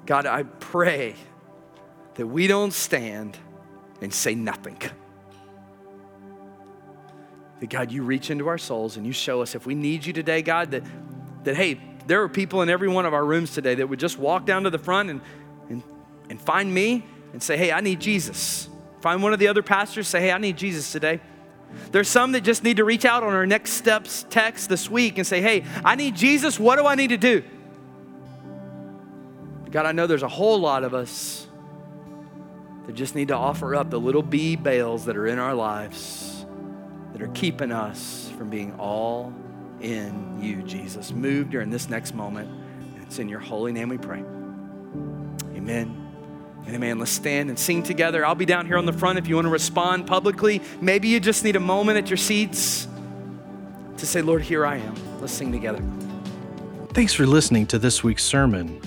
God, 0.06 0.26
I 0.26 0.42
pray 0.42 1.14
that 2.14 2.26
we 2.26 2.46
don't 2.46 2.72
stand 2.72 3.38
and 4.00 4.12
say 4.12 4.34
nothing. 4.34 4.78
That 7.60 7.70
God, 7.70 7.92
you 7.92 8.02
reach 8.02 8.30
into 8.30 8.48
our 8.48 8.58
souls 8.58 8.96
and 8.96 9.06
you 9.06 9.12
show 9.12 9.42
us 9.42 9.54
if 9.54 9.64
we 9.66 9.74
need 9.74 10.04
you 10.04 10.12
today, 10.12 10.42
God, 10.42 10.72
that, 10.72 10.82
that 11.44 11.56
hey, 11.56 11.80
there 12.06 12.22
are 12.22 12.28
people 12.28 12.62
in 12.62 12.68
every 12.68 12.88
one 12.88 13.06
of 13.06 13.14
our 13.14 13.24
rooms 13.24 13.54
today 13.54 13.76
that 13.76 13.88
would 13.88 14.00
just 14.00 14.18
walk 14.18 14.44
down 14.44 14.64
to 14.64 14.70
the 14.70 14.78
front 14.78 15.10
and, 15.10 15.20
and, 15.68 15.82
and 16.28 16.40
find 16.40 16.72
me 16.72 17.04
and 17.32 17.40
say, 17.40 17.56
hey, 17.56 17.70
I 17.70 17.80
need 17.80 18.00
Jesus. 18.00 18.68
Find 19.02 19.22
one 19.22 19.32
of 19.32 19.40
the 19.40 19.48
other 19.48 19.62
pastors, 19.62 20.06
say, 20.06 20.20
hey, 20.20 20.32
I 20.32 20.38
need 20.38 20.56
Jesus 20.56 20.92
today. 20.92 21.20
There's 21.90 22.08
some 22.08 22.32
that 22.32 22.42
just 22.42 22.62
need 22.62 22.76
to 22.76 22.84
reach 22.84 23.04
out 23.04 23.22
on 23.22 23.34
our 23.34 23.46
next 23.46 23.72
steps 23.72 24.24
text 24.30 24.68
this 24.68 24.88
week 24.88 25.18
and 25.18 25.26
say, 25.26 25.40
hey, 25.40 25.64
I 25.84 25.96
need 25.96 26.14
Jesus. 26.14 26.58
What 26.58 26.76
do 26.76 26.86
I 26.86 26.94
need 26.94 27.08
to 27.08 27.16
do? 27.16 27.42
God, 29.70 29.86
I 29.86 29.92
know 29.92 30.06
there's 30.06 30.22
a 30.22 30.28
whole 30.28 30.60
lot 30.60 30.84
of 30.84 30.94
us 30.94 31.48
that 32.86 32.94
just 32.94 33.14
need 33.14 33.28
to 33.28 33.36
offer 33.36 33.74
up 33.74 33.90
the 33.90 33.98
little 33.98 34.22
bee 34.22 34.54
Baals 34.54 35.06
that 35.06 35.16
are 35.16 35.26
in 35.26 35.38
our 35.38 35.54
lives 35.54 36.46
that 37.12 37.22
are 37.22 37.28
keeping 37.28 37.72
us 37.72 38.30
from 38.36 38.50
being 38.50 38.74
all 38.78 39.32
in 39.80 40.38
you, 40.40 40.62
Jesus. 40.62 41.10
Move 41.10 41.50
during 41.50 41.70
this 41.70 41.88
next 41.88 42.14
moment. 42.14 42.50
It's 43.02 43.18
in 43.18 43.28
your 43.28 43.40
holy 43.40 43.72
name 43.72 43.88
we 43.88 43.98
pray. 43.98 44.22
Amen. 45.56 46.01
Amen. 46.68 46.98
Let's 46.98 47.10
stand 47.10 47.48
and 47.48 47.58
sing 47.58 47.82
together. 47.82 48.24
I'll 48.24 48.34
be 48.34 48.46
down 48.46 48.66
here 48.66 48.78
on 48.78 48.86
the 48.86 48.92
front 48.92 49.18
if 49.18 49.26
you 49.26 49.34
want 49.34 49.46
to 49.46 49.50
respond 49.50 50.06
publicly. 50.06 50.62
Maybe 50.80 51.08
you 51.08 51.20
just 51.20 51.44
need 51.44 51.56
a 51.56 51.60
moment 51.60 51.98
at 51.98 52.08
your 52.08 52.16
seats 52.16 52.86
to 53.96 54.06
say, 54.06 54.22
Lord, 54.22 54.42
here 54.42 54.64
I 54.64 54.76
am. 54.76 54.94
Let's 55.20 55.32
sing 55.32 55.52
together. 55.52 55.82
Thanks 56.94 57.12
for 57.12 57.26
listening 57.26 57.66
to 57.66 57.78
this 57.78 58.04
week's 58.04 58.24
sermon. 58.24 58.80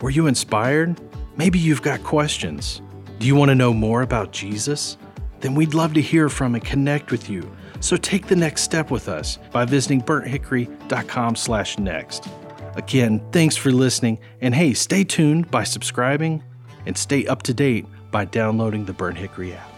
Were 0.00 0.10
you 0.10 0.26
inspired? 0.26 1.00
Maybe 1.36 1.58
you've 1.58 1.82
got 1.82 2.02
questions. 2.02 2.82
Do 3.18 3.26
you 3.26 3.36
want 3.36 3.50
to 3.50 3.54
know 3.54 3.72
more 3.72 4.02
about 4.02 4.32
Jesus? 4.32 4.96
Then 5.40 5.54
we'd 5.54 5.74
love 5.74 5.94
to 5.94 6.00
hear 6.00 6.28
from 6.28 6.54
and 6.54 6.64
connect 6.64 7.10
with 7.10 7.30
you. 7.30 7.50
So 7.80 7.96
take 7.96 8.26
the 8.26 8.36
next 8.36 8.62
step 8.62 8.90
with 8.90 9.08
us 9.08 9.38
by 9.52 9.64
visiting 9.64 10.02
burnthickory.com/next. 10.02 12.28
Again, 12.76 13.22
thanks 13.30 13.56
for 13.56 13.70
listening, 13.70 14.18
and 14.40 14.54
hey, 14.54 14.74
stay 14.74 15.04
tuned 15.04 15.50
by 15.50 15.64
subscribing 15.64 16.42
and 16.86 16.96
stay 16.96 17.26
up 17.26 17.42
to 17.42 17.54
date 17.54 17.86
by 18.10 18.24
downloading 18.24 18.84
the 18.84 18.92
Burnt 18.92 19.18
Hickory 19.18 19.54
app. 19.54 19.73